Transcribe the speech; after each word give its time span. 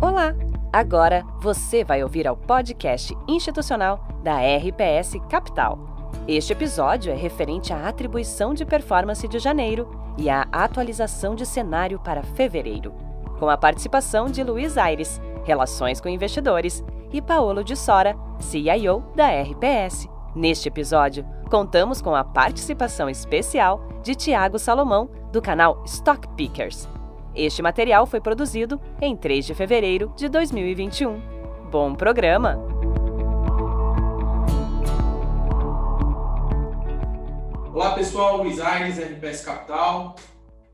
Olá! 0.00 0.34
Agora 0.72 1.26
você 1.42 1.84
vai 1.84 2.02
ouvir 2.02 2.26
ao 2.26 2.34
podcast 2.34 3.14
institucional 3.28 4.02
da 4.24 4.38
RPS 4.38 5.20
Capital. 5.28 5.78
Este 6.26 6.54
episódio 6.54 7.12
é 7.12 7.14
referente 7.14 7.70
à 7.70 7.86
atribuição 7.86 8.54
de 8.54 8.64
performance 8.64 9.28
de 9.28 9.38
janeiro 9.38 9.90
e 10.16 10.30
à 10.30 10.48
atualização 10.50 11.34
de 11.34 11.44
cenário 11.44 11.98
para 11.98 12.22
fevereiro, 12.22 12.94
com 13.38 13.50
a 13.50 13.58
participação 13.58 14.30
de 14.30 14.42
Luiz 14.42 14.78
Aires, 14.78 15.20
Relações 15.44 16.00
com 16.00 16.08
Investidores, 16.08 16.82
e 17.12 17.20
Paolo 17.20 17.62
de 17.62 17.76
Sora, 17.76 18.16
CIO 18.38 19.04
da 19.14 19.28
RPS. 19.28 20.08
Neste 20.34 20.68
episódio, 20.68 21.26
contamos 21.50 22.00
com 22.00 22.14
a 22.14 22.24
participação 22.24 23.10
especial 23.10 23.86
de 24.02 24.14
Tiago 24.14 24.58
Salomão, 24.58 25.10
do 25.30 25.42
canal 25.42 25.82
Stock 25.84 26.26
Pickers. 26.36 26.88
Este 27.34 27.62
material 27.62 28.06
foi 28.06 28.20
produzido 28.20 28.80
em 29.00 29.16
3 29.16 29.46
de 29.46 29.54
fevereiro 29.54 30.12
de 30.16 30.28
2021. 30.28 31.20
Bom 31.70 31.94
programa! 31.94 32.58
Olá 37.72 37.94
pessoal, 37.94 38.38
Luiz 38.38 38.58
Aires, 38.60 38.98
RPS 38.98 39.44
Capital. 39.44 40.16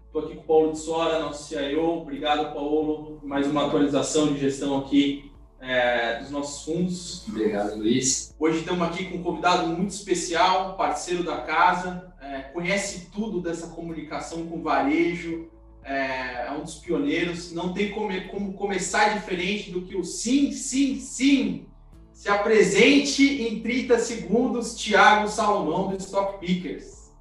Estou 0.06 0.22
aqui 0.22 0.36
com 0.36 0.40
o 0.40 0.44
Paulo 0.44 0.72
de 0.72 0.78
Sora, 0.78 1.18
nosso 1.18 1.46
CIO. 1.46 2.00
Obrigado, 2.00 2.54
Paulo, 2.54 3.18
por 3.20 3.28
mais 3.28 3.46
uma 3.46 3.66
atualização 3.66 4.28
de 4.28 4.40
gestão 4.40 4.78
aqui 4.78 5.30
é, 5.60 6.20
dos 6.20 6.30
nossos 6.30 6.64
fundos. 6.64 7.28
Obrigado, 7.28 7.76
Luiz. 7.76 8.34
Hoje 8.38 8.60
estamos 8.60 8.88
aqui 8.88 9.04
com 9.04 9.18
um 9.18 9.22
convidado 9.22 9.66
muito 9.66 9.90
especial, 9.90 10.74
parceiro 10.74 11.22
da 11.22 11.42
casa, 11.42 12.14
é, 12.18 12.40
conhece 12.44 13.10
tudo 13.10 13.42
dessa 13.42 13.68
comunicação 13.68 14.46
com 14.46 14.62
varejo, 14.62 15.50
é, 15.86 16.46
é, 16.48 16.52
um 16.52 16.64
dos 16.64 16.74
pioneiros. 16.74 17.52
Não 17.52 17.72
tem 17.72 17.92
como, 17.92 18.10
como 18.28 18.52
começar 18.54 19.14
diferente 19.14 19.70
do 19.70 19.82
que 19.82 19.96
o 19.96 20.04
sim, 20.04 20.50
sim, 20.50 20.98
sim. 20.98 21.66
Se 22.12 22.28
apresente 22.28 23.22
em 23.42 23.60
30 23.60 23.98
segundos, 24.00 24.74
Thiago 24.74 25.28
Salomão 25.28 25.88
do 25.88 25.96
Stock 25.96 26.40
Pickers. 26.40 27.12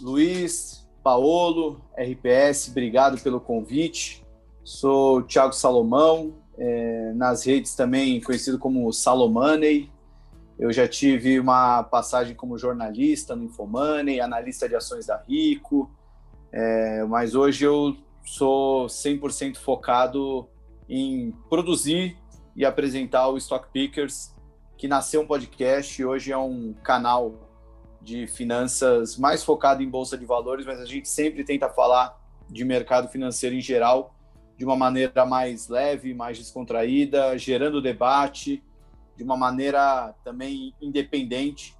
Luiz, 0.00 0.86
Paolo, 1.02 1.80
RPS, 1.98 2.68
obrigado 2.68 3.20
pelo 3.20 3.40
convite. 3.40 4.24
Sou 4.62 5.22
Thiago 5.22 5.52
Salomão, 5.52 6.34
é, 6.56 7.12
nas 7.14 7.44
redes 7.44 7.74
também 7.74 8.20
conhecido 8.20 8.58
como 8.58 8.92
Salomoney. 8.92 9.90
Eu 10.58 10.72
já 10.72 10.86
tive 10.86 11.40
uma 11.40 11.82
passagem 11.82 12.36
como 12.36 12.56
jornalista 12.56 13.34
no 13.34 13.44
Infomoney, 13.44 14.20
analista 14.20 14.68
de 14.68 14.76
ações 14.76 15.06
da 15.06 15.16
Rico, 15.16 15.90
é, 16.52 17.04
mas 17.04 17.34
hoje 17.34 17.64
eu 17.64 17.96
sou 18.24 18.86
100% 18.86 19.56
focado 19.56 20.48
em 20.88 21.32
produzir 21.48 22.16
e 22.56 22.64
apresentar 22.64 23.28
o 23.28 23.36
Stock 23.36 23.68
Pickers, 23.72 24.34
que 24.76 24.88
nasceu 24.88 25.22
um 25.22 25.26
podcast 25.26 26.00
e 26.00 26.04
hoje 26.04 26.32
é 26.32 26.38
um 26.38 26.74
canal 26.82 27.50
de 28.00 28.26
finanças 28.26 29.16
mais 29.16 29.42
focado 29.42 29.82
em 29.82 29.88
bolsa 29.88 30.16
de 30.16 30.24
valores, 30.24 30.66
mas 30.66 30.80
a 30.80 30.84
gente 30.84 31.08
sempre 31.08 31.44
tenta 31.44 31.68
falar 31.68 32.20
de 32.50 32.64
mercado 32.64 33.08
financeiro 33.08 33.54
em 33.54 33.60
geral 33.60 34.14
de 34.56 34.64
uma 34.64 34.76
maneira 34.76 35.24
mais 35.24 35.68
leve, 35.68 36.14
mais 36.14 36.38
descontraída, 36.38 37.36
gerando 37.38 37.82
debate 37.82 38.62
de 39.16 39.22
uma 39.22 39.36
maneira 39.36 40.14
também 40.24 40.74
independente, 40.80 41.76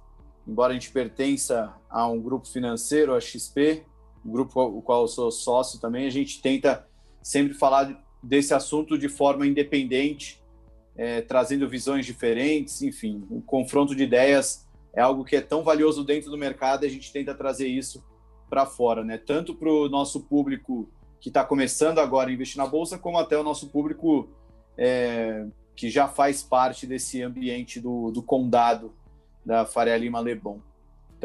embora 0.47 0.71
a 0.71 0.73
gente 0.73 0.91
pertença 0.91 1.73
a 1.89 2.07
um 2.07 2.21
grupo 2.21 2.47
financeiro, 2.47 3.13
a 3.13 3.19
XP, 3.19 3.85
o 4.25 4.31
grupo 4.31 4.61
o 4.61 4.81
qual 4.81 5.03
eu 5.03 5.07
sou 5.07 5.31
sócio 5.31 5.79
também, 5.79 6.07
a 6.07 6.11
gente 6.11 6.41
tenta 6.41 6.87
sempre 7.21 7.53
falar 7.53 8.03
desse 8.21 8.53
assunto 8.53 8.97
de 8.97 9.07
forma 9.07 9.45
independente, 9.45 10.43
é, 10.97 11.21
trazendo 11.21 11.69
visões 11.69 12.05
diferentes, 12.05 12.81
enfim, 12.81 13.23
o 13.29 13.41
confronto 13.41 13.95
de 13.95 14.03
ideias 14.03 14.65
é 14.93 15.01
algo 15.01 15.23
que 15.23 15.35
é 15.35 15.41
tão 15.41 15.63
valioso 15.63 16.03
dentro 16.03 16.31
do 16.31 16.37
mercado 16.37 16.83
e 16.83 16.87
a 16.87 16.89
gente 16.89 17.11
tenta 17.11 17.35
trazer 17.35 17.67
isso 17.67 18.03
para 18.49 18.65
fora, 18.65 19.03
né? 19.03 19.17
Tanto 19.17 19.53
para 19.53 19.69
o 19.69 19.89
nosso 19.89 20.21
público 20.21 20.89
que 21.19 21.29
está 21.29 21.43
começando 21.43 21.99
agora 21.99 22.29
a 22.29 22.33
investir 22.33 22.57
na 22.57 22.65
bolsa, 22.65 22.97
como 22.97 23.17
até 23.17 23.37
o 23.37 23.43
nosso 23.43 23.69
público 23.69 24.29
é, 24.77 25.45
que 25.75 25.89
já 25.89 26.07
faz 26.07 26.41
parte 26.41 26.87
desse 26.87 27.21
ambiente 27.21 27.79
do, 27.79 28.11
do 28.11 28.23
condado 28.23 28.93
da 29.45 29.65
Faria 29.65 29.97
Lima 29.97 30.19
Leblon. 30.19 30.59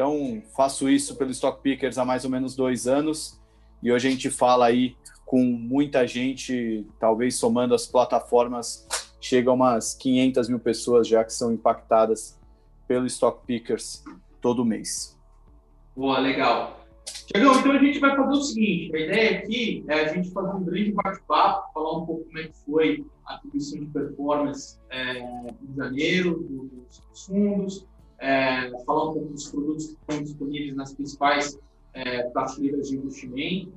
Então, 0.01 0.41
faço 0.55 0.89
isso 0.89 1.15
pelo 1.15 1.29
Stock 1.29 1.61
Pickers 1.61 1.99
há 1.99 2.03
mais 2.03 2.25
ou 2.25 2.31
menos 2.31 2.55
dois 2.55 2.87
anos 2.87 3.39
e 3.83 3.91
hoje 3.91 4.07
a 4.07 4.11
gente 4.11 4.31
fala 4.31 4.65
aí 4.65 4.95
com 5.27 5.43
muita 5.43 6.07
gente, 6.07 6.87
talvez 6.99 7.35
somando 7.35 7.75
as 7.75 7.85
plataformas, 7.85 8.87
chega 9.21 9.51
a 9.51 9.53
umas 9.53 9.93
500 9.93 10.49
mil 10.49 10.59
pessoas 10.59 11.07
já 11.07 11.23
que 11.23 11.31
são 11.31 11.53
impactadas 11.53 12.35
pelo 12.87 13.05
Stock 13.05 13.45
Pickers 13.45 14.03
todo 14.41 14.65
mês. 14.65 15.15
Boa, 15.95 16.17
legal. 16.17 16.79
Tiagão, 17.27 17.59
então 17.59 17.71
a 17.71 17.77
gente 17.77 17.99
vai 17.99 18.15
fazer 18.15 18.31
o 18.31 18.41
seguinte: 18.41 18.95
a 18.95 18.99
ideia 18.99 19.37
aqui 19.37 19.85
é 19.87 19.93
a 19.93 20.07
gente 20.07 20.31
fazer 20.31 20.55
um 20.55 20.63
grande 20.63 20.93
bate-papo, 20.93 21.73
falar 21.75 21.97
um 21.99 22.05
pouco 22.07 22.23
como 22.23 22.39
é 22.39 22.47
que 22.47 22.57
foi 22.65 23.05
a 23.27 23.35
atribuição 23.35 23.79
de 23.81 23.85
performance 23.85 24.79
é, 24.89 25.19
em 25.19 25.75
janeiro 25.75 26.39
dos 26.39 27.25
fundos, 27.27 27.87
é, 28.21 28.71
falar 28.85 29.09
um 29.09 29.13
pouco 29.13 29.33
dos 29.33 29.49
produtos 29.49 29.87
que 29.87 29.93
estão 29.93 30.23
disponíveis 30.23 30.75
nas 30.75 30.93
principais 30.93 31.59
é, 31.93 32.23
prateleiras 32.29 32.87
de 32.87 32.97
investimento. 32.97 33.73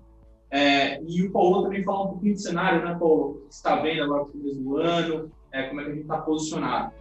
É, 0.50 1.02
e 1.02 1.22
o 1.22 1.32
Paulo 1.32 1.64
também 1.64 1.82
falar 1.82 2.04
um 2.04 2.08
pouquinho 2.08 2.34
do 2.34 2.40
cenário, 2.40 2.84
né, 2.84 2.94
Paulo? 2.96 3.30
O 3.30 3.48
que 3.48 3.54
está 3.54 3.76
vendo 3.76 4.04
agora 4.04 4.24
no 4.24 4.28
começo 4.28 4.60
do 4.60 4.76
ano, 4.76 5.32
é, 5.50 5.62
como 5.64 5.80
é 5.80 5.84
que 5.84 5.90
a 5.90 5.94
gente 5.94 6.02
está 6.02 6.18
posicionado. 6.18 6.92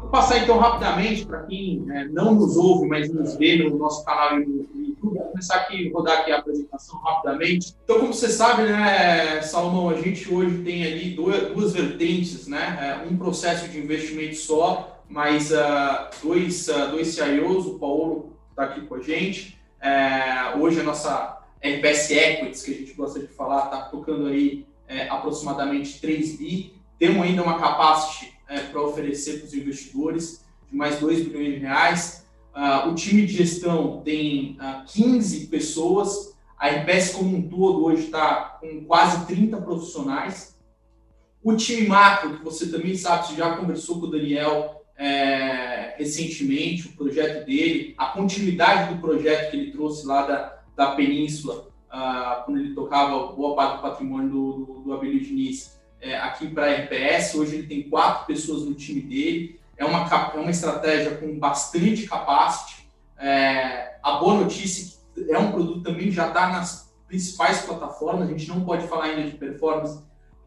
Vou 0.00 0.10
passar 0.10 0.38
então 0.38 0.58
rapidamente 0.58 1.26
para 1.26 1.42
quem 1.44 1.84
é, 1.90 2.06
não 2.08 2.34
nos 2.34 2.56
ouve, 2.56 2.86
mas 2.86 3.12
nos 3.12 3.34
vê 3.36 3.56
no 3.64 3.78
nosso 3.78 4.04
canal 4.04 4.36
no 4.36 4.42
YouTube. 4.42 4.81
Vou 5.02 5.12
começar 5.14 5.56
aqui, 5.56 5.90
rodar 5.90 6.20
aqui 6.20 6.30
a 6.30 6.38
apresentação 6.38 6.96
rapidamente. 7.00 7.74
Então, 7.82 7.98
como 7.98 8.14
você 8.14 8.28
sabe, 8.28 8.62
né, 8.62 9.42
Salomão, 9.42 9.90
a 9.90 10.00
gente 10.00 10.32
hoje 10.32 10.62
tem 10.62 10.84
ali 10.84 11.10
duas, 11.10 11.50
duas 11.52 11.72
vertentes, 11.72 12.46
né? 12.46 13.02
É, 13.02 13.08
um 13.08 13.16
processo 13.16 13.68
de 13.68 13.78
investimento 13.78 14.36
só, 14.36 15.02
mas 15.08 15.50
uh, 15.50 16.08
dois, 16.22 16.68
uh, 16.68 16.90
dois 16.90 17.08
CIOs, 17.08 17.66
o 17.66 17.78
Paulo 17.80 18.36
está 18.50 18.64
aqui 18.64 18.82
com 18.82 18.94
a 18.94 19.00
gente. 19.00 19.58
É, 19.80 20.56
hoje 20.56 20.80
a 20.80 20.84
nossa 20.84 21.42
RPS 21.60 22.10
Equities, 22.12 22.62
que 22.62 22.70
a 22.70 22.74
gente 22.74 22.92
gosta 22.92 23.18
de 23.18 23.26
falar, 23.26 23.64
está 23.64 23.82
tocando 23.82 24.28
aí 24.28 24.64
é, 24.86 25.08
aproximadamente 25.08 26.00
3 26.00 26.36
bi. 26.38 26.74
Temos 26.96 27.22
ainda 27.22 27.42
uma 27.42 27.58
capacity 27.58 28.32
para 28.70 28.80
oferecer 28.80 29.38
para 29.38 29.46
os 29.46 29.54
investidores 29.54 30.44
de 30.70 30.76
mais 30.76 31.00
2 31.00 31.24
bilhões 31.24 31.54
de 31.54 31.58
reais. 31.58 32.21
Uh, 32.54 32.90
o 32.90 32.94
time 32.94 33.24
de 33.24 33.32
gestão 33.32 34.02
tem 34.04 34.52
uh, 34.52 34.62
ah, 34.62 34.84
15 34.86 35.46
pessoas, 35.46 36.36
a 36.58 36.68
RPS 36.68 37.14
como 37.14 37.36
um 37.36 37.48
todo 37.48 37.84
hoje 37.84 38.04
está 38.04 38.58
com 38.60 38.84
quase 38.84 39.26
30 39.26 39.56
profissionais. 39.62 40.56
O 41.42 41.56
time 41.56 41.88
macro, 41.88 42.38
que 42.38 42.44
você 42.44 42.70
também 42.70 42.94
sabe, 42.94 43.26
você 43.26 43.34
já 43.34 43.56
conversou 43.56 43.98
com 43.98 44.06
o 44.06 44.10
Daniel 44.10 44.84
é, 44.96 45.96
recentemente, 45.98 46.86
o 46.86 46.92
projeto 46.92 47.44
dele, 47.46 47.94
a 47.98 48.06
continuidade 48.06 48.94
do 48.94 49.00
projeto 49.00 49.50
que 49.50 49.56
ele 49.56 49.72
trouxe 49.72 50.06
lá 50.06 50.24
da, 50.24 50.58
da 50.76 50.92
Península, 50.92 51.68
uh, 51.88 52.44
quando 52.44 52.60
ele 52.60 52.74
tocava 52.74 53.32
boa 53.32 53.56
parte 53.56 53.76
do 53.76 53.82
patrimônio 53.82 54.30
do, 54.30 54.52
do, 54.52 54.80
do 54.82 54.92
Abelio 54.92 55.20
Diniz 55.20 55.80
é, 56.00 56.16
aqui 56.18 56.48
para 56.48 56.66
a 56.66 56.74
RPS. 56.74 57.34
Hoje 57.34 57.56
ele 57.56 57.66
tem 57.66 57.88
quatro 57.88 58.26
pessoas 58.26 58.62
no 58.64 58.74
time 58.74 59.00
dele. 59.00 59.60
É 59.82 59.84
uma, 59.84 60.08
é 60.08 60.38
uma 60.38 60.50
estratégia 60.50 61.16
com 61.16 61.40
bastante 61.40 62.06
capacity. 62.06 62.88
É, 63.18 63.96
a 64.00 64.12
boa 64.12 64.34
notícia 64.34 64.96
é 65.16 65.24
que 65.24 65.32
é 65.32 65.38
um 65.38 65.50
produto 65.50 65.82
também 65.82 66.08
já 66.08 66.28
está 66.28 66.50
nas 66.50 66.94
principais 67.08 67.62
plataformas. 67.62 68.28
A 68.28 68.30
gente 68.30 68.48
não 68.48 68.64
pode 68.64 68.86
falar 68.86 69.06
ainda 69.06 69.28
de 69.28 69.36
performance 69.36 70.00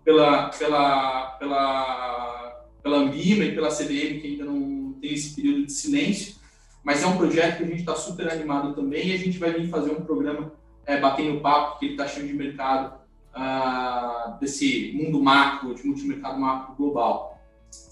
pela, 0.06 0.50
pela, 0.52 1.32
pela, 1.38 2.66
pela 2.82 2.98
Ambima 2.98 3.44
e 3.44 3.54
pela 3.54 3.70
CDM, 3.70 4.22
que 4.22 4.28
ainda 4.28 4.46
não 4.46 4.94
tem 5.02 5.14
esse 5.14 5.36
período 5.36 5.66
de 5.66 5.74
silêncio. 5.74 6.36
Mas 6.82 7.04
é 7.04 7.08
um 7.08 7.18
projeto 7.18 7.58
que 7.58 7.64
a 7.64 7.68
gente 7.68 7.80
está 7.80 7.96
super 7.96 8.32
animado 8.32 8.74
também 8.74 9.10
e 9.10 9.16
a 9.16 9.18
gente 9.18 9.38
vai 9.38 9.52
vir 9.52 9.68
fazer 9.68 9.92
um 9.92 10.06
programa 10.06 10.54
é, 10.86 10.98
batendo 10.98 11.42
papo, 11.42 11.78
que 11.78 11.88
ele 11.88 11.94
está 11.96 12.08
cheio 12.08 12.26
de 12.26 12.34
mercado 12.34 13.02
uh, 13.36 14.40
desse 14.40 14.94
mundo 14.94 15.22
macro, 15.22 15.76
de 15.76 15.86
multimercado 15.86 16.40
macro 16.40 16.74
global. 16.76 17.35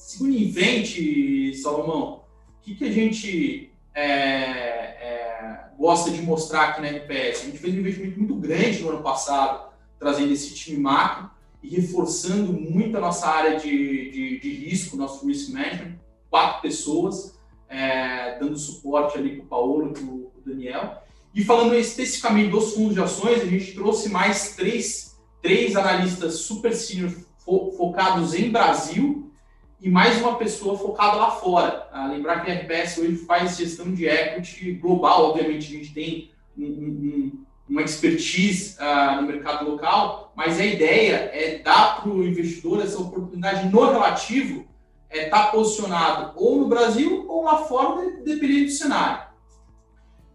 Segundo 0.03 0.35
em 0.35 0.51
frente, 0.51 1.55
Salomão, 1.55 2.25
o 2.59 2.61
que, 2.61 2.75
que 2.75 2.83
a 2.83 2.91
gente 2.91 3.71
é, 3.95 4.03
é, 4.03 5.65
gosta 5.77 6.11
de 6.11 6.21
mostrar 6.21 6.65
aqui 6.65 6.81
na 6.81 6.89
RPS? 6.89 7.41
A 7.41 7.45
gente 7.45 7.57
fez 7.57 7.73
um 7.73 7.79
investimento 7.79 8.19
muito 8.19 8.35
grande 8.35 8.79
no 8.79 8.89
ano 8.89 9.01
passado, 9.01 9.71
trazendo 9.97 10.33
esse 10.33 10.53
time 10.55 10.77
macro 10.77 11.31
e 11.63 11.69
reforçando 11.69 12.51
muito 12.51 12.97
a 12.97 13.00
nossa 13.00 13.27
área 13.27 13.57
de, 13.57 14.11
de, 14.11 14.39
de 14.41 14.53
risco, 14.53 14.97
nosso 14.97 15.25
risk 15.25 15.53
management, 15.53 15.97
quatro 16.29 16.61
pessoas, 16.61 17.39
é, 17.69 18.38
dando 18.39 18.57
suporte 18.57 19.17
ali 19.17 19.38
para 19.38 19.45
o 19.45 19.47
Paulo 19.47 19.89
e 19.89 19.94
para 19.94 20.03
o 20.03 20.31
Daniel. 20.45 21.01
E 21.33 21.45
falando 21.45 21.75
especificamente 21.75 22.51
dos 22.51 22.73
fundos 22.73 22.94
de 22.94 23.01
ações, 23.01 23.41
a 23.41 23.45
gente 23.45 23.73
trouxe 23.73 24.09
mais 24.09 24.53
três 24.53 25.17
três 25.41 25.77
analistas 25.77 26.35
super 26.35 26.73
senior 26.73 27.09
fo 27.38 27.71
focados 27.77 28.33
em 28.33 28.50
Brasil 28.50 29.32
e 29.83 29.89
mais 29.89 30.21
uma 30.21 30.38
pessoa 30.38 30.77
focada 30.77 31.18
lá 31.18 31.30
fora. 31.30 31.89
Ah, 31.91 32.07
lembrar 32.07 32.39
que 32.39 32.50
a 32.50 32.53
RBS 32.53 33.00
hoje 33.00 33.18
faz 33.18 33.57
gestão 33.57 33.91
de 33.91 34.07
equity 34.07 34.71
global, 34.75 35.31
obviamente 35.31 35.68
a 35.68 35.77
gente 35.77 35.94
tem 35.94 36.31
um, 36.57 36.63
um, 36.63 37.45
uma 37.68 37.81
expertise 37.81 38.77
uh, 38.80 39.19
no 39.19 39.27
mercado 39.27 39.69
local, 39.69 40.31
mas 40.38 40.57
a 40.57 40.65
ideia 40.65 41.30
é 41.33 41.59
dar 41.59 42.01
para 42.01 42.09
o 42.09 42.25
investidor 42.25 42.81
essa 42.81 42.97
oportunidade 42.97 43.68
no 43.68 43.91
relativo 43.91 44.65
estar 45.12 45.25
é, 45.25 45.30
tá 45.30 45.47
posicionado 45.47 46.31
ou 46.38 46.62
no 46.62 46.69
Brasil 46.69 47.25
ou 47.27 47.44
lá 47.44 47.57
fora, 47.57 48.09
dependendo 48.24 48.68
do 48.68 48.71
cenário. 48.71 49.33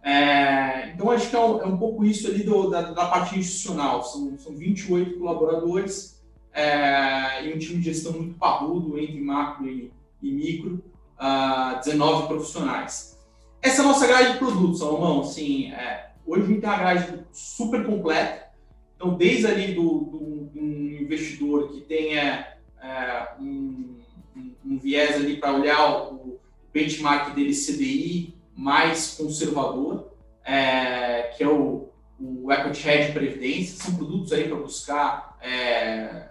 É, 0.02 0.90
então, 0.94 1.10
acho 1.10 1.30
que 1.30 1.36
é 1.36 1.40
um, 1.40 1.62
é 1.62 1.64
um 1.64 1.78
pouco 1.78 2.04
isso 2.04 2.28
ali 2.28 2.42
do, 2.42 2.68
da, 2.68 2.82
da, 2.92 3.06
parte 3.06 3.38
institucional. 3.38 4.04
São, 4.04 4.38
são 4.38 4.54
28 4.54 5.18
colaboradores 5.18 6.17
é, 6.58 7.46
e 7.46 7.54
um 7.54 7.58
time 7.58 7.78
de 7.78 7.84
gestão 7.84 8.12
muito 8.12 8.34
parrudo 8.34 8.98
entre 8.98 9.20
macro 9.20 9.68
e, 9.68 9.92
e 10.20 10.32
micro, 10.32 10.74
uh, 10.74 10.82
ah, 11.16 11.80
19 11.84 12.26
profissionais. 12.26 13.16
Essa 13.62 13.82
é 13.82 13.84
a 13.84 13.88
nossa 13.88 14.06
grade 14.08 14.32
de 14.32 14.38
produtos, 14.38 14.80
Salomão. 14.80 15.20
Assim, 15.20 15.70
é, 15.70 16.10
hoje 16.26 16.42
a 16.42 16.46
gente 16.46 16.60
tem 16.60 16.68
uma 16.68 16.78
grade 16.78 17.24
super 17.30 17.86
completa. 17.86 18.48
Então, 18.96 19.14
desde 19.14 19.46
ali 19.46 19.72
do, 19.74 19.82
do, 19.82 20.50
do 20.52 20.60
investidor 21.00 21.68
que 21.68 21.80
tenha 21.82 22.54
é, 22.82 23.28
um, 23.38 23.96
um, 24.36 24.54
um, 24.66 24.78
viés 24.80 25.14
ali 25.14 25.36
para 25.36 25.52
olhar 25.52 26.12
o 26.12 26.40
benchmark 26.74 27.36
dele 27.36 27.54
CDI, 27.54 28.34
mais 28.56 29.14
conservador, 29.14 30.10
é, 30.44 31.34
que 31.36 31.44
é 31.44 31.48
o, 31.48 31.88
o 32.18 32.52
Equity 32.52 32.88
Hedge 32.88 33.12
Previdência, 33.12 33.76
são 33.76 33.94
produtos 33.94 34.32
aí 34.32 34.48
para 34.48 34.56
buscar 34.56 35.38
é, 35.40 36.28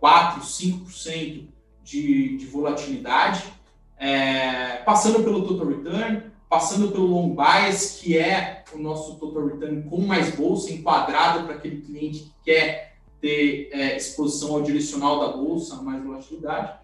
4, 0.00 0.40
5% 0.42 1.48
de, 1.82 2.36
de 2.36 2.46
volatilidade, 2.46 3.44
é, 3.98 4.76
passando 4.78 5.22
pelo 5.22 5.46
Total 5.46 5.66
Return, 5.66 6.22
passando 6.48 6.90
pelo 6.90 7.06
Long 7.06 7.36
Bias, 7.36 8.00
que 8.00 8.18
é 8.18 8.64
o 8.72 8.78
nosso 8.78 9.16
Total 9.16 9.46
Return 9.46 9.82
com 9.82 10.00
mais 10.00 10.34
bolsa, 10.34 10.72
enquadrado 10.72 11.44
para 11.44 11.54
aquele 11.54 11.82
cliente 11.82 12.20
que 12.20 12.32
quer 12.44 12.96
ter 13.20 13.68
é, 13.72 13.96
exposição 13.96 14.54
ao 14.54 14.62
direcional 14.62 15.20
da 15.20 15.36
bolsa, 15.36 15.82
mais 15.82 16.02
volatilidade, 16.02 16.80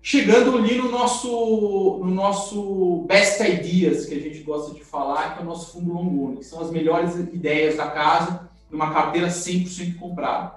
Chegando 0.00 0.56
ali 0.56 0.78
no 0.78 0.90
nosso, 0.90 1.98
no 2.02 2.10
nosso 2.10 3.04
best 3.06 3.42
ideas, 3.42 4.06
que 4.06 4.14
a 4.14 4.20
gente 4.20 4.40
gosta 4.40 4.72
de 4.72 4.82
falar, 4.82 5.34
que 5.34 5.40
é 5.40 5.42
o 5.42 5.46
nosso 5.46 5.72
fundo 5.72 5.92
long 5.92 6.36
que 6.36 6.44
são 6.44 6.60
as 6.60 6.70
melhores 6.70 7.14
ideias 7.16 7.76
da 7.76 7.90
casa, 7.90 8.48
numa 8.70 8.92
carteira 8.92 9.28
100% 9.28 9.98
comprada. 9.98 10.56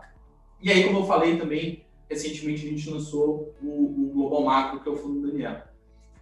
E 0.62 0.72
aí, 0.72 0.84
como 0.86 1.00
eu 1.00 1.06
falei 1.06 1.38
também, 1.38 1.84
recentemente 2.12 2.68
a 2.68 2.70
gente 2.70 2.90
lançou 2.90 3.56
o, 3.62 3.68
o 3.68 4.12
Global 4.14 4.44
Macro, 4.44 4.80
que 4.82 4.90
é 4.90 4.92
o 4.92 4.98
fundo 4.98 5.22
do 5.22 5.32
Daniel. 5.32 5.62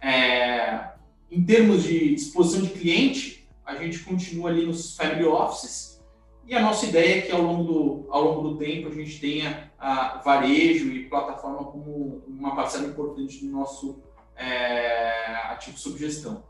É, 0.00 0.92
em 1.30 1.44
termos 1.44 1.82
de 1.82 2.14
exposição 2.14 2.62
de 2.62 2.70
cliente, 2.70 3.48
a 3.66 3.74
gente 3.76 3.98
continua 4.00 4.50
ali 4.50 4.64
nos 4.64 4.96
family 4.96 5.24
offices, 5.24 6.00
e 6.46 6.54
a 6.54 6.60
nossa 6.60 6.86
ideia 6.86 7.18
é 7.18 7.20
que 7.20 7.32
ao 7.32 7.42
longo 7.42 7.62
do, 7.62 8.06
ao 8.10 8.24
longo 8.24 8.48
do 8.48 8.56
tempo 8.58 8.88
a 8.88 8.90
gente 8.90 9.20
tenha 9.20 9.70
a 9.78 10.20
varejo 10.24 10.90
e 10.90 11.08
plataforma 11.08 11.64
como 11.64 12.24
uma 12.26 12.56
parcela 12.56 12.88
importante 12.88 13.44
do 13.44 13.52
nosso 13.52 14.02
é, 14.36 15.26
ativo 15.50 15.78
sob 15.78 15.98
gestão. 15.98 16.42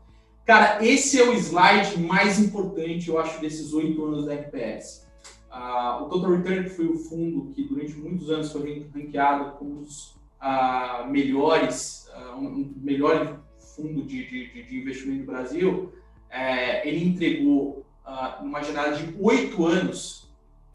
Cara, 0.43 0.83
esse 0.83 1.19
é 1.19 1.23
o 1.23 1.33
slide 1.33 1.99
mais 1.99 2.39
importante, 2.39 3.09
eu 3.09 3.19
acho, 3.19 3.39
desses 3.39 3.73
oito 3.73 4.03
anos 4.03 4.25
da 4.25 4.33
RPS. 4.33 5.07
Uh, 5.51 6.03
o 6.03 6.09
Total 6.09 6.31
Return 6.31 6.69
foi 6.69 6.87
o 6.87 6.97
fundo 6.97 7.51
que 7.51 7.63
durante 7.63 7.93
muitos 7.95 8.29
anos 8.29 8.51
foi 8.51 8.89
ranqueado 8.93 9.57
como 9.57 9.79
um 9.79 9.81
dos 9.81 10.15
uh, 10.41 11.09
melhores, 11.09 12.09
uh, 12.15 12.37
um 12.37 12.73
melhor 12.77 13.41
fundo 13.75 14.03
de, 14.03 14.25
de, 14.29 14.63
de 14.63 14.79
investimento 14.79 15.25
do 15.25 15.31
Brasil. 15.31 15.93
É, 16.29 16.87
ele 16.87 17.05
entregou 17.05 17.85
uh, 18.05 18.43
numa 18.43 18.61
janela 18.61 18.95
de 18.95 19.13
oito 19.19 19.65
anos, 19.65 20.31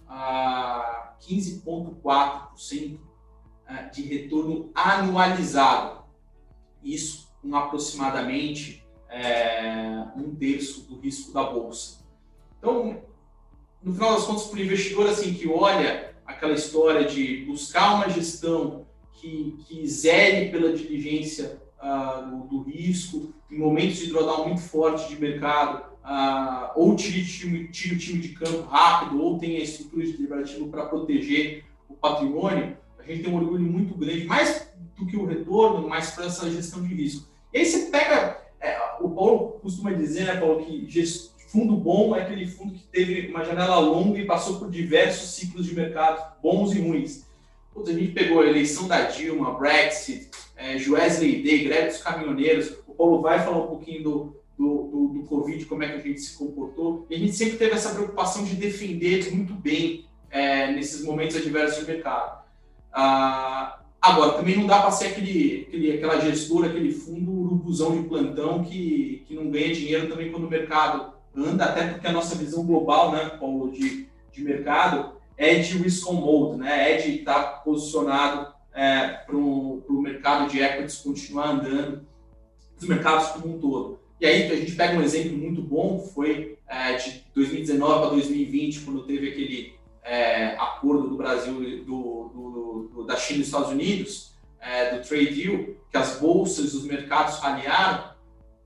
uh, 0.06 1.16
15,4% 1.20 2.98
uh, 2.98 3.90
de 3.92 4.02
retorno 4.02 4.70
anualizado. 4.74 6.04
Isso 6.82 7.34
com 7.40 7.54
aproximadamente 7.56 8.86
é, 9.08 10.04
um 10.16 10.34
terço 10.34 10.82
do 10.82 10.98
risco 10.98 11.32
da 11.32 11.44
bolsa. 11.44 12.04
Então, 12.58 13.02
no 13.86 13.94
final 13.94 14.14
das 14.14 14.24
contas, 14.24 14.48
para 14.48 14.58
o 14.58 14.62
investidor 14.62 15.08
assim, 15.08 15.32
que 15.32 15.46
olha 15.46 16.12
aquela 16.26 16.54
história 16.54 17.04
de 17.04 17.44
buscar 17.46 17.94
uma 17.94 18.10
gestão 18.10 18.84
que, 19.12 19.56
que 19.64 19.86
pela 20.50 20.72
diligência 20.72 21.62
uh, 21.80 22.28
do, 22.28 22.48
do, 22.48 22.62
risco, 22.62 23.32
em 23.48 23.56
momentos 23.56 23.98
de 23.98 24.08
drawdown 24.08 24.48
muito 24.48 24.62
forte 24.62 25.08
de 25.08 25.20
mercado, 25.20 25.84
uh, 26.04 26.72
ou 26.74 26.96
tire, 26.96 27.24
time, 27.24 27.68
tire 27.68 27.94
o 27.94 27.98
time 27.98 28.18
de 28.18 28.30
campo 28.30 28.62
rápido, 28.62 29.22
ou 29.22 29.38
tenha 29.38 29.62
estrutura 29.62 30.04
de 30.04 30.14
deliberativo 30.14 30.68
para 30.68 30.86
proteger 30.86 31.64
o 31.88 31.94
patrimônio, 31.94 32.76
a 32.98 33.04
gente 33.04 33.22
tem 33.22 33.32
um 33.32 33.36
orgulho 33.36 33.62
muito 33.62 33.94
grande, 33.94 34.24
mais 34.24 34.68
do 34.96 35.06
que 35.06 35.16
o 35.16 35.26
retorno, 35.26 35.88
mas 35.88 36.10
para 36.10 36.26
essa 36.26 36.50
gestão 36.50 36.82
de 36.82 36.92
risco. 36.92 37.30
E 37.54 37.58
aí 37.58 37.64
você 37.64 37.88
pega, 37.88 38.42
é, 38.60 38.76
o 39.00 39.08
Paulo 39.10 39.60
costuma 39.60 39.92
dizer, 39.92 40.24
né, 40.24 40.40
Paulo, 40.40 40.64
que 40.64 40.88
fundo 41.46 41.76
bom 41.76 42.14
é 42.14 42.22
aquele 42.22 42.46
fundo 42.46 42.74
que 42.74 42.84
teve 42.84 43.28
uma 43.28 43.44
janela 43.44 43.78
longa 43.78 44.18
e 44.18 44.26
passou 44.26 44.58
por 44.58 44.70
diversos 44.70 45.30
ciclos 45.30 45.66
de 45.66 45.74
mercado, 45.74 46.40
bons 46.42 46.74
e 46.74 46.80
ruins. 46.80 47.26
Putz, 47.72 47.90
a 47.90 47.92
gente 47.92 48.12
pegou 48.12 48.40
a 48.40 48.46
eleição 48.46 48.88
da 48.88 49.02
Dilma, 49.02 49.58
Brexit, 49.58 50.30
é, 50.56 50.78
Joesley 50.78 51.42
Day, 51.42 51.64
greve 51.64 51.88
dos 51.88 52.02
caminhoneiros. 52.02 52.74
O 52.86 52.94
Paulo 52.94 53.20
vai 53.20 53.44
falar 53.44 53.58
um 53.58 53.66
pouquinho 53.66 54.02
do, 54.02 54.36
do, 54.58 54.82
do, 54.84 55.08
do, 55.08 55.22
Covid, 55.24 55.64
como 55.66 55.82
é 55.82 55.88
que 55.88 55.96
a 55.96 56.00
gente 56.00 56.20
se 56.20 56.36
comportou. 56.36 57.06
E 57.10 57.14
a 57.14 57.18
gente 57.18 57.34
sempre 57.34 57.58
teve 57.58 57.74
essa 57.74 57.94
preocupação 57.94 58.44
de 58.44 58.56
defender 58.56 59.30
muito 59.34 59.52
bem 59.52 60.06
é, 60.30 60.72
nesses 60.72 61.04
momentos 61.04 61.36
adversos 61.36 61.80
de 61.80 61.92
mercado. 61.92 62.44
Ah, 62.92 63.80
agora, 64.00 64.32
também 64.32 64.56
não 64.56 64.66
dá 64.66 64.80
para 64.80 64.90
ser 64.90 65.08
aquele, 65.08 65.66
aquele, 65.68 65.92
aquela 65.92 66.20
gestora, 66.20 66.68
aquele 66.68 66.92
fundo 66.92 67.30
urubuzão 67.30 68.00
de 68.00 68.08
plantão 68.08 68.64
que, 68.64 69.22
que 69.28 69.34
não 69.34 69.50
ganha 69.50 69.74
dinheiro 69.74 70.08
também 70.08 70.30
quando 70.30 70.46
o 70.46 70.50
mercado 70.50 71.15
anda, 71.36 71.64
até 71.64 71.86
porque 71.88 72.06
a 72.06 72.12
nossa 72.12 72.34
visão 72.34 72.64
global, 72.64 73.12
né, 73.12 73.30
Paulo, 73.40 73.70
de, 73.70 74.08
de 74.32 74.42
mercado 74.42 75.16
é 75.36 75.56
de 75.56 75.76
risk 75.76 76.08
on 76.08 76.14
mode, 76.14 76.58
né, 76.58 76.92
é 76.92 76.96
de 76.96 77.18
estar 77.18 77.62
posicionado 77.62 78.54
é, 78.72 79.08
para 79.08 79.36
o 79.36 80.00
mercado 80.02 80.50
de 80.50 80.60
equities 80.60 80.98
continuar 80.98 81.50
andando, 81.50 82.06
os 82.80 82.86
mercados 82.86 83.28
como 83.28 83.56
um 83.56 83.58
todo. 83.58 84.00
E 84.20 84.26
aí 84.26 84.50
a 84.50 84.56
gente 84.56 84.72
pega 84.72 84.98
um 84.98 85.02
exemplo 85.02 85.36
muito 85.36 85.60
bom, 85.60 85.98
foi 85.98 86.58
é, 86.66 86.94
de 86.94 87.24
2019 87.34 88.06
a 88.06 88.08
2020, 88.10 88.80
quando 88.80 89.06
teve 89.06 89.28
aquele 89.28 89.74
é, 90.02 90.54
acordo 90.56 91.08
do 91.08 91.16
Brasil, 91.16 91.54
do, 91.84 92.28
do, 92.28 92.90
do, 92.94 93.04
da 93.04 93.16
China 93.16 93.38
e 93.38 93.40
dos 93.40 93.48
Estados 93.48 93.70
Unidos, 93.70 94.32
é, 94.60 94.96
do 94.96 95.06
trade 95.06 95.34
deal, 95.34 95.64
que 95.90 95.96
as 95.96 96.18
bolsas, 96.18 96.74
os 96.74 96.84
mercados 96.84 97.38
raliaram, 97.38 98.10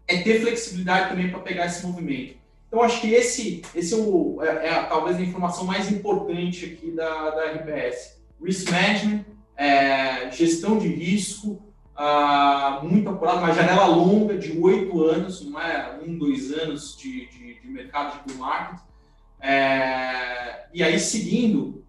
é 0.06 0.18
ter 0.23 0.40
flexibilidade 0.40 1.11
também 1.11 1.30
para 1.30 1.40
pegar 1.40 1.66
esse 1.66 1.87
movimento. 1.87 2.39
Então, 2.70 2.84
acho 2.84 3.00
que 3.00 3.12
esse, 3.12 3.62
esse 3.74 3.92
é, 3.92 3.96
o, 3.96 4.38
é, 4.40 4.68
é 4.68 4.82
talvez 4.84 5.16
a 5.16 5.22
informação 5.22 5.64
mais 5.64 5.90
importante 5.90 6.66
aqui 6.66 6.92
da, 6.92 7.30
da 7.30 7.50
RPS. 7.50 8.20
Risk 8.40 8.70
Management, 8.70 9.24
é, 9.56 10.30
gestão 10.30 10.78
de 10.78 10.86
risco, 10.86 11.60
ah, 11.96 12.78
muito 12.84 13.08
apurado, 13.08 13.38
uma 13.38 13.52
janela 13.52 13.86
longa 13.86 14.38
de 14.38 14.56
oito 14.56 15.02
anos, 15.02 15.44
não 15.44 15.60
é 15.60 15.98
um, 16.00 16.16
dois 16.16 16.52
anos 16.52 16.96
de, 16.96 17.26
de, 17.26 17.60
de 17.60 17.68
mercado 17.68 18.22
de 18.24 18.32
bull 18.32 18.46
market. 18.46 18.78
É, 19.40 20.66
e 20.72 20.80
aí, 20.80 21.00
seguindo, 21.00 21.84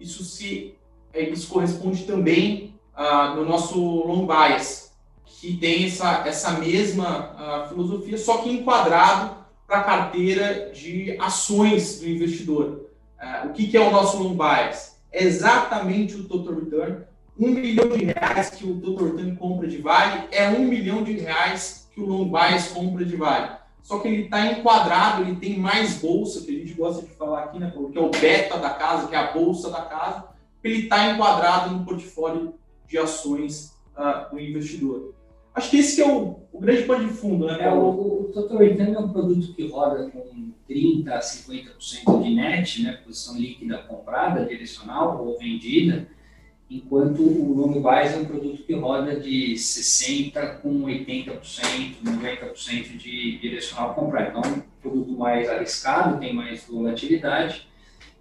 isso, 0.00 0.24
se, 0.24 0.74
é, 1.12 1.22
isso 1.22 1.46
corresponde 1.48 2.02
também 2.02 2.74
ah, 2.96 3.32
no 3.36 3.44
nosso 3.44 3.78
long 3.78 4.26
bias, 4.26 4.92
que 5.24 5.56
tem 5.56 5.86
essa, 5.86 6.26
essa 6.26 6.50
mesma 6.58 7.32
ah, 7.38 7.66
filosofia, 7.68 8.18
só 8.18 8.38
que 8.38 8.50
enquadrado 8.50 9.43
para 9.66 9.78
a 9.78 9.84
carteira 9.84 10.70
de 10.72 11.16
ações 11.20 12.00
do 12.00 12.08
investidor. 12.08 12.90
É, 13.20 13.46
o 13.46 13.52
que, 13.52 13.66
que 13.66 13.76
é 13.76 13.80
o 13.80 13.90
nosso 13.90 14.22
long 14.22 14.36
bias? 14.36 14.96
É 15.10 15.22
exatamente 15.22 16.16
o 16.16 16.24
total 16.24 16.54
return, 16.54 17.04
um 17.38 17.50
milhão 17.50 17.88
de 17.88 18.04
reais 18.04 18.50
que 18.50 18.64
o 18.64 18.74
Dr. 18.74 19.16
Tani 19.16 19.34
compra 19.36 19.66
de 19.66 19.78
Vale 19.78 20.28
é 20.30 20.48
um 20.48 20.66
milhão 20.66 21.02
de 21.02 21.12
reais 21.14 21.88
que 21.92 22.00
o 22.00 22.06
Long 22.06 22.30
Bias 22.30 22.68
compra 22.68 23.04
de 23.04 23.16
Vale. 23.16 23.56
Só 23.82 23.98
que 23.98 24.08
ele 24.08 24.22
está 24.22 24.46
enquadrado, 24.46 25.22
ele 25.22 25.36
tem 25.36 25.58
mais 25.58 25.98
bolsa, 25.98 26.44
que 26.44 26.50
a 26.50 26.58
gente 26.58 26.74
gosta 26.74 27.02
de 27.02 27.12
falar 27.12 27.44
aqui, 27.44 27.58
né, 27.58 27.72
que 27.92 27.98
é 27.98 28.00
o 28.00 28.10
beta 28.10 28.56
da 28.58 28.70
casa, 28.70 29.08
que 29.08 29.14
é 29.14 29.18
a 29.18 29.32
bolsa 29.32 29.70
da 29.70 29.82
casa, 29.82 30.24
ele 30.62 30.84
está 30.84 31.10
enquadrado 31.10 31.74
no 31.74 31.84
portfólio 31.84 32.54
de 32.88 32.96
ações 32.96 33.76
uh, 33.96 34.32
do 34.32 34.40
investidor. 34.40 35.13
Acho 35.54 35.70
que 35.70 35.78
esse 35.78 35.96
que 35.96 36.02
é 36.02 36.08
o, 36.08 36.40
o 36.52 36.58
grande 36.58 36.82
pano 36.82 37.06
de 37.06 37.14
fundo, 37.14 37.46
né? 37.46 37.58
É, 37.60 37.70
o, 37.72 37.88
o 37.88 38.30
Total 38.34 38.58
Return 38.58 38.94
é 38.94 38.98
um 38.98 39.08
produto 39.08 39.54
que 39.54 39.68
roda 39.68 40.10
com 40.10 40.52
30% 40.68 41.08
a 41.08 41.20
50% 41.20 42.22
de 42.22 42.34
net, 42.34 42.82
né, 42.82 42.98
posição 43.04 43.36
líquida 43.36 43.78
comprada, 43.78 44.44
direcional 44.44 45.24
ou 45.24 45.38
vendida, 45.38 46.08
enquanto 46.70 47.22
o 47.22 47.52
long 47.54 47.80
buys 47.80 48.14
é 48.14 48.16
um 48.16 48.24
produto 48.24 48.62
que 48.62 48.74
roda 48.74 49.20
de 49.20 49.54
60% 49.54 50.60
com 50.60 50.82
80%, 50.82 51.96
90% 52.02 52.96
de 52.96 53.38
direcional 53.38 53.94
comprado. 53.94 54.30
Então, 54.30 54.42
é 54.42 54.56
um 54.56 54.62
produto 54.80 55.12
mais 55.12 55.48
arriscado, 55.48 56.18
tem 56.18 56.32
mais 56.32 56.66
volatilidade 56.66 57.68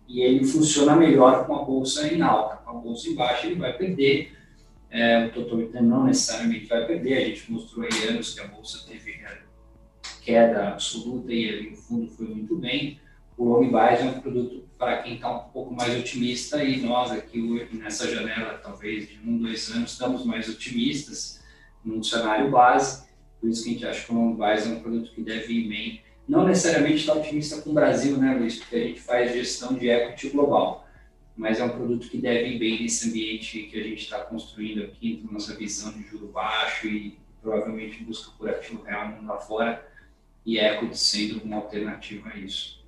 e 0.08 0.22
ele 0.22 0.44
funciona 0.46 0.96
melhor 0.96 1.48
com 1.48 1.56
a 1.56 1.64
bolsa 1.64 2.14
em 2.14 2.22
alta. 2.22 2.58
Com 2.58 2.70
a 2.70 2.74
bolsa 2.74 3.10
em 3.10 3.16
baixa, 3.16 3.48
ele 3.48 3.56
vai 3.56 3.74
perder 3.74 4.34
é, 4.94 5.26
o 5.26 5.32
total 5.32 5.58
return 5.58 5.88
não 5.88 6.06
necessariamente 6.06 6.68
vai 6.68 6.86
perder, 6.86 7.18
a 7.18 7.26
gente 7.26 7.52
mostrou 7.52 7.84
aí 7.84 8.08
anos 8.08 8.36
que 8.36 8.40
a 8.40 8.48
bolsa 8.48 8.86
teve 8.88 9.24
queda 10.22 10.70
absoluta 10.70 11.34
e 11.34 11.74
o 11.74 11.76
fundo 11.76 12.10
foi 12.12 12.28
muito 12.28 12.56
bem. 12.58 13.00
O 13.36 13.46
long 13.46 13.72
buys 13.72 14.00
é 14.00 14.04
um 14.04 14.22
produto 14.22 14.64
para 14.78 15.02
quem 15.02 15.16
está 15.16 15.36
um 15.36 15.50
pouco 15.50 15.74
mais 15.74 15.98
otimista 16.00 16.64
e 16.64 16.80
nós 16.82 17.12
aqui 17.12 17.68
nessa 17.74 18.08
janela, 18.08 18.60
talvez 18.64 19.10
de 19.10 19.20
um, 19.28 19.38
dois 19.38 19.70
anos, 19.72 19.94
estamos 19.94 20.24
mais 20.24 20.48
otimistas 20.48 21.42
num 21.84 22.02
cenário 22.04 22.52
base, 22.52 23.06
por 23.42 23.50
isso 23.50 23.64
que 23.64 23.70
a 23.70 23.74
gente 23.74 23.86
acha 23.88 24.06
que 24.06 24.12
o 24.12 24.16
long 24.16 24.36
buys 24.36 24.66
é 24.66 24.70
um 24.70 24.80
produto 24.80 25.12
que 25.12 25.24
deve 25.24 25.52
ir 25.52 25.68
bem. 25.68 26.02
Não 26.30 26.48
necessariamente 26.48 26.98
está 26.98 27.14
otimista 27.16 27.62
com 27.62 27.72
o 27.72 27.74
Brasil, 27.74 28.16
né, 28.18 28.36
Luiz, 28.36 28.60
porque 28.60 28.76
a 28.76 28.80
gente 28.80 29.02
faz 29.02 29.34
gestão 29.34 29.74
de 29.74 29.90
equity 29.90 30.30
global 30.30 30.83
mas 31.36 31.60
é 31.60 31.64
um 31.64 31.70
produto 31.70 32.10
que 32.10 32.18
deve 32.18 32.50
ir 32.50 32.60
bem 32.60 32.82
nesse 32.82 33.10
ambiente 33.10 33.64
que 33.64 33.80
a 33.80 33.84
gente 33.84 34.04
está 34.04 34.20
construindo 34.20 34.84
aqui, 34.84 35.18
com 35.18 35.34
nossa 35.34 35.56
visão 35.56 35.92
de 35.92 36.04
juro 36.04 36.28
baixo 36.28 36.88
e 36.88 37.18
provavelmente 37.42 38.04
busca 38.04 38.32
por 38.38 38.50
ativo 38.50 38.84
real 38.84 39.08
mundo 39.10 39.28
lá 39.28 39.38
fora 39.38 39.86
e 40.46 40.58
equity 40.58 40.98
sendo 40.98 41.44
uma 41.44 41.58
alternativa 41.58 42.30
a 42.30 42.38
isso. 42.38 42.84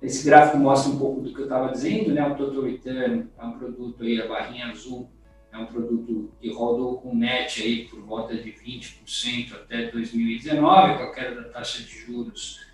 Esse 0.00 0.24
gráfico 0.24 0.58
mostra 0.58 0.92
um 0.92 0.98
pouco 0.98 1.22
do 1.22 1.32
que 1.32 1.40
eu 1.40 1.44
estava 1.44 1.72
dizendo, 1.72 2.12
né? 2.12 2.26
O 2.26 2.36
Total 2.36 2.62
Return 2.62 3.28
é 3.36 3.44
um 3.44 3.58
produto 3.58 4.02
aí, 4.02 4.20
a 4.20 4.28
barrinha 4.28 4.66
azul, 4.66 5.10
é 5.50 5.56
um 5.56 5.66
produto 5.66 6.30
que 6.38 6.52
rodou 6.52 7.00
com 7.00 7.16
net 7.16 7.62
aí 7.62 7.88
por 7.88 8.00
volta 8.02 8.36
de 8.36 8.52
20% 8.52 9.54
até 9.54 9.90
2019, 9.90 10.98
com 10.98 11.02
a 11.02 11.12
queda 11.12 11.42
da 11.42 11.48
taxa 11.48 11.82
de 11.82 11.98
juros 11.98 12.65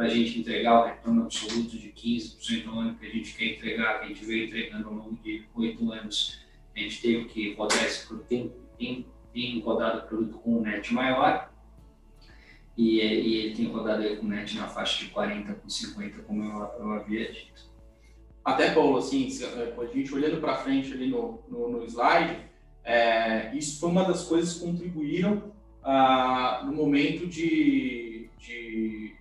para 0.00 0.08
a 0.08 0.14
gente 0.14 0.40
entregar 0.40 0.80
o 0.80 0.86
retorno 0.86 1.24
absoluto 1.24 1.76
de 1.76 1.92
15% 1.92 2.68
ao 2.68 2.78
ano 2.78 2.94
que 2.94 3.04
a 3.04 3.10
gente 3.10 3.34
quer 3.34 3.44
entregar, 3.48 3.98
que 3.98 4.06
a 4.06 4.08
gente 4.08 4.24
veio 4.24 4.46
entregando 4.46 4.88
ao 4.88 4.94
longo 4.94 5.18
de 5.22 5.44
oito 5.54 5.92
anos. 5.92 6.40
A 6.74 6.80
gente 6.80 7.02
teve 7.02 7.26
que 7.26 7.52
rodar 7.52 7.84
esse 7.84 8.06
produto, 8.06 8.26
tem, 8.78 9.04
tem, 9.34 9.60
rodado 9.60 9.98
o 9.98 10.08
produto 10.08 10.38
com 10.38 10.56
um 10.56 10.62
net 10.62 10.94
maior, 10.94 11.52
e, 12.78 12.96
e, 12.96 13.36
ele 13.36 13.54
tem 13.54 13.66
rodado 13.66 14.16
com 14.16 14.26
net 14.26 14.56
na 14.56 14.68
faixa 14.68 15.04
de 15.04 15.10
40 15.10 15.52
com 15.52 15.68
50, 15.68 16.22
como 16.22 16.44
eu, 16.44 16.82
eu 16.82 16.92
havia 16.92 17.30
dito. 17.30 17.70
Até, 18.42 18.70
Paulo, 18.70 18.96
assim, 18.96 19.26
a 19.26 19.94
gente 19.94 20.14
olhando 20.14 20.40
para 20.40 20.56
frente 20.56 20.94
ali 20.94 21.10
no, 21.10 21.42
no, 21.46 21.72
no 21.72 21.84
slide, 21.84 22.38
é, 22.82 23.54
isso 23.54 23.78
foi 23.78 23.90
uma 23.90 24.04
das 24.04 24.24
coisas 24.24 24.54
que 24.54 24.64
contribuíram 24.64 25.52
ah, 25.84 26.62
no 26.64 26.72
momento 26.72 27.26
de, 27.26 28.30
de 28.38 29.19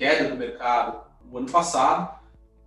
queda 0.00 0.30
do 0.30 0.36
mercado 0.36 1.02
no 1.30 1.36
ano 1.36 1.50
passado, 1.50 2.18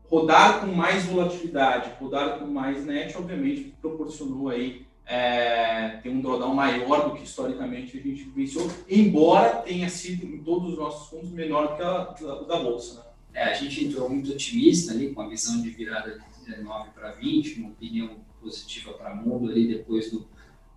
rodar 0.06 0.62
com 0.62 0.68
mais 0.68 1.06
volatilidade, 1.06 1.92
rodar 2.00 2.38
com 2.38 2.46
mais 2.46 2.86
net, 2.86 3.18
obviamente 3.18 3.74
proporcionou 3.82 4.50
aí 4.50 4.86
é, 5.04 5.98
ter 6.04 6.10
um 6.10 6.22
drawdown 6.22 6.54
maior 6.54 7.10
do 7.10 7.16
que 7.16 7.24
historicamente 7.24 7.98
a 7.98 8.02
gente 8.02 8.26
vivenciou, 8.26 8.70
embora 8.88 9.64
tenha 9.64 9.90
sido 9.90 10.28
em 10.28 10.44
todos 10.44 10.74
os 10.74 10.78
nossos 10.78 11.10
fundos 11.10 11.32
menor 11.32 11.76
que 11.76 11.82
a 11.82 12.04
da, 12.04 12.42
da 12.42 12.60
bolsa. 12.64 13.00
Né? 13.00 13.06
É, 13.34 13.44
a 13.46 13.54
gente 13.56 13.84
entrou 13.84 14.08
muito 14.08 14.32
otimista 14.32 14.94
ali 14.94 15.12
com 15.12 15.24
a 15.24 15.28
visão 15.28 15.60
de 15.60 15.72
virada 15.72 16.12
de 16.12 16.52
19 16.52 16.92
para 16.92 17.14
20, 17.14 17.60
uma 17.60 17.70
opinião 17.70 18.12
positiva 18.40 18.94
para 18.94 19.12
o 19.12 19.18
mundo 19.18 19.50
ali 19.50 19.68
depois 19.68 20.12
do 20.12 20.28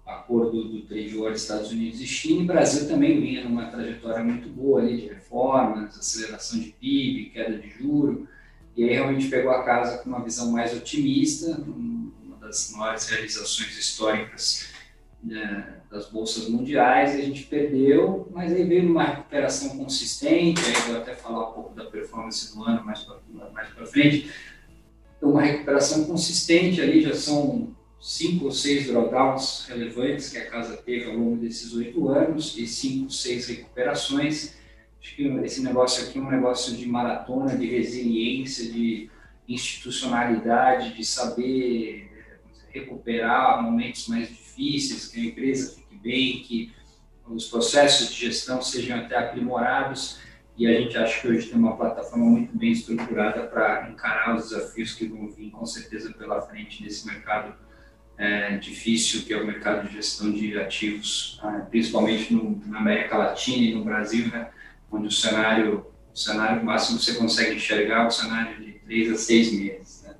acordo 0.06 0.64
do 0.68 0.82
trade 0.82 1.16
war 1.16 1.32
Estados 1.32 1.72
Unidos 1.72 2.00
e 2.00 2.06
China, 2.06 2.42
e 2.42 2.46
Brasil 2.46 2.88
também 2.88 3.20
vinha 3.20 3.42
numa 3.44 3.66
trajetória 3.66 4.22
muito 4.22 4.48
boa 4.48 4.80
ali 4.80 4.96
de 5.00 5.08
reformas, 5.08 5.98
aceleração 5.98 6.60
de 6.60 6.70
PIB, 6.70 7.30
queda 7.30 7.58
de 7.58 7.68
juro, 7.70 8.28
e 8.76 8.84
aí 8.84 8.90
realmente 8.90 9.28
pegou 9.28 9.50
a 9.50 9.64
casa 9.64 9.98
com 9.98 10.08
uma 10.08 10.22
visão 10.22 10.52
mais 10.52 10.72
otimista, 10.76 11.60
uma 11.66 12.36
das 12.38 12.70
maiores 12.72 13.08
realizações 13.08 13.76
históricas 13.76 14.68
né, 15.22 15.80
das 15.90 16.08
bolsas 16.08 16.48
mundiais, 16.48 17.14
e 17.14 17.22
a 17.22 17.24
gente 17.24 17.44
perdeu, 17.44 18.30
mas 18.32 18.52
aí 18.52 18.62
veio 18.62 18.88
uma 18.88 19.02
recuperação 19.02 19.76
consistente, 19.76 20.60
aí 20.64 20.88
vou 20.88 20.98
até 20.98 21.14
falar 21.14 21.50
um 21.50 21.52
pouco 21.52 21.74
da 21.74 21.86
performance 21.86 22.54
do 22.54 22.62
ano 22.62 22.84
mais 22.84 23.00
para 23.00 23.16
mais 23.52 23.90
frente, 23.90 24.30
uma 25.20 25.42
recuperação 25.42 26.04
consistente 26.04 26.80
ali, 26.80 27.02
já 27.02 27.14
são 27.14 27.74
cinco 28.06 28.44
ou 28.44 28.52
seis 28.52 28.86
drawdowns 28.86 29.66
relevantes 29.66 30.28
que 30.28 30.38
a 30.38 30.48
casa 30.48 30.76
teve 30.76 31.06
ao 31.06 31.16
longo 31.16 31.38
desses 31.38 31.74
oito 31.74 32.08
anos 32.08 32.56
e 32.56 32.64
cinco, 32.64 33.10
seis 33.10 33.48
recuperações. 33.48 34.54
Acho 35.02 35.16
que 35.16 35.26
esse 35.44 35.60
negócio 35.60 36.04
aqui 36.04 36.16
é 36.16 36.22
um 36.22 36.30
negócio 36.30 36.76
de 36.76 36.86
maratona, 36.86 37.56
de 37.56 37.66
resiliência, 37.66 38.70
de 38.70 39.10
institucionalidade, 39.48 40.94
de 40.94 41.04
saber 41.04 42.08
recuperar 42.68 43.60
momentos 43.60 44.06
mais 44.06 44.28
difíceis, 44.28 45.08
que 45.08 45.18
a 45.18 45.24
empresa 45.24 45.74
fique 45.74 45.96
bem, 45.96 46.42
que 46.44 46.72
os 47.26 47.48
processos 47.48 48.14
de 48.14 48.20
gestão 48.20 48.62
sejam 48.62 49.00
até 49.00 49.18
aprimorados. 49.18 50.20
E 50.56 50.68
a 50.68 50.80
gente 50.80 50.96
acha 50.96 51.20
que 51.20 51.26
hoje 51.26 51.48
tem 51.48 51.58
uma 51.58 51.76
plataforma 51.76 52.24
muito 52.24 52.56
bem 52.56 52.70
estruturada 52.70 53.48
para 53.48 53.90
encarar 53.90 54.36
os 54.36 54.50
desafios 54.50 54.94
que 54.94 55.06
vão 55.08 55.26
vir 55.28 55.50
com 55.50 55.66
certeza 55.66 56.12
pela 56.12 56.40
frente 56.40 56.84
nesse 56.84 57.04
mercado 57.04 57.65
é, 58.18 58.56
difícil 58.56 59.22
que 59.22 59.32
é 59.32 59.36
o 59.36 59.46
mercado 59.46 59.86
de 59.86 59.94
gestão 59.94 60.32
de 60.32 60.58
ativos, 60.58 61.38
ah, 61.42 61.66
principalmente 61.70 62.32
no, 62.32 62.60
na 62.66 62.78
América 62.78 63.16
Latina 63.16 63.64
e 63.64 63.74
no 63.74 63.84
Brasil, 63.84 64.28
né, 64.28 64.48
onde 64.90 65.08
o 65.08 65.10
cenário, 65.10 65.86
o 66.12 66.18
cenário 66.18 66.64
máximo 66.64 66.98
você 66.98 67.14
consegue 67.14 67.56
enxergar 67.56 68.04
é 68.04 68.06
o 68.06 68.10
cenário 68.10 68.64
de 68.64 68.72
três 68.72 69.12
a 69.12 69.16
seis 69.16 69.52
meses. 69.52 70.02
Né. 70.02 70.14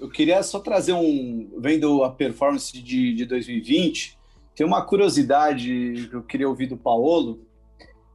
Eu 0.00 0.08
queria 0.08 0.42
só 0.42 0.60
trazer 0.60 0.92
um, 0.92 1.50
vendo 1.58 2.04
a 2.04 2.10
performance 2.10 2.72
de, 2.80 3.14
de 3.14 3.24
2020, 3.24 4.18
tem 4.54 4.66
uma 4.66 4.84
curiosidade 4.84 6.08
que 6.10 6.14
eu 6.14 6.22
queria 6.22 6.48
ouvir 6.48 6.66
do 6.66 6.76
Paolo. 6.76 7.46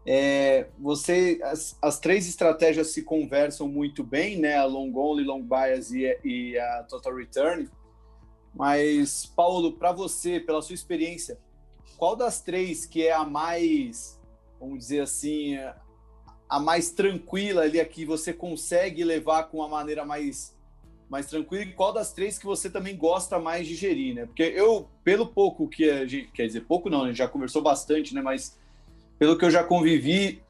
É, 0.05 0.67
você, 0.79 1.39
as, 1.43 1.77
as, 1.81 1.99
três 1.99 2.29
estratégias 2.29 2.87
se 2.93 3.03
conversam 3.03 3.67
muito 3.67 4.03
bem, 4.03 4.37
né? 4.37 4.55
A 4.55 4.63
long 4.63 4.93
only, 4.95 5.25
long 5.25 5.41
bias 5.41 5.91
e, 5.91 6.17
e 6.23 6.57
a 6.57 6.83
total 6.83 7.15
return. 7.15 7.67
Mas, 8.53 9.25
Paulo, 9.25 9.73
para 9.73 9.91
você, 9.91 10.39
pela 10.39 10.61
sua 10.61 10.73
experiência, 10.73 11.37
qual 11.97 12.15
das 12.15 12.41
três 12.41 12.85
que 12.85 13.05
é 13.05 13.13
a 13.13 13.23
mais, 13.23 14.19
vamos 14.59 14.79
dizer 14.79 15.01
assim, 15.01 15.57
a 16.49 16.59
mais 16.59 16.91
tranquila 16.91 17.63
ali, 17.63 17.79
a 17.79 17.85
que 17.85 18.05
você 18.05 18.33
consegue 18.33 19.03
levar 19.03 19.43
com 19.43 19.57
uma 19.57 19.67
maneira 19.67 20.05
mais, 20.05 20.55
mais 21.09 21.25
tranquila? 21.25 21.63
E 21.63 21.73
qual 21.73 21.91
das 21.91 22.13
três 22.13 22.37
que 22.37 22.45
você 22.45 22.69
também 22.69 22.95
gosta 22.95 23.39
mais 23.39 23.67
de 23.67 23.75
gerir, 23.75 24.15
né? 24.15 24.25
Porque 24.25 24.43
eu, 24.43 24.87
pelo 25.03 25.27
pouco 25.27 25.67
que 25.67 25.89
a 25.89 26.05
gente, 26.05 26.31
quer 26.31 26.45
dizer, 26.45 26.61
pouco 26.61 26.89
não, 26.89 27.03
a 27.03 27.07
gente 27.07 27.17
já 27.17 27.27
conversou 27.27 27.61
bastante, 27.61 28.13
né? 28.13 28.21
Mas 28.21 28.57
pelo 29.19 29.37
que 29.37 29.45
eu 29.45 29.51
já 29.51 29.63
convivi 29.63 30.41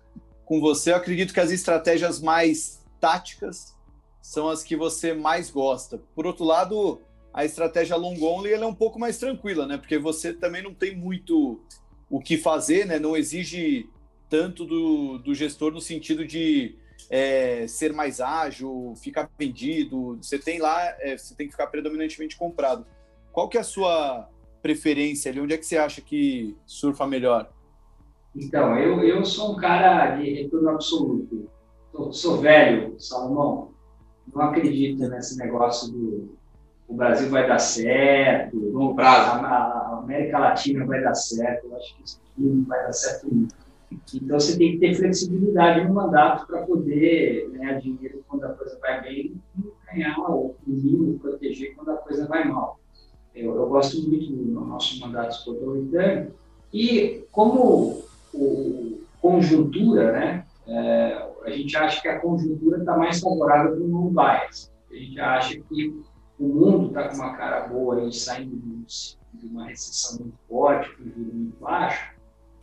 com 0.45 0.59
você, 0.59 0.91
eu 0.91 0.95
acredito 0.97 1.33
que 1.33 1.39
as 1.39 1.51
estratégias 1.51 2.21
mais 2.21 2.81
táticas 2.99 3.75
são 4.21 4.49
as 4.49 4.63
que 4.63 4.75
você 4.75 5.13
mais 5.13 5.49
gosta. 5.49 6.01
Por 6.13 6.27
outro 6.27 6.43
lado, 6.43 7.01
a 7.37 7.45
estratégia 7.45 7.95
long 7.95 8.19
only 8.19 8.51
é 8.51 8.65
um 8.65 8.73
pouco 8.73 8.97
mais 8.97 9.19
tranquila, 9.19 9.67
né? 9.67 9.77
Porque 9.77 9.99
você 9.99 10.33
também 10.33 10.63
não 10.63 10.73
tem 10.73 10.95
muito 10.95 11.61
o 12.09 12.19
que 12.19 12.35
fazer, 12.35 12.87
né? 12.87 12.97
Não 12.97 13.15
exige 13.15 13.87
tanto 14.27 14.65
do, 14.65 15.19
do 15.19 15.35
gestor 15.35 15.71
no 15.71 15.79
sentido 15.79 16.25
de 16.25 16.75
é, 17.11 17.67
ser 17.67 17.93
mais 17.93 18.19
ágil, 18.19 18.95
ficar 18.95 19.29
vendido. 19.37 20.17
Você 20.19 20.39
tem 20.39 20.57
lá, 20.57 20.81
é, 20.99 21.15
você 21.15 21.35
tem 21.35 21.45
que 21.45 21.51
ficar 21.51 21.67
predominantemente 21.67 22.35
comprado. 22.35 22.87
Qual 23.31 23.47
que 23.47 23.57
é 23.59 23.61
a 23.61 23.63
sua 23.63 24.27
preferência 24.63 25.29
ali? 25.29 25.39
Onde 25.39 25.53
é 25.53 25.59
que 25.59 25.65
você 25.67 25.77
acha 25.77 26.01
que 26.01 26.57
surfa 26.65 27.05
melhor? 27.05 27.53
Então, 28.35 28.75
eu, 28.79 29.03
eu 29.03 29.23
sou 29.23 29.53
um 29.53 29.57
cara 29.57 30.15
de 30.15 30.41
retorno 30.41 30.69
absoluto. 30.71 31.47
Sou 32.09 32.37
velho, 32.37 32.99
Salomão. 32.99 33.75
Não 34.33 34.41
acredito 34.41 35.07
nesse 35.07 35.37
negócio 35.37 35.91
do 35.91 36.36
o 36.87 36.93
Brasil 36.93 37.29
vai 37.29 37.47
dar 37.47 37.59
certo, 37.59 38.55
no 38.55 38.95
prazo. 38.95 39.45
A, 39.45 39.99
América 40.03 40.39
Latina 40.39 40.85
vai 40.85 41.01
dar 41.01 41.13
certo, 41.13 41.67
eu 41.67 41.75
acho 41.75 41.95
que 41.97 42.03
isso 42.03 42.21
aqui 42.23 42.41
não 42.41 42.63
vai 42.63 42.81
dar 42.83 42.93
certo 42.93 43.27
nunca. 43.29 43.55
Então 44.13 44.39
você 44.39 44.57
tem 44.57 44.73
que 44.73 44.79
ter 44.79 44.95
flexibilidade 44.95 45.85
no 45.85 45.93
mandato 45.93 46.45
para 46.47 46.61
poder 46.61 47.49
ganhar 47.51 47.79
dinheiro 47.79 48.23
quando 48.27 48.45
a 48.45 48.49
coisa 48.49 48.77
vai 48.79 49.01
bem 49.01 49.33
e 49.57 49.71
ganhar 49.85 50.17
o 50.19 50.55
mínimo, 50.65 51.19
proteger 51.19 51.75
quando 51.75 51.91
a 51.91 51.97
coisa 51.97 52.27
vai 52.27 52.45
mal. 52.45 52.79
Eu, 53.35 53.55
eu 53.55 53.67
gosto 53.67 54.01
muito 54.07 54.31
do 54.31 54.61
nosso 54.61 54.99
mandato 54.99 55.37
autoritário, 55.49 56.33
E 56.73 57.23
como 57.31 58.03
o, 58.33 59.01
conjuntura, 59.21 60.11
né, 60.11 60.45
é, 60.67 61.27
a 61.43 61.49
gente 61.49 61.75
acha 61.77 62.01
que 62.01 62.07
a 62.07 62.19
conjuntura 62.19 62.77
está 62.79 62.97
mais 62.97 63.19
favorável 63.19 63.73
para 63.73 63.83
o 63.83 63.87
non 63.87 64.09
bias. 64.09 64.71
A 64.89 64.95
gente 64.95 65.19
acha 65.19 65.59
que 65.59 66.01
o 66.39 66.47
mundo 66.47 66.87
está 66.87 67.09
com 67.09 67.15
uma 67.15 67.35
cara 67.35 67.67
boa 67.67 67.99
aí, 67.99 68.13
saindo 68.13 68.55
de 69.33 69.47
uma 69.47 69.67
recessão 69.67 70.19
muito 70.19 70.37
forte, 70.47 70.95
com 70.95 71.03
juros 71.03 71.33
muito 71.33 71.59
baixo, 71.59 72.15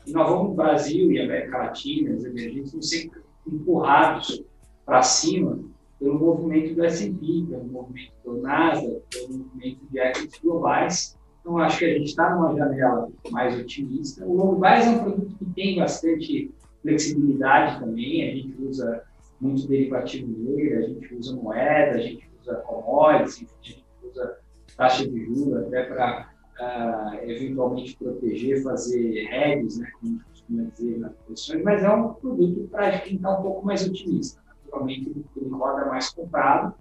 e 0.07 0.13
nós 0.13 0.29
vamos 0.29 0.51
no 0.51 0.55
Brasil 0.55 1.11
e 1.11 1.21
América 1.21 1.59
Latina, 1.59 2.15
as 2.15 2.25
emergentes, 2.25 2.73
vão 2.73 2.83
ser 2.83 3.11
empurrados 3.47 4.45
para 4.85 5.03
cima 5.03 5.59
pelo 5.99 6.19
movimento 6.19 6.75
do 6.75 6.85
S&P, 6.85 7.47
pelo 7.49 7.65
movimento 7.65 8.13
do 8.25 8.43
Nasdaq, 8.43 9.03
pelo 9.11 9.39
movimento 9.39 9.81
de 9.91 9.99
equities 9.99 10.41
globais. 10.41 11.19
Então, 11.41 11.59
acho 11.59 11.79
que 11.79 11.85
a 11.85 11.99
gente 11.99 12.07
está 12.07 12.35
numa 12.35 12.55
janela 12.55 13.09
mais 13.31 13.59
otimista. 13.59 14.25
O 14.25 14.35
long 14.35 14.61
bias 14.61 14.87
é 14.87 14.91
um 14.91 15.05
produto 15.05 15.37
que 15.39 15.45
tem 15.55 15.77
bastante 15.77 16.51
flexibilidade 16.83 17.81
também. 17.81 18.29
A 18.29 18.35
gente 18.35 18.63
usa 18.63 19.03
muito 19.41 19.67
derivativo 19.67 20.27
nele, 20.27 20.75
a 20.75 20.83
gente 20.83 21.15
usa 21.15 21.37
moeda, 21.37 21.97
a 21.97 22.01
gente 22.01 22.29
usa 22.45 22.55
commodities, 22.57 23.49
a 23.63 23.67
gente 23.67 23.85
usa 24.03 24.39
taxa 24.77 25.09
de 25.09 25.25
juros 25.25 25.67
até 25.67 25.85
para 25.85 26.31
uh, 26.61 27.31
eventualmente 27.31 27.97
proteger, 27.97 28.63
fazer 28.63 29.29
hedges, 29.33 29.79
né, 29.79 29.91
como 29.93 30.05
a 30.05 30.17
gente 30.17 30.25
costuma 30.31 30.63
dizer 30.65 30.99
nas 30.99 31.13
posições, 31.27 31.63
mas 31.65 31.83
é 31.83 31.91
um 31.91 32.15
produto 32.15 32.69
para 32.71 32.99
quem 33.01 33.17
está 33.17 33.39
um 33.39 33.43
pouco 33.43 33.67
mais 33.67 33.87
otimista. 33.87 34.41
Naturalmente, 34.65 35.25
ele 35.37 35.49
roda 35.51 35.87
mais 35.87 36.11
comprado 36.11 36.75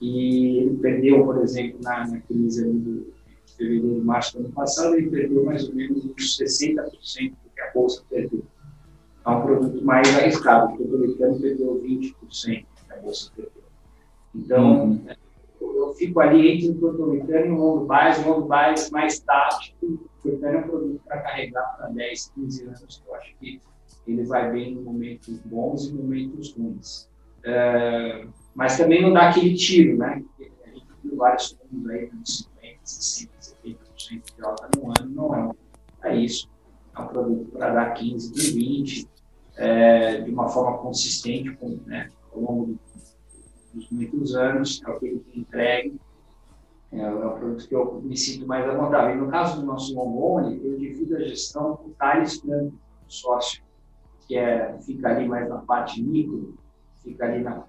e 0.00 0.58
ele 0.58 0.76
perdeu, 0.78 1.24
por 1.24 1.38
exemplo, 1.38 1.80
na, 1.82 2.06
na 2.06 2.20
crise 2.20 2.70
do 2.70 3.12
fevereiro 3.56 3.98
e 3.98 4.00
março 4.00 4.36
do 4.36 4.44
ano 4.44 4.52
passado, 4.52 4.94
ele 4.94 5.10
perdeu 5.10 5.44
mais 5.44 5.68
ou 5.68 5.74
menos 5.74 6.04
uns 6.04 6.38
60% 6.38 7.30
do 7.30 7.50
que 7.54 7.60
a 7.60 7.72
Bolsa 7.72 8.02
perdeu. 8.10 8.44
É 9.24 9.30
um 9.30 9.42
produto 9.42 9.84
mais 9.84 10.06
arriscado, 10.18 10.76
porque 10.76 10.82
o 10.82 10.96
americano 10.96 11.40
perdeu 11.40 11.80
20% 11.82 12.12
do 12.12 12.86
que 12.86 12.92
a 12.92 12.96
Bolsa 12.96 13.32
perdeu. 13.34 13.53
Então, 14.34 14.84
uhum 14.84 15.00
eu 15.84 15.94
fico 15.94 16.20
ali 16.20 16.50
entre 16.50 16.70
o 16.70 16.74
protometano 16.74 17.46
e 17.46 17.50
o 17.50 17.56
long 17.56 17.86
bias, 17.86 18.18
o 18.24 18.28
long 18.28 18.48
bias 18.48 18.90
mais 18.90 19.20
tático, 19.20 19.76
porque 20.22 20.44
é 20.44 20.58
um 20.58 20.62
produto 20.62 21.00
para 21.06 21.20
carregar 21.20 21.76
para 21.76 21.88
10, 21.88 22.32
15 22.34 22.64
anos, 22.66 23.02
eu 23.06 23.14
acho 23.14 23.34
que 23.38 23.60
ele 24.06 24.24
vai 24.24 24.50
bem 24.50 24.72
em 24.72 24.82
momentos 24.82 25.38
bons 25.40 25.88
e 25.88 25.94
momentos 25.94 26.54
ruins. 26.56 27.08
É, 27.44 28.26
mas 28.54 28.76
também 28.76 29.02
não 29.02 29.12
dá 29.12 29.30
aquele 29.30 29.54
tiro, 29.54 29.96
né? 29.98 30.22
A 30.64 30.68
gente 30.70 30.86
viu 31.02 31.16
vários 31.16 31.52
fundos 31.52 31.90
aí 31.90 32.10
de 32.10 32.30
50, 32.30 32.78
60, 32.82 33.32
70% 33.64 34.36
de 34.36 34.44
alta 34.44 34.68
no 34.76 34.88
ano, 34.88 35.14
não 35.14 35.34
é, 36.02 36.10
é 36.10 36.16
isso. 36.16 36.48
É 36.96 37.00
um 37.00 37.06
produto 37.06 37.50
para 37.52 37.70
dar 37.70 37.90
15, 37.92 38.54
20, 38.54 39.08
é, 39.56 40.20
de 40.20 40.30
uma 40.30 40.48
forma 40.48 40.78
consistente 40.78 41.50
com, 41.56 41.78
né, 41.86 42.08
ao 42.32 42.40
longo 42.40 42.66
do 42.66 42.78
muitos 43.90 44.34
anos, 44.34 44.82
é 44.84 44.90
o 44.90 44.98
que 44.98 45.06
ele 45.06 45.24
entregue, 45.34 46.00
é, 46.92 47.00
é 47.00 47.10
o 47.10 47.32
produto 47.32 47.68
que 47.68 47.74
eu 47.74 48.00
me 48.02 48.16
sinto 48.16 48.46
mais 48.46 48.68
à 48.68 48.74
vontade. 48.74 49.16
E 49.16 49.20
no 49.20 49.30
caso 49.30 49.60
do 49.60 49.66
nosso 49.66 49.94
Longone, 49.94 50.60
eu 50.64 50.78
divido 50.78 51.16
a 51.16 51.20
gestão 51.20 51.76
com 51.76 51.88
o 51.88 51.94
Thales 51.94 52.40
Franco, 52.40 52.74
sócio, 53.08 53.62
que 54.26 54.36
é, 54.36 54.78
fica 54.82 55.08
ali 55.08 55.28
mais 55.28 55.48
na 55.48 55.58
parte 55.58 56.02
micro, 56.02 56.56
fica 57.02 57.26
ali 57.26 57.42
na, 57.42 57.64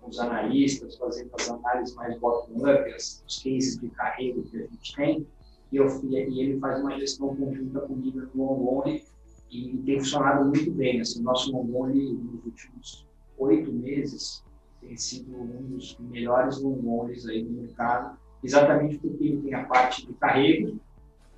com 0.00 0.10
os 0.10 0.18
analistas, 0.18 0.96
fazendo 0.96 1.30
as 1.38 1.48
análises 1.48 1.94
mais 1.94 2.18
bottom-up, 2.18 2.94
os 2.94 3.42
cases 3.42 3.78
de 3.78 3.88
carreira 3.90 4.42
que 4.42 4.56
a 4.56 4.66
gente 4.66 4.96
tem, 4.96 5.26
e, 5.72 5.76
eu, 5.76 5.86
e 6.04 6.40
ele 6.40 6.58
faz 6.58 6.80
uma 6.80 6.98
gestão 6.98 7.34
conjunta 7.34 7.80
comigo 7.80 8.22
no 8.34 8.44
Longone, 8.44 9.02
e 9.50 9.76
tem 9.78 10.00
funcionado 10.00 10.44
muito 10.46 10.70
bem. 10.72 11.00
Assim, 11.00 11.20
o 11.20 11.22
nosso 11.22 11.52
Longone, 11.52 12.14
nos 12.14 12.44
últimos 12.44 13.06
oito 13.38 13.72
meses, 13.72 14.44
tem 14.86 14.96
sido 14.96 15.34
um 15.36 15.62
dos 15.62 15.96
melhores 15.98 16.60
longons 16.60 17.26
aí 17.26 17.42
no 17.42 17.62
mercado, 17.62 18.16
exatamente 18.42 18.98
porque 18.98 19.24
ele 19.24 19.42
tem 19.42 19.54
a 19.54 19.64
parte 19.64 20.06
de 20.06 20.12
carrego, 20.14 20.78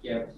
que 0.00 0.08
é 0.08 0.28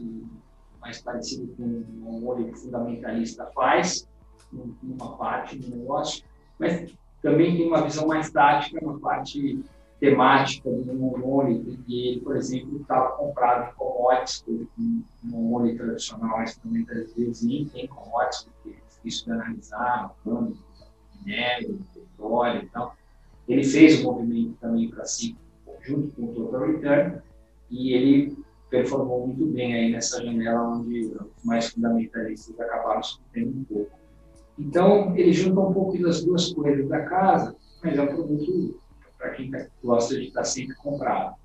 mais 0.80 1.00
parecido 1.00 1.52
com 1.56 1.62
um 1.62 2.20
longon 2.20 2.44
que 2.44 2.50
o 2.50 2.56
fundamentalista 2.56 3.46
faz, 3.46 4.09
numa 4.52 5.16
parte 5.16 5.59
do 5.59 5.76
negócio, 5.76 6.24
mas 6.59 6.92
também 7.22 7.56
tem 7.56 7.66
uma 7.66 7.83
visão 7.83 8.06
mais 8.06 8.30
tática, 8.30 8.83
uma 8.83 8.98
parte 8.98 9.62
temática 10.00 10.70
do 10.70 10.92
longon, 10.92 11.48
e 11.88 12.09
ele, 12.09 12.20
por 12.20 12.37
exemplo, 12.37 12.80
estava 12.80 13.16
comprado 13.16 13.70
em 13.70 13.74
commodities, 13.74 14.44
um 14.78 15.02
longon 15.24 15.76
tradicional, 15.76 16.38
mas 16.38 16.56
também 16.56 16.87
às 16.90 17.12
vezes 17.14 17.42
nem 17.42 17.66
tem 17.66 17.87
commodities, 17.88 18.44
porque 18.44 18.76
é 18.78 18.88
difícil 18.88 19.24
de 19.24 19.33
analisar, 19.33 20.14
câmbio, 20.22 20.56
minério, 21.20 21.80
petróleo 21.92 22.62
e 22.62 22.66
tal. 22.66 22.97
Ele 23.48 23.64
fez 23.64 24.00
o 24.00 24.04
movimento 24.04 24.56
também 24.61 24.90
para 24.90 25.04
si, 25.04 25.37
junto 25.80 26.08
com 26.14 26.24
o 26.26 26.34
Total 26.34 26.66
Return, 26.66 27.22
e 27.70 27.92
ele 27.94 28.37
performou 28.70 29.26
muito 29.26 29.46
bem 29.46 29.74
aí 29.74 29.92
nessa 29.92 30.22
janela 30.22 30.76
onde 30.76 31.06
os 31.06 31.44
mais 31.44 31.70
fundamentalistas 31.70 32.58
acabaram 32.61 33.02
sofrendo 33.02 33.58
um 33.58 33.64
pouco. 33.64 33.98
Então, 34.58 35.16
ele 35.16 35.32
junta 35.32 35.61
um 35.61 35.72
pouco 35.72 35.98
das 35.98 36.24
duas 36.24 36.52
coisas 36.52 36.87
da 36.88 37.00
casa, 37.02 37.56
mas 37.82 37.96
é 37.96 38.02
um 38.02 38.08
produto 38.08 38.78
para 39.16 39.30
quem 39.30 39.50
tá, 39.50 39.66
gosta 39.82 40.14
de 40.16 40.26
estar 40.26 40.44
sempre 40.44 40.74
comprado. 40.76 41.37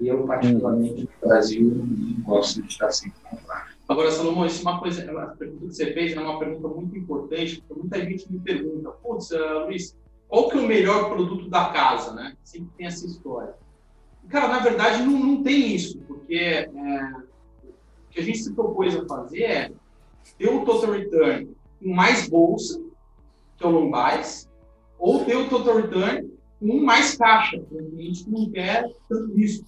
Eu, 0.00 0.24
particularmente, 0.24 1.02
no 1.02 1.28
Brasil, 1.28 1.86
gosto 2.24 2.62
de 2.62 2.68
estar 2.68 2.90
sempre 2.90 3.18
comprado. 3.28 3.70
Agora, 3.88 4.10
Salomão, 4.10 4.46
isso 4.46 4.66
é 4.66 4.70
uma 4.70 4.80
coisa, 4.80 5.02
a 5.02 5.26
pergunta 5.26 5.66
que 5.66 5.74
você 5.74 5.92
fez 5.92 6.12
é 6.12 6.20
uma 6.20 6.38
pergunta 6.38 6.68
muito 6.68 6.96
importante, 6.96 7.62
porque 7.66 7.80
muita 7.80 8.00
gente 8.00 8.32
me 8.32 8.38
pergunta, 8.38 8.90
putz, 9.02 9.30
uh, 9.32 9.66
Luiz, 9.66 9.96
qual 10.30 10.48
que 10.48 10.56
é 10.56 10.60
o 10.60 10.66
melhor 10.66 11.10
produto 11.10 11.50
da 11.50 11.66
casa, 11.70 12.14
né? 12.14 12.36
Sempre 12.44 12.70
tem 12.78 12.86
essa 12.86 13.04
história. 13.04 13.52
Cara, 14.28 14.46
na 14.46 14.60
verdade, 14.60 15.02
não, 15.02 15.18
não 15.18 15.42
tem 15.42 15.74
isso, 15.74 15.98
porque 16.06 16.36
é, 16.36 16.68
o 16.68 18.10
que 18.10 18.20
a 18.20 18.22
gente 18.22 18.38
se 18.38 18.54
propôs 18.54 18.94
a 18.96 19.04
fazer 19.06 19.42
é 19.42 19.72
ter 20.38 20.48
o 20.48 20.64
total 20.64 20.92
return 20.92 21.50
com 21.82 21.92
mais 21.92 22.28
bolsa, 22.28 22.80
que 23.56 23.64
é 23.64 23.66
o 23.66 23.70
long 23.70 23.90
buys, 23.90 24.48
ou 25.00 25.24
ter 25.24 25.36
o 25.36 25.48
total 25.48 25.78
return 25.78 26.30
com 26.60 26.80
mais 26.80 27.16
caixa, 27.16 27.58
para 27.58 27.82
o 27.82 27.90
cliente 27.90 28.24
que 28.24 28.30
não 28.30 28.50
quer 28.50 28.88
tanto 29.08 29.34
risco. 29.34 29.66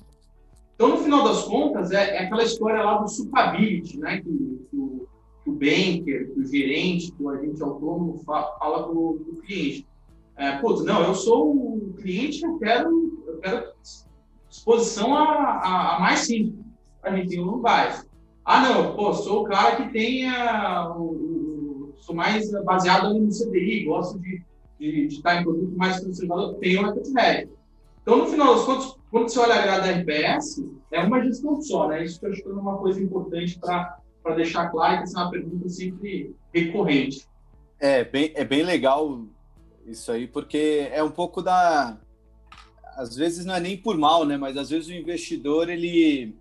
Então, 0.77 0.90
no 0.90 0.98
final 0.98 1.25
das 1.25 1.42
contas, 1.42 1.90
é, 1.90 2.18
é 2.18 2.18
aquela 2.20 2.44
história 2.44 2.85
lá 2.85 2.98
do 2.98 3.09
supability, 3.09 3.98
né? 3.98 4.18
Que, 4.18 4.31
que, 4.70 4.77
o, 4.77 5.09
que 5.42 5.51
o 5.51 5.53
banker, 5.53 6.33
que 6.33 6.40
o 6.40 6.46
gerente, 6.46 7.11
que 7.11 7.22
o 7.22 7.31
agente 7.31 7.61
autônomo 7.61 8.18
fala, 8.25 8.57
fala 8.59 8.88
o 8.88 9.42
cliente 9.44 9.87
é, 10.37 10.53
putz, 10.59 10.85
não, 10.85 11.03
eu 11.03 11.14
sou 11.14 11.55
o 11.55 11.95
cliente, 12.01 12.45
eu 12.45 12.59
quero, 12.59 13.25
eu 13.27 13.38
quero 13.38 13.73
exposição 14.51 15.14
a, 15.14 15.23
a, 15.23 15.97
a 15.97 16.01
mais 16.01 16.21
simples. 16.21 16.64
A 17.03 17.14
gente 17.14 17.29
tem 17.29 17.40
o 17.40 17.47
Nubank. 17.47 18.07
Ah, 18.45 18.68
não, 18.68 18.95
pô, 18.95 19.12
sou 19.12 19.42
o 19.42 19.45
cara 19.45 19.77
que 19.77 19.92
tem 19.92 20.29
a, 20.29 20.92
o, 20.97 21.03
o, 21.03 21.92
sou 21.97 22.14
mais 22.14 22.51
baseado 22.64 23.14
no 23.14 23.29
CDI, 23.29 23.85
gosto 23.85 24.18
de, 24.18 24.42
de, 24.79 25.07
de 25.09 25.14
estar 25.14 25.40
em 25.40 25.45
produto 25.45 25.77
mais 25.77 26.01
conservador, 26.01 26.55
tenho 26.55 26.87
Equity 26.88 27.12
Hedge. 27.18 27.51
Então, 28.03 28.18
no 28.18 28.27
final 28.27 28.55
das 28.55 28.64
contas, 28.64 28.97
quando 29.11 29.29
você 29.29 29.38
olha 29.38 29.55
a 29.55 29.62
grade 29.62 29.87
da 29.87 30.01
RPS, 30.01 30.64
é 30.90 31.01
uma 31.01 31.23
gestão 31.23 31.61
só, 31.62 31.88
né? 31.88 32.03
Isso 32.03 32.18
que 32.18 32.27
eu 32.27 32.33
acho 32.33 32.42
que 32.42 32.49
é 32.49 32.53
uma 32.53 32.79
coisa 32.79 33.01
importante 33.01 33.59
para 33.61 34.35
deixar 34.35 34.71
claro, 34.71 34.99
que 34.99 35.03
essa 35.05 35.21
é 35.21 35.23
uma 35.23 35.31
pergunta 35.31 35.68
sempre 35.68 36.35
recorrente. 36.53 37.29
É 37.79 38.05
bem, 38.05 38.33
é 38.35 38.45
bem 38.45 38.64
legal 38.64 39.25
isso 39.87 40.12
aí, 40.12 40.27
porque 40.27 40.88
é 40.92 41.03
um 41.03 41.11
pouco 41.11 41.42
da. 41.42 41.99
Às 42.97 43.16
vezes 43.16 43.45
não 43.45 43.55
é 43.55 43.61
nem 43.61 43.77
por 43.77 43.97
mal, 43.97 44.25
né? 44.25 44.37
Mas 44.37 44.57
às 44.57 44.71
vezes 44.71 44.88
o 44.88 44.92
investidor 44.92 45.68
ele 45.68 46.37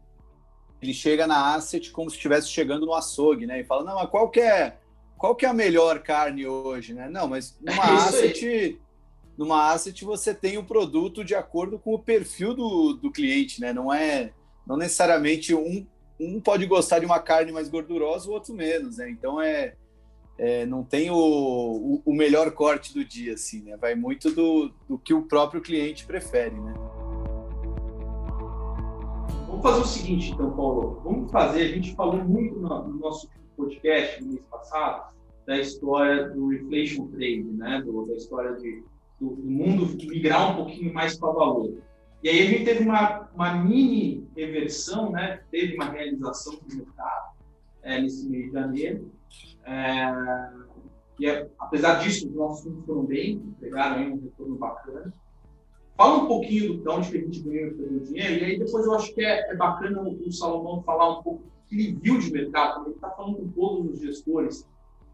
ele 0.82 0.94
chega 0.94 1.28
na 1.28 1.54
asset 1.54 1.92
como 1.92 2.10
se 2.10 2.16
estivesse 2.16 2.50
chegando 2.50 2.86
no 2.86 2.94
açougue, 2.94 3.46
né? 3.46 3.60
E 3.62 3.64
fala, 3.64 3.84
não, 3.84 3.96
mas 3.96 4.10
qual 4.10 4.30
que 4.30 4.40
é, 4.40 4.78
qual 5.16 5.36
que 5.36 5.46
é 5.46 5.50
a 5.50 5.54
melhor 5.54 6.00
carne 6.00 6.48
hoje, 6.48 6.94
né? 6.94 7.08
Não, 7.08 7.28
mas 7.28 7.56
numa 7.62 7.84
é 7.84 7.96
asset, 7.98 8.82
numa 9.38 9.72
asset 9.72 10.04
você 10.04 10.34
tem 10.34 10.58
o 10.58 10.64
produto 10.64 11.24
de 11.24 11.36
acordo 11.36 11.78
com 11.78 11.94
o 11.94 12.00
perfil 12.00 12.56
do, 12.56 12.94
do 12.94 13.12
cliente, 13.12 13.62
né? 13.62 13.72
Não 13.72 13.94
é, 13.94 14.34
não 14.66 14.76
necessariamente 14.76 15.54
um, 15.54 15.86
um 16.20 16.42
pode 16.42 16.66
gostar 16.66 17.00
de 17.00 17.06
uma 17.06 17.20
carne 17.20 17.52
mais 17.52 17.70
gordurosa, 17.70 18.28
o 18.28 18.34
outro 18.34 18.56
menos, 18.56 18.98
né? 18.98 19.10
Então 19.12 19.40
é, 19.40 19.76
é, 20.38 20.66
não 20.66 20.84
tem 20.84 21.12
o, 21.12 21.16
o, 21.16 22.02
o, 22.06 22.14
melhor 22.14 22.52
corte 22.52 22.94
do 22.94 23.06
dia, 23.06 23.34
assim, 23.34 23.62
né? 23.62 23.78
Vai 23.78 23.96
muito 23.96 24.32
do, 24.32 24.72
do 24.88 24.98
que 24.98 25.14
o 25.14 25.24
próprio 25.24 25.62
cliente 25.62 26.06
prefere, 26.06 26.60
né? 26.60 26.74
Vamos 29.48 29.62
fazer 29.62 29.82
o 29.82 29.86
seguinte, 29.86 30.32
então, 30.32 30.52
Paulo. 30.52 31.02
Vamos 31.04 31.32
fazer, 31.32 31.62
a 31.62 31.68
gente 31.68 31.94
falou 31.94 32.24
muito 32.24 32.60
no, 32.60 32.88
no 32.88 33.00
nosso 33.00 33.30
podcast 33.56 34.24
no 34.24 34.30
mês 34.30 34.46
passado 34.50 35.12
da 35.46 35.60
história 35.60 36.30
do 36.30 36.54
inflation 36.54 37.08
trade, 37.08 37.44
né? 37.44 37.82
Do, 37.86 38.06
da 38.06 38.16
história 38.16 38.56
de, 38.56 38.84
do, 39.20 39.36
do 39.36 39.52
mundo 39.52 39.86
migrar 40.08 40.54
um 40.54 40.56
pouquinho 40.64 40.94
mais 40.94 41.18
para 41.18 41.32
valor. 41.32 41.78
E 42.24 42.30
aí 42.30 42.42
a 42.42 42.46
gente 42.46 42.66
teve 42.66 42.84
uma, 42.84 43.30
uma 43.34 43.56
mini 43.56 44.28
reversão, 44.36 45.12
né? 45.12 45.42
Teve 45.52 45.76
uma 45.76 45.90
realização 45.90 46.54
do 46.54 46.76
mercado 46.76 47.36
é, 47.82 48.00
nesse 48.00 48.30
mês 48.30 48.46
de 48.46 48.52
janeiro. 48.52 49.12
É, 49.66 50.52
e 51.20 51.28
é, 51.28 51.48
apesar 51.60 52.00
disso, 52.00 52.28
os 52.28 52.34
nossos 52.34 52.64
fundos 52.64 52.86
foram 52.86 53.06
bem, 53.06 53.34
entregaram 53.34 53.98
aí 53.98 54.12
um 54.12 54.20
retorno 54.20 54.56
bacana. 54.56 55.14
Fala 55.96 56.24
um 56.24 56.28
pouquinho 56.28 56.74
do, 56.74 56.82
de 56.82 56.90
onde 56.90 57.12
que 57.12 57.18
a 57.18 57.22
gente 57.22 57.42
ganhou 57.42 57.74
pelo 57.74 58.00
dinheiro, 58.00 58.34
e 58.34 58.46
aí 58.46 58.60
depois 58.60 58.86
eu 58.86 58.96
acho 58.96 59.14
que 59.14 59.24
é, 59.24 59.52
é 59.52 59.56
bacana 59.56 60.02
o, 60.02 60.28
o, 60.28 60.32
Salomão 60.32 60.82
falar 60.82 61.20
um 61.20 61.22
pouco 61.22 61.44
do 61.44 61.52
que 61.70 61.76
ele 61.76 62.00
viu 62.02 62.18
de 62.18 62.32
mercado, 62.32 62.86
ele 62.86 62.96
está 62.96 63.12
falando 63.12 63.38
com 63.38 63.48
todos 63.50 63.94
os 63.94 64.00
gestores, 64.00 64.68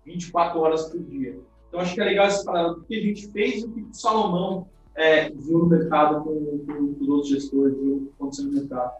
24 0.05 0.59
horas 0.59 0.85
por 0.85 1.03
dia. 1.03 1.37
Então 1.67 1.81
acho 1.81 1.93
que 1.93 1.99
é 1.99 2.05
legal 2.05 2.27
esse 2.27 2.45
paralelo, 2.45 2.77
o 2.77 2.83
que 2.83 2.95
a 2.95 3.01
gente 3.01 3.29
fez 3.31 3.61
e 3.61 3.65
o 3.65 3.71
que 3.71 3.81
o 3.81 3.93
Salomão 3.93 4.69
é, 4.95 5.29
viu 5.29 5.59
no 5.59 5.65
mercado 5.65 6.23
com, 6.23 6.59
com, 6.65 6.93
com 6.93 7.03
os 7.03 7.09
outros 7.09 7.29
gestores, 7.29 7.77
viu 7.77 7.95
o 7.95 8.11
aconteceu 8.15 8.45
no 8.45 8.53
mercado. 8.53 8.93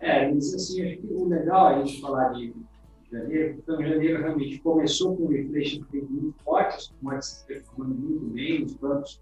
É, 0.00 0.30
mas 0.30 0.52
assim, 0.52 0.84
acho 0.84 0.98
que 0.98 1.06
o 1.06 1.28
legal 1.28 1.70
é 1.70 1.74
a 1.76 1.84
gente 1.84 2.00
falar 2.00 2.28
de 2.30 2.52
janeiro. 3.12 3.56
Então, 3.58 3.82
janeiro 3.82 4.22
realmente 4.22 4.58
começou 4.60 5.16
com 5.16 5.24
um 5.24 5.32
inflation 5.32 5.84
muito 5.92 6.34
forte, 6.42 6.76
as 6.76 6.88
commodities 6.88 7.44
performando 7.46 7.94
muito 7.94 8.24
bem, 8.26 8.64
os 8.64 8.74
bancos 8.74 9.20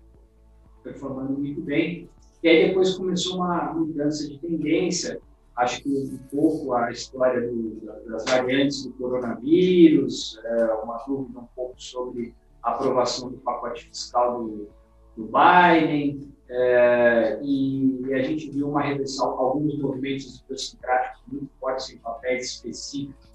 performando 0.82 1.32
muito 1.32 1.60
bem. 1.60 2.08
E 2.42 2.48
aí 2.48 2.68
depois 2.68 2.96
começou 2.96 3.36
uma 3.36 3.74
mudança 3.74 4.26
de 4.26 4.38
tendência, 4.38 5.20
acho 5.56 5.82
que 5.82 5.90
um 5.90 6.18
pouco 6.30 6.72
a 6.72 6.90
história 6.90 7.48
do, 7.48 7.80
das 8.06 8.24
variantes 8.24 8.84
do 8.84 8.92
coronavírus, 8.94 10.40
é, 10.44 10.64
uma 10.74 10.96
dúvida 11.06 11.40
um 11.40 11.48
pouco 11.54 11.74
sobre 11.76 12.34
a 12.62 12.70
aprovação 12.70 13.30
do 13.30 13.38
pacote 13.38 13.86
fiscal 13.86 14.42
do, 14.42 14.68
do 15.16 15.24
Biden, 15.24 16.30
é, 16.48 17.38
e, 17.42 18.00
e, 18.06 18.14
a 18.14 18.22
gente 18.22 18.50
viu 18.50 18.70
uma 18.70 18.82
reversão, 18.82 19.38
alguns 19.38 19.78
movimentos 19.78 20.40
idiosincráticos 20.40 21.22
muito 21.28 21.48
fortes 21.60 21.90
em 21.90 21.98
papéis 21.98 22.46
específicos 22.46 23.29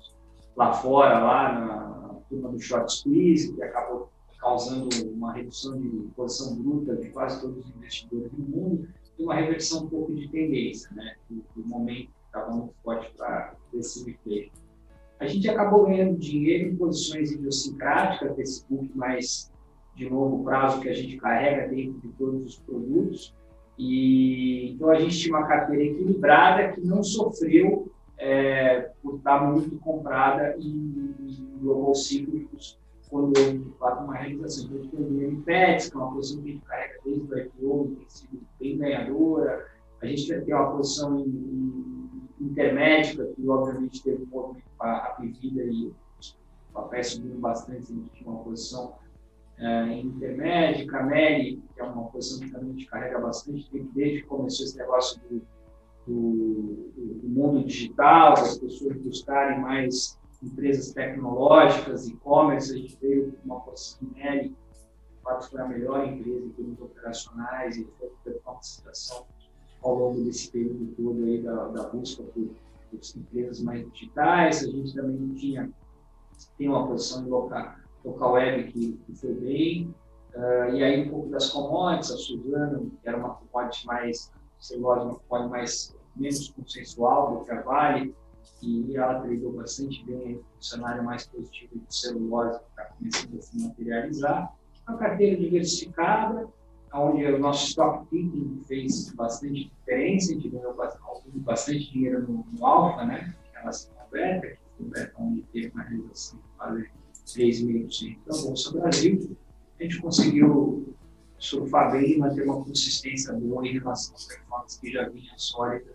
lá 0.55 0.73
fora, 0.73 1.19
lá 1.19 1.53
na, 1.53 1.85
turma 2.29 2.49
do 2.49 2.59
short 2.59 2.91
squeeze, 2.91 3.53
que 3.53 3.61
acabou 3.61 4.09
causando 4.39 4.89
uma 5.11 5.33
redução 5.33 5.79
de 5.79 5.89
posição 6.15 6.55
bruta 6.55 6.95
de 6.95 7.09
quase 7.09 7.41
todos 7.41 7.65
os 7.65 7.75
investidores 7.75 8.31
do 8.31 8.43
mundo, 8.43 8.87
e 9.17 9.23
uma 9.23 9.35
reversão 9.35 9.83
um 9.83 9.89
pouco 9.89 10.13
de 10.13 10.27
tendência, 10.29 10.89
né? 10.93 11.15
O, 11.29 11.67
momento 11.67 12.09
estava 12.25 12.51
muito 12.51 12.73
forte 12.83 13.11
para 13.15 13.55
esse 13.73 14.03
replay. 14.05 14.51
A 15.19 15.27
gente 15.27 15.49
acabou 15.49 15.85
ganhando 15.85 16.17
dinheiro 16.17 16.69
em 16.69 16.75
posições 16.75 17.31
idiosincráticas 17.31 18.35
desse 18.35 18.65
book 18.69 18.91
mais 18.95 19.51
de 19.95 20.09
longo 20.09 20.43
prazo 20.43 20.81
que 20.81 20.89
a 20.89 20.93
gente 20.93 21.15
carrega 21.17 21.69
dentro 21.69 21.99
de 22.01 22.09
todos 22.09 22.45
os 22.45 22.59
produtos. 22.59 23.33
E 23.77 24.71
então 24.71 24.89
a 24.89 24.99
gente 24.99 25.17
tinha 25.17 25.37
uma 25.37 25.47
carteira 25.47 25.83
equilibrada 25.83 26.73
que 26.73 26.81
não 26.81 27.01
sofreu 27.01 27.89
é, 28.17 28.91
estar 29.03 29.51
muito 29.51 29.77
comprada 29.79 30.55
em, 30.57 31.15
em 31.19 31.57
global 31.59 31.95
cíclicos 31.95 32.77
quando 33.09 33.37
houve, 33.37 33.59
de 33.59 33.71
fato, 33.77 34.03
uma 34.03 34.15
realização. 34.15 34.69
Então, 34.73 34.89
tem 34.89 35.01
o 35.01 35.21
MPETS, 35.21 35.89
que 35.89 35.95
é 35.95 35.99
uma 35.99 36.13
posição 36.13 36.41
que 36.41 36.49
a 36.49 36.51
gente 36.53 36.65
carrega 36.65 36.99
desde 37.05 37.33
o 37.33 37.37
IPO, 37.37 37.95
tem 37.97 38.09
sido 38.09 38.41
bem 38.59 38.77
ganhadora. 38.77 39.67
A 40.01 40.05
gente 40.05 40.27
tem 40.27 40.53
uma 40.53 40.71
posição 40.71 41.19
em, 41.19 41.23
em, 41.23 42.21
intermédica, 42.41 43.25
que 43.25 43.47
obviamente 43.47 44.03
teve 44.03 44.23
um 44.23 44.27
movimento 44.27 44.65
para 44.77 44.97
a 44.97 45.09
Pivida 45.11 45.63
e 45.63 45.93
os 46.19 46.37
papéis 46.73 47.07
subiram 47.07 47.39
bastante, 47.39 47.91
a 47.91 47.95
gente 47.95 48.09
tinha 48.11 48.29
uma 48.29 48.43
posição 48.43 48.95
é, 49.57 49.99
intermédica, 49.99 50.99
a 50.99 51.03
Meli, 51.03 51.63
que 51.73 51.79
é 51.79 51.83
uma 51.83 52.07
posição 52.09 52.39
que 52.45 52.51
também 52.51 52.69
a 52.69 52.73
gente 52.73 52.85
carrega 52.87 53.19
bastante, 53.19 53.69
desde 53.93 54.21
que 54.21 54.27
começou 54.27 54.65
esse 54.65 54.77
negócio 54.77 55.21
do 55.29 55.41
do, 56.07 56.91
do 56.95 57.27
mundo 57.27 57.65
digital, 57.65 58.35
das 58.35 58.57
pessoas 58.57 58.97
buscarem 58.97 59.59
mais 59.61 60.17
empresas 60.43 60.91
tecnológicas, 60.93 62.07
e-commerce, 62.07 62.73
a 62.73 62.77
gente 62.77 62.97
veio 63.01 63.31
com 63.31 63.53
uma 63.53 63.63
nele, 64.15 64.49
de 64.49 65.21
fato 65.23 65.49
foi 65.49 65.61
a 65.61 65.67
melhor 65.67 66.07
empresa 66.07 66.45
em 66.45 66.49
termos 66.49 66.81
operacionais 66.81 67.77
e 67.77 67.87
foi 68.23 68.39
uma 68.45 68.61
situação 68.61 69.25
ao 69.81 69.95
longo 69.95 70.23
desse 70.23 70.51
período 70.51 70.93
todo 70.95 71.23
aí 71.23 71.41
da, 71.41 71.67
da 71.69 71.89
busca 71.89 72.23
por, 72.23 72.47
por 72.91 72.99
empresas 73.17 73.61
mais 73.61 73.91
digitais. 73.91 74.63
A 74.63 74.67
gente 74.69 74.93
também 74.93 75.33
tinha 75.35 75.71
tem 76.57 76.67
uma 76.69 76.87
posição 76.87 77.25
em 77.25 77.29
local, 77.29 77.75
local 78.03 78.33
web 78.33 78.71
que, 78.71 78.93
que 78.93 79.15
foi 79.15 79.33
bem, 79.33 79.95
uh, 80.35 80.73
e 80.73 80.83
aí 80.83 81.07
um 81.07 81.09
pouco 81.09 81.29
das 81.29 81.49
commodities, 81.49 82.11
a 82.11 82.17
Suzano, 82.17 82.91
que 83.01 83.07
era 83.07 83.17
uma 83.17 83.35
commodity 83.35 83.85
mais 83.87 84.31
celulose, 84.59 85.05
uma 85.05 85.19
commodity 85.19 85.51
mais 85.51 85.94
menos 86.15 86.49
consensual 86.49 87.45
do 87.45 87.63
Vale, 87.63 88.13
e 88.61 88.95
ela 88.95 89.19
tradou 89.21 89.53
bastante 89.53 90.03
bem 90.05 90.35
o 90.35 90.63
cenário 90.63 91.03
mais 91.03 91.27
positivo 91.27 91.79
de 91.79 91.95
celulose 91.95 92.59
que 92.59 92.69
está 92.69 92.85
começando 92.85 93.37
a 93.37 93.41
se 93.41 93.59
materializar. 93.59 94.55
Uma 94.87 94.97
carteira 94.97 95.37
diversificada, 95.37 96.47
onde 96.93 97.25
o 97.25 97.39
nosso 97.39 97.67
stock 97.67 98.07
picking 98.07 98.61
fez 98.67 99.11
bastante 99.13 99.65
diferença, 99.65 100.31
a 100.31 100.35
gente 100.35 100.49
ganhou 100.49 100.75
bastante 101.35 101.91
dinheiro 101.91 102.21
no, 102.21 102.45
no 102.51 102.65
Alfa, 102.65 103.05
né? 103.05 103.35
relação 103.65 103.91
ao 103.99 104.07
Beta, 104.09 104.47
que 104.47 104.57
foi 104.77 104.87
Beta 104.87 105.13
onde 105.19 105.41
teve 105.51 105.69
uma 105.69 105.83
realização 105.83 106.39
de 106.39 106.45
quase 106.57 106.89
3,5% 107.25 108.17
da 108.25 108.41
Bolsa 108.41 108.71
Brasil. 108.71 109.37
A 109.79 109.83
gente 109.83 110.01
conseguiu 110.01 110.95
surfar 111.37 111.91
bem 111.91 112.13
e 112.13 112.17
manter 112.17 112.43
uma 112.43 112.63
consistência 112.63 113.33
boa 113.33 113.67
em 113.67 113.73
relação 113.73 114.15
às 114.15 114.25
performances 114.25 114.79
que 114.79 114.91
já 114.91 115.09
vinha 115.09 115.33
sólida 115.35 115.94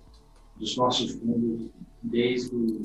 dos 0.60 0.76
nossos 0.76 1.12
fundos 1.12 1.70
desde 2.02 2.54
o 2.54 2.80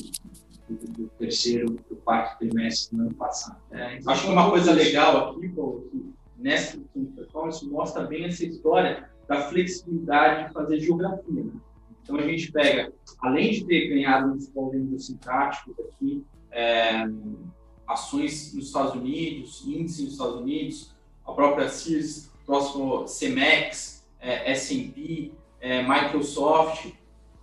do, 0.67 0.91
do 0.93 1.07
terceiro, 1.19 1.77
do 1.89 1.95
quarto 1.97 2.39
trimestre 2.39 2.97
do 2.97 3.03
ano 3.03 3.13
passado. 3.13 3.61
É, 3.71 3.97
então, 3.97 4.11
Acho 4.11 4.25
que 4.25 4.31
uma 4.31 4.49
coisa 4.49 4.71
legal 4.71 5.29
aqui, 5.29 5.49
Paulo, 5.49 5.87
que 5.91 6.13
nessa 6.37 6.79
performance 7.15 7.65
mostra 7.67 8.03
bem 8.03 8.25
essa 8.25 8.45
história 8.45 9.09
da 9.27 9.41
flexibilidade 9.49 10.47
de 10.47 10.53
fazer 10.53 10.79
geografia. 10.79 11.43
Né? 11.43 11.51
Então 12.01 12.17
a 12.17 12.27
gente 12.27 12.51
pega, 12.51 12.93
além 13.21 13.51
de 13.51 13.65
ter 13.65 13.89
ganhado 13.89 14.31
uns 14.31 14.47
polêmicos 14.49 15.07
sintáticos 15.07 15.75
aqui, 15.79 16.23
é, 16.51 17.05
ações 17.87 18.53
nos 18.53 18.67
Estados 18.67 18.93
Unidos, 18.93 19.63
índice 19.67 20.03
nos 20.03 20.13
Estados 20.13 20.35
Unidos, 20.41 20.95
a 21.25 21.31
própria 21.31 21.69
CIRS, 21.69 22.31
próximo 22.45 23.07
CEMEX, 23.07 24.05
é, 24.19 24.51
S&P, 24.51 25.31
é, 25.59 25.81
Microsoft, 25.81 26.91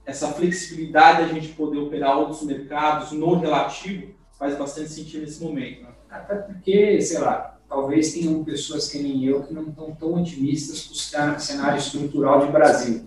essa 0.04 0.28
flexibilidade 0.32 1.22
a 1.22 1.28
gente 1.28 1.48
poder 1.48 1.78
operar 1.78 2.18
outros 2.18 2.42
mercados 2.42 3.12
no 3.12 3.38
relativo 3.38 4.14
faz 4.38 4.56
bastante 4.58 4.90
sentido 4.90 5.22
nesse 5.22 5.42
momento. 5.42 5.82
Né? 5.82 5.88
Até 6.10 6.34
porque, 6.34 7.00
sei 7.00 7.18
lá, 7.20 7.58
talvez 7.68 8.12
tenham 8.12 8.42
pessoas 8.44 8.88
que 8.88 8.98
nem 8.98 9.24
eu 9.24 9.44
que 9.44 9.54
não 9.54 9.68
estão 9.68 9.94
tão 9.94 10.14
otimistas 10.20 10.86
com 10.86 10.92
o 10.92 11.40
cenário 11.40 11.78
estrutural 11.78 12.44
de 12.44 12.52
Brasil. 12.52 13.06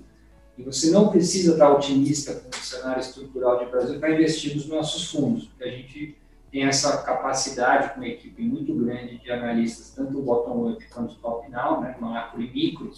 E 0.58 0.64
você 0.64 0.90
não 0.90 1.10
precisa 1.10 1.52
estar 1.52 1.74
otimista 1.74 2.34
com 2.34 2.50
o 2.50 2.64
cenário 2.64 3.02
estrutural 3.02 3.60
de 3.60 3.70
Brasil 3.70 4.00
para 4.00 4.14
investir 4.14 4.56
nos 4.56 4.68
nossos 4.68 5.12
fundos, 5.12 5.46
porque 5.48 5.66
a 5.66 5.72
gente 5.72 6.18
tem 6.50 6.64
essa 6.64 7.04
capacidade 7.04 7.90
com 7.90 7.98
uma 7.98 8.08
equipe 8.08 8.42
muito 8.42 8.74
grande 8.74 9.18
de 9.18 9.30
analistas, 9.30 9.90
tanto 9.94 10.22
bottom-up 10.22 10.88
quanto 10.88 11.16
top-down, 11.16 11.82
né, 11.82 11.98
macro 12.00 12.42
e 12.42 12.50
micro, 12.50 12.94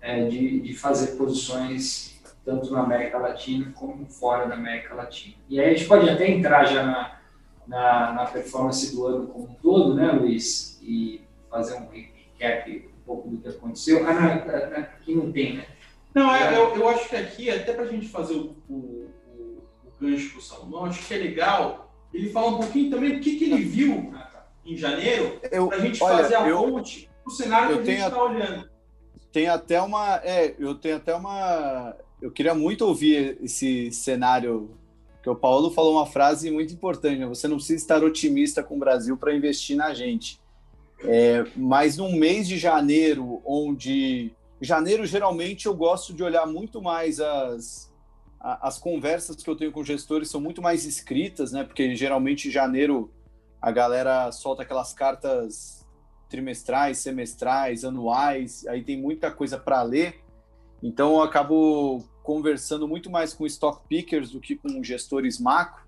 é, 0.00 0.28
de, 0.28 0.60
de 0.60 0.74
fazer 0.74 1.16
posições 1.16 2.17
tanto 2.48 2.72
na 2.72 2.80
América 2.80 3.18
Latina 3.18 3.70
como 3.74 4.06
fora 4.06 4.46
da 4.46 4.54
América 4.54 4.94
Latina. 4.94 5.34
E 5.50 5.60
aí 5.60 5.66
a 5.68 5.74
gente 5.74 5.86
pode 5.86 6.08
até 6.08 6.30
entrar 6.30 6.64
já 6.64 6.82
na, 6.82 7.20
na, 7.66 8.12
na 8.14 8.24
performance 8.24 8.96
do 8.96 9.06
ano 9.06 9.26
como 9.26 9.44
um 9.44 9.54
todo, 9.56 9.94
né, 9.94 10.10
Luiz? 10.12 10.80
E 10.82 11.20
fazer 11.50 11.74
um 11.74 11.88
recap 11.90 12.88
um 12.88 13.04
pouco 13.04 13.28
do 13.28 13.36
que 13.36 13.48
aconteceu. 13.48 14.08
Ah, 14.08 14.14
não, 14.14 14.78
aqui 14.78 15.14
não 15.14 15.30
tem, 15.30 15.58
né? 15.58 15.66
Não, 16.14 16.34
é, 16.34 16.56
eu, 16.56 16.74
eu 16.74 16.88
acho 16.88 17.06
que 17.10 17.16
aqui, 17.16 17.50
até 17.50 17.74
para 17.74 17.84
a 17.84 17.88
gente 17.88 18.08
fazer 18.08 18.32
o, 18.32 18.56
o, 18.66 18.74
o, 18.74 19.62
o 19.84 19.92
gancho 20.00 20.30
para 20.30 20.38
o 20.38 20.42
Salomão, 20.42 20.84
acho 20.86 21.06
que 21.06 21.12
é 21.12 21.18
legal 21.18 21.92
ele 22.14 22.30
falar 22.30 22.46
um 22.46 22.56
pouquinho 22.56 22.90
também 22.90 23.12
do 23.12 23.20
que, 23.20 23.36
que 23.36 23.44
ele 23.44 23.62
viu 23.62 24.10
em 24.64 24.74
janeiro, 24.74 25.38
para 25.68 25.76
a 25.76 25.80
gente 25.80 26.02
olha, 26.02 26.16
fazer 26.16 26.34
a 26.34 26.48
eu, 26.48 26.62
ponte 26.62 27.10
para 27.22 27.30
o 27.30 27.34
cenário 27.34 27.82
que 27.82 27.90
a 27.90 27.92
gente 27.92 28.04
está 28.04 28.22
olhando. 28.22 28.70
Tem 29.30 29.48
até 29.48 29.82
uma. 29.82 30.16
É, 30.24 30.54
eu 30.58 30.74
tenho 30.74 30.96
até 30.96 31.14
uma 31.14 31.94
eu 32.20 32.30
queria 32.30 32.54
muito 32.54 32.84
ouvir 32.84 33.38
esse 33.42 33.90
cenário 33.92 34.70
que 35.22 35.30
o 35.30 35.36
Paulo 35.36 35.70
falou 35.70 35.94
uma 35.94 36.06
frase 36.06 36.50
muito 36.50 36.72
importante, 36.72 37.18
né? 37.18 37.26
você 37.26 37.48
não 37.48 37.56
precisa 37.56 37.80
estar 37.82 38.02
otimista 38.02 38.62
com 38.62 38.76
o 38.76 38.78
Brasil 38.78 39.16
para 39.16 39.34
investir 39.34 39.76
na 39.76 39.92
gente. 39.92 40.40
É, 41.00 41.44
mas 41.56 41.96
num 41.96 42.16
mês 42.16 42.48
de 42.48 42.58
janeiro, 42.58 43.40
onde 43.44 44.32
janeiro 44.60 45.06
geralmente 45.06 45.66
eu 45.66 45.74
gosto 45.74 46.12
de 46.12 46.22
olhar 46.22 46.46
muito 46.46 46.82
mais 46.82 47.20
as, 47.20 47.92
as 48.40 48.78
conversas 48.78 49.36
que 49.36 49.48
eu 49.48 49.56
tenho 49.56 49.70
com 49.72 49.84
gestores 49.84 50.28
são 50.28 50.40
muito 50.40 50.60
mais 50.60 50.84
escritas, 50.84 51.52
né? 51.52 51.64
Porque 51.64 51.94
geralmente 51.94 52.48
em 52.48 52.50
janeiro 52.50 53.12
a 53.60 53.70
galera 53.70 54.30
solta 54.32 54.62
aquelas 54.62 54.92
cartas 54.92 55.86
trimestrais, 56.28 56.98
semestrais, 56.98 57.84
anuais, 57.84 58.66
aí 58.66 58.82
tem 58.82 59.00
muita 59.00 59.30
coisa 59.30 59.58
para 59.58 59.82
ler. 59.82 60.20
Então 60.82 61.14
eu 61.14 61.22
acabo 61.22 62.04
conversando 62.22 62.86
muito 62.86 63.10
mais 63.10 63.32
com 63.32 63.46
stock 63.46 63.86
pickers 63.88 64.30
do 64.30 64.40
que 64.40 64.56
com 64.56 64.82
gestores 64.82 65.40
macro. 65.40 65.86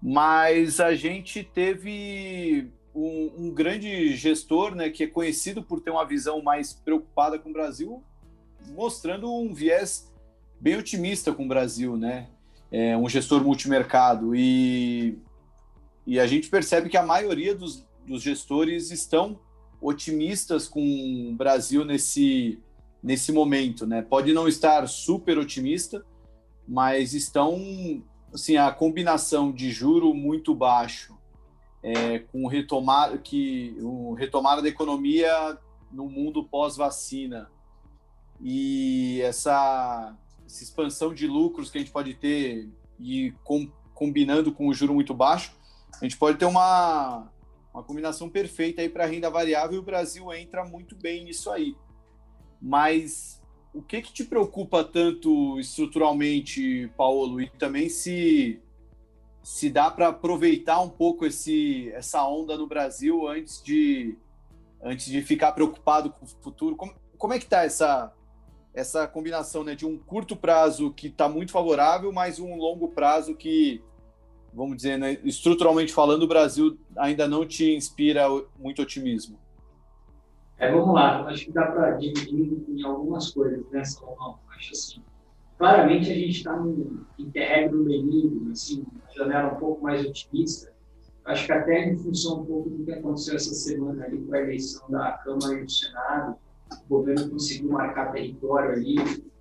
Mas 0.00 0.78
a 0.78 0.94
gente 0.94 1.42
teve 1.42 2.70
um, 2.94 3.32
um, 3.36 3.50
grande 3.50 4.14
gestor, 4.14 4.74
né, 4.74 4.88
que 4.88 5.04
é 5.04 5.06
conhecido 5.06 5.62
por 5.62 5.80
ter 5.80 5.90
uma 5.90 6.06
visão 6.06 6.40
mais 6.40 6.72
preocupada 6.72 7.38
com 7.38 7.50
o 7.50 7.52
Brasil, 7.52 8.02
mostrando 8.68 9.32
um 9.32 9.52
viés 9.52 10.12
bem 10.60 10.76
otimista 10.76 11.32
com 11.32 11.44
o 11.44 11.48
Brasil, 11.48 11.96
né? 11.96 12.28
É 12.70 12.96
um 12.96 13.08
gestor 13.08 13.42
multimercado 13.42 14.34
e, 14.36 15.18
e 16.06 16.20
a 16.20 16.26
gente 16.26 16.48
percebe 16.48 16.88
que 16.88 16.96
a 16.96 17.02
maioria 17.02 17.54
dos, 17.54 17.86
dos 18.06 18.22
gestores 18.22 18.90
estão 18.90 19.40
otimistas 19.80 20.68
com 20.68 20.80
o 20.80 21.34
Brasil 21.34 21.84
nesse, 21.84 22.60
nesse 23.02 23.32
momento, 23.32 23.86
né? 23.86 24.02
Pode 24.02 24.32
não 24.32 24.48
estar 24.48 24.86
super 24.88 25.38
otimista, 25.38 26.04
mas 26.66 27.14
estão 27.14 28.02
assim 28.32 28.56
a 28.56 28.70
combinação 28.70 29.50
de 29.52 29.70
juro 29.70 30.12
muito 30.12 30.54
baixo 30.54 31.16
é, 31.82 32.18
com 32.18 32.46
retomar 32.46 33.18
que 33.18 33.76
o 33.80 34.14
retomada 34.14 34.60
da 34.60 34.68
economia 34.68 35.58
no 35.90 36.08
mundo 36.08 36.44
pós-vacina 36.44 37.50
e 38.40 39.20
essa, 39.22 40.16
essa, 40.46 40.62
expansão 40.62 41.14
de 41.14 41.26
lucros 41.26 41.70
que 41.70 41.78
a 41.78 41.80
gente 41.80 41.90
pode 41.90 42.14
ter 42.14 42.68
e 42.98 43.32
com, 43.42 43.70
combinando 43.94 44.52
com 44.52 44.68
o 44.68 44.74
juro 44.74 44.94
muito 44.94 45.14
baixo, 45.14 45.52
a 46.00 46.04
gente 46.04 46.16
pode 46.16 46.38
ter 46.38 46.44
uma, 46.44 47.30
uma 47.72 47.82
combinação 47.82 48.28
perfeita 48.28 48.82
aí 48.82 48.88
para 48.88 49.06
renda 49.06 49.30
variável 49.30 49.76
e 49.76 49.78
o 49.78 49.82
Brasil 49.82 50.32
entra 50.34 50.64
muito 50.64 50.94
bem 50.96 51.24
nisso 51.24 51.50
aí. 51.50 51.74
Mas 52.60 53.42
o 53.72 53.82
que, 53.82 54.02
que 54.02 54.12
te 54.12 54.24
preocupa 54.24 54.82
tanto 54.82 55.58
estruturalmente, 55.60 56.90
Paulo, 56.96 57.40
e 57.40 57.48
também 57.50 57.88
se 57.88 58.60
se 59.48 59.70
dá 59.70 59.90
para 59.90 60.08
aproveitar 60.08 60.78
um 60.82 60.90
pouco 60.90 61.24
esse, 61.24 61.90
essa 61.94 62.22
onda 62.22 62.54
no 62.54 62.66
Brasil 62.66 63.26
antes 63.26 63.62
de, 63.62 64.14
antes 64.82 65.06
de 65.06 65.22
ficar 65.22 65.52
preocupado 65.52 66.10
com 66.10 66.26
o 66.26 66.28
futuro. 66.28 66.76
Como, 66.76 66.94
como 67.16 67.32
é 67.32 67.38
que 67.38 67.46
está 67.46 67.64
essa, 67.64 68.12
essa 68.74 69.08
combinação 69.08 69.64
né, 69.64 69.74
de 69.74 69.86
um 69.86 69.96
curto 69.96 70.36
prazo 70.36 70.92
que 70.92 71.06
está 71.06 71.30
muito 71.30 71.50
favorável, 71.50 72.12
mas 72.12 72.38
um 72.38 72.56
longo 72.56 72.88
prazo 72.88 73.34
que, 73.34 73.82
vamos 74.52 74.76
dizer, 74.76 74.98
né, 74.98 75.18
estruturalmente 75.24 75.94
falando, 75.94 76.24
o 76.24 76.28
Brasil 76.28 76.78
ainda 76.94 77.26
não 77.26 77.46
te 77.46 77.74
inspira 77.74 78.26
muito 78.58 78.82
otimismo? 78.82 79.38
É, 80.58 80.72
vamos 80.72 80.92
lá, 80.92 81.24
acho 81.28 81.44
que 81.44 81.52
dá 81.52 81.66
para 81.66 81.92
dividir 81.92 82.64
em 82.68 82.84
algumas 82.84 83.30
coisas, 83.30 83.64
né, 83.70 83.84
Salomão? 83.84 84.40
Acho 84.56 84.72
assim, 84.72 85.02
claramente 85.56 86.10
a 86.10 86.14
gente 86.14 86.38
está 86.38 86.56
num 86.56 87.04
interregno 87.16 87.84
benigno, 87.84 88.50
assim, 88.50 88.84
uma 88.92 89.14
janela 89.14 89.54
um 89.54 89.58
pouco 89.58 89.84
mais 89.84 90.04
otimista. 90.04 90.72
Acho 91.24 91.46
que 91.46 91.52
até 91.52 91.88
em 91.88 91.96
função 91.96 92.40
um 92.40 92.46
pouco 92.46 92.70
do 92.70 92.84
que 92.84 92.90
aconteceu 92.90 93.36
essa 93.36 93.54
semana 93.54 94.04
ali 94.04 94.18
com 94.18 94.34
a 94.34 94.40
eleição 94.40 94.90
da 94.90 95.12
Câmara 95.12 95.60
e 95.60 95.64
do 95.64 95.70
Senado, 95.70 96.36
o 96.72 96.88
governo 96.88 97.30
conseguiu 97.30 97.70
marcar 97.70 98.12
território 98.12 98.72
ali, 98.72 98.96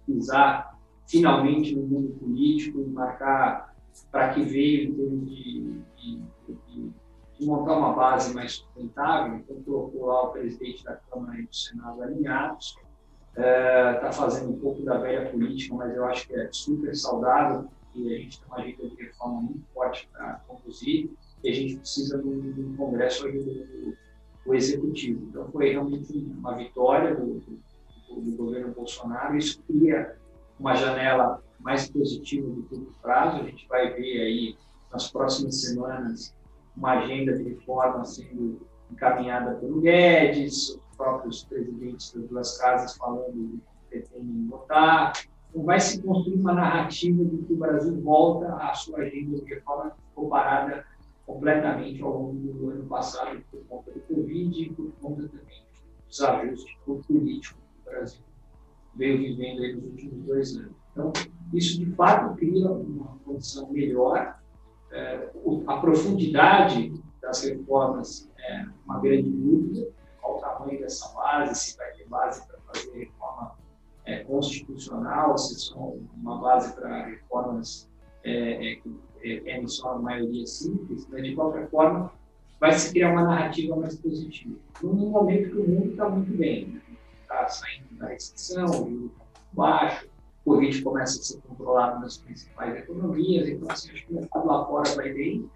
pisar 0.06 0.78
finalmente 1.08 1.76
no 1.76 1.88
mundo 1.88 2.10
político, 2.20 2.86
marcar 2.90 3.76
para 4.12 4.34
que 4.34 4.44
veio 4.44 4.90
em 4.90 4.94
termos 4.94 5.30
de, 5.30 5.82
de, 5.96 6.22
de, 6.68 6.92
de, 7.40 7.46
montar 7.46 7.78
uma 7.78 7.94
base 7.94 8.34
mais 8.34 8.54
sustentável. 8.54 9.38
Então, 9.38 9.62
colocou 9.64 10.06
lá 10.06 10.24
o 10.24 10.32
presidente 10.32 10.84
da 10.84 10.96
Câmara 10.96 11.40
e 11.40 11.46
do 11.46 11.56
Senado 11.56 12.02
alinhados 12.02 12.78
está 13.38 14.08
é, 14.08 14.12
fazendo 14.12 14.52
um 14.52 14.60
pouco 14.60 14.82
da 14.82 14.98
velha 14.98 15.30
política, 15.30 15.76
mas 15.76 15.96
eu 15.96 16.06
acho 16.06 16.28
que 16.28 16.36
é 16.36 16.50
super 16.52 16.96
saudável, 16.96 17.70
e 17.94 18.14
a 18.14 18.18
gente 18.18 18.40
tem 18.40 18.48
uma 18.48 18.58
agenda 18.58 18.90
de 18.90 18.96
reforma 18.96 19.42
muito 19.42 19.64
forte 19.74 20.10
para 20.12 20.42
conduzir, 20.48 21.10
e 21.44 21.50
a 21.50 21.54
gente 21.54 21.78
precisa 21.78 22.18
de 22.18 22.28
um, 22.28 22.76
congresso 22.76 23.24
do, 23.32 23.96
do, 24.46 24.56
executivo. 24.56 25.28
Então, 25.30 25.48
foi 25.52 25.70
realmente 25.70 26.18
uma 26.18 26.56
vitória 26.56 27.16
do, 27.16 27.40
do, 27.40 28.22
do 28.22 28.32
governo 28.36 28.74
Bolsonaro, 28.74 29.38
isso 29.38 29.62
cria 29.68 30.16
uma 30.60 30.76
janela 30.76 31.44
mais 31.60 31.90
positiva 31.90 32.48
do 32.50 32.64
curto 32.64 32.94
prazo, 33.02 33.42
a 33.42 33.44
gente 33.44 33.68
vai 33.68 33.94
ver 33.94 34.22
aí 34.22 34.58
nas 34.92 35.12
próximas 35.12 35.62
semanas 35.62 36.34
uma 36.78 37.00
agenda 37.00 37.34
de 37.34 37.44
reforma 37.44 38.06
sendo 38.06 38.68
encaminhada 38.92 39.56
pelo 39.56 39.82
Guedes, 39.82 40.80
próprios 40.96 41.44
presidentes 41.44 42.14
das 42.14 42.28
duas 42.30 42.58
casas 42.58 42.96
falando 42.96 43.34
do 43.34 43.58
que 43.58 43.90
pretendem 43.90 44.48
votar. 44.48 45.14
Então, 45.50 45.64
vai 45.64 45.80
se 45.80 46.02
construir 46.02 46.36
uma 46.36 46.54
narrativa 46.54 47.24
de 47.24 47.38
que 47.38 47.54
o 47.54 47.58
Brasil 47.58 48.02
volta 48.02 48.54
à 48.56 48.74
sua 48.74 49.00
agenda 49.00 49.38
de 49.38 49.46
reforma 49.46 49.96
comparada 50.14 50.86
completamente 51.26 52.02
ao 52.02 52.12
longo 52.12 52.54
do 52.54 52.70
ano 52.70 52.86
passado 52.86 53.42
por 53.52 53.64
conta 53.68 53.92
do 53.92 54.00
Covid 54.02 54.62
e 54.62 54.74
por 54.74 54.92
conta 55.02 55.28
também 55.28 55.64
dos 56.08 56.22
ajustes 56.22 56.78
políticos 57.08 57.58
que 57.84 57.90
o 57.90 57.92
Brasil 57.92 58.22
veio 58.96 59.18
vivendo 59.18 59.76
nos 59.76 59.92
últimos 59.92 60.26
dois 60.26 60.58
anos. 60.58 60.76
Então, 60.92 61.14
isso 61.54 61.80
de 61.80 61.92
fato 61.94 62.36
cria 62.36 62.72
uma 62.72 63.18
condição 63.26 63.72
melhor. 63.72 64.37
É, 64.92 65.30
a 65.68 65.78
profundidade 65.78 66.94
das 67.22 67.44
reformas 67.44 68.30
é 68.40 68.66
uma 68.86 69.00
grande 69.00 69.30
dúvida, 69.30 69.90
qual 70.22 70.38
o 70.38 70.40
tamanho 70.40 70.80
dessa 70.80 71.10
base, 71.14 71.56
se 71.56 71.78
vai 71.78 71.92
ter 71.92 72.08
base 72.08 72.46
para 72.48 72.58
fazer 72.68 72.98
reforma 72.98 73.56
é, 74.06 74.24
constitucional, 74.24 75.38
se 75.38 75.60
são 75.60 76.00
uma 76.16 76.38
base 76.40 76.74
para 76.74 77.06
reformas 77.06 77.90
é, 78.24 78.72
é, 78.72 78.76
que 78.76 78.96
é, 79.24 79.68
só 79.68 79.94
a 79.94 80.00
maioria 80.00 80.46
simples, 80.46 81.08
mas 81.10 81.24
de 81.24 81.36
qualquer 81.36 81.70
forma 81.70 82.12
vai 82.60 82.72
se 82.74 82.92
criar 82.92 83.12
uma 83.12 83.24
narrativa 83.24 83.76
mais 83.76 83.96
positiva. 83.98 84.56
Num 84.82 85.10
momento 85.10 85.50
que 85.50 85.58
o 85.58 85.68
mundo 85.68 85.92
está 85.92 86.10
muito 86.10 86.36
bem, 86.38 86.82
está 87.22 87.42
né? 87.42 87.48
saindo 87.50 87.96
da 87.98 88.08
recessão, 88.08 88.84
o 88.84 89.06
está 89.06 89.26
baixo, 89.54 90.08
o 90.48 90.54
Covid 90.54 90.82
começa 90.82 91.20
a 91.20 91.24
ser 91.24 91.42
controlado 91.42 92.00
nas 92.00 92.18
principais 92.20 92.78
economias, 92.78 93.50
então 93.50 93.70
assim, 93.70 93.92
acho 93.92 94.06
que 94.06 94.14
o 94.14 94.16
mercado 94.16 94.48
lá 94.48 94.66
fora 94.66 94.96
vai 94.96 95.12
bem, 95.12 95.50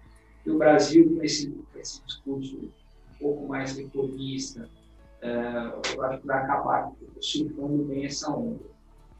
e 0.44 0.50
o 0.50 0.58
Brasil, 0.58 1.16
com 1.16 1.24
esse, 1.24 1.56
esse 1.76 2.04
discurso 2.04 2.70
pouco 3.18 3.48
mais 3.48 3.74
reformista, 3.74 4.68
uh, 5.22 5.94
eu 5.94 6.04
acho 6.04 6.20
que 6.20 6.26
vai 6.26 6.42
acabar 6.42 6.92
surfando 7.20 7.84
bem 7.84 8.04
essa 8.04 8.30
onda. 8.30 8.60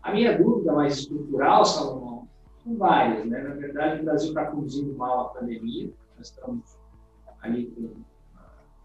A 0.03 0.13
minha 0.13 0.37
dúvida 0.37 0.75
mais 0.75 0.99
estrutural, 0.99 1.65
Salomão, 1.65 2.29
são 2.63 2.77
várias. 2.77 3.25
Né? 3.25 3.41
Na 3.41 3.55
verdade, 3.55 4.03
o 4.03 4.05
Brasil 4.05 4.29
está 4.29 4.47
conduzindo 4.47 4.95
mal 4.95 5.21
a 5.21 5.29
pandemia, 5.31 5.91
nós 6.19 6.29
estamos 6.29 6.77
ali 7.41 7.67
com 7.67 7.83
uh, 7.83 8.05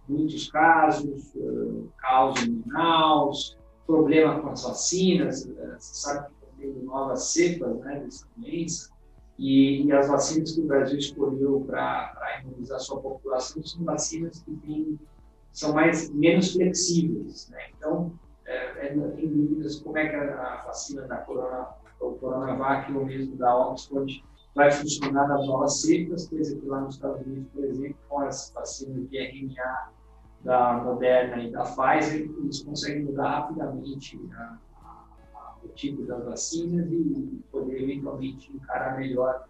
muitos 0.07 0.49
casos, 0.49 1.33
uh, 1.35 1.89
caos 1.97 2.41
em 2.43 2.63
Manaus, 2.65 3.57
problema 3.85 4.39
com 4.39 4.49
as 4.49 4.63
vacinas, 4.63 5.43
uh, 5.45 5.75
você 5.77 5.93
sabe 5.95 6.36
tendo 6.57 6.83
novas 6.83 7.23
cepas 7.31 7.77
né, 7.79 7.99
dessa 7.99 8.25
doença, 8.35 8.89
e, 9.37 9.83
e, 9.83 9.91
as 9.91 10.07
vacinas 10.07 10.53
que 10.53 10.61
o 10.61 10.65
Brasil 10.65 10.97
escolheu 10.97 11.63
para 11.67 12.41
imunizar 12.43 12.79
sua 12.79 12.99
população 12.99 13.63
são 13.63 13.83
vacinas 13.83 14.41
que 14.41 14.51
têm, 14.57 14.99
são 15.51 15.73
mais, 15.73 16.09
menos 16.09 16.53
flexíveis. 16.53 17.47
Né? 17.49 17.59
Então, 17.77 18.11
é, 18.47 18.87
é, 18.87 18.93
tem 19.11 19.27
dúvidas 19.27 19.79
como 19.81 19.97
é 19.97 20.07
que 20.07 20.15
a, 20.15 20.63
vacina 20.65 21.03
da 21.03 21.17
corona, 21.17 21.67
Coronavac 21.99 22.91
ou 22.93 23.05
mesmo 23.05 23.35
da 23.35 23.55
Oxford 23.55 24.23
vai 24.55 24.71
funcionar 24.71 25.27
nas 25.27 25.45
novas 25.45 25.81
cepas, 25.81 26.27
coisa 26.27 26.55
que 26.55 26.65
lá 26.65 26.81
nos 26.81 26.95
Estados 26.95 27.25
Unidos, 27.25 27.47
por 27.53 27.63
exemplo, 27.63 27.97
com 28.09 28.19
as 28.21 28.51
vacinas 28.55 29.07
de 29.07 29.17
RNA 29.17 29.89
da 30.41 30.73
Moderna 30.83 31.43
e 31.43 31.51
da 31.51 31.63
Pfizer, 31.63 32.29
eles 32.39 32.63
conseguem 32.63 33.03
mudar 33.03 33.29
rapidamente 33.29 34.19
a, 34.33 34.57
o 35.67 35.73
tipo 35.73 36.03
das 36.03 36.23
vacinas 36.23 36.91
e 36.91 37.41
poder 37.51 37.83
eventualmente 37.83 38.51
encarar 38.53 38.97
melhor 38.97 39.47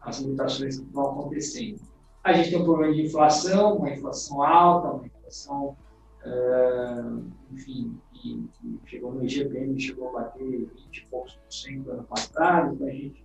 as 0.00 0.20
mutações 0.20 0.78
que 0.78 0.84
estão 0.84 1.10
acontecendo. 1.10 1.80
A 2.22 2.32
gente 2.32 2.50
tem 2.50 2.60
um 2.60 2.64
problema 2.64 2.94
de 2.94 3.02
inflação, 3.02 3.76
uma 3.78 3.90
inflação 3.90 4.42
alta, 4.42 4.88
uma 4.88 5.06
inflação, 5.06 5.76
uh, 6.24 7.24
enfim, 7.52 7.98
que, 8.12 8.48
que, 8.60 8.80
chegou 8.86 9.12
no 9.12 9.24
IGPM, 9.24 9.78
chegou 9.78 10.08
a 10.10 10.22
bater 10.22 10.66
20 10.74 10.96
e 10.96 11.06
poucos 11.08 11.34
por 11.34 11.52
cento 11.52 11.90
ano 11.90 12.04
passado, 12.04 12.74
então 12.74 12.86
a 12.86 12.90
gente 12.90 13.24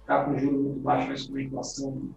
está 0.00 0.24
com 0.24 0.36
juros 0.36 0.60
muito 0.60 0.80
baixos, 0.80 1.08
mas 1.08 1.26
com 1.26 1.32
uma 1.32 1.42
inflação 1.42 2.10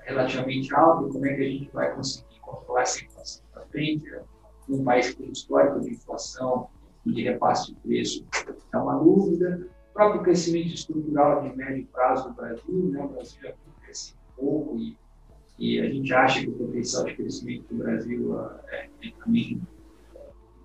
relativamente 0.00 0.74
alta, 0.74 1.08
como 1.12 1.26
é 1.26 1.34
que 1.34 1.42
a 1.42 1.50
gente 1.50 1.70
vai 1.72 1.94
conseguir 1.94 2.40
controlar 2.40 2.82
essa 2.82 3.04
inflação 3.04 3.44
para 3.52 3.66
frente? 3.66 4.10
Num 4.68 4.84
país 4.84 5.14
com 5.14 5.24
histórico 5.24 5.80
de 5.80 5.92
inflação 5.92 6.68
de 7.12 7.22
repasse 7.22 7.72
de 7.72 7.80
preço 7.80 8.24
é 8.72 8.76
uma 8.76 8.96
dúvida. 8.96 9.68
O 9.90 9.92
próprio 9.94 10.22
crescimento 10.22 10.74
estrutural 10.74 11.42
de 11.42 11.56
médio 11.56 11.86
prazo 11.86 12.28
do 12.28 12.34
Brasil, 12.34 12.88
né? 12.90 13.04
o 13.04 13.08
Brasil 13.08 13.38
já 13.42 13.52
cresce 13.82 14.14
pouco 14.36 14.76
e, 14.76 14.96
e 15.58 15.80
a 15.80 15.90
gente 15.90 16.12
acha 16.14 16.40
que 16.40 16.48
o 16.48 16.52
potencial 16.52 17.04
de 17.04 17.16
crescimento 17.16 17.66
do 17.68 17.76
Brasil 17.76 18.40
é, 18.68 18.88
é 19.02 19.10
também 19.24 19.60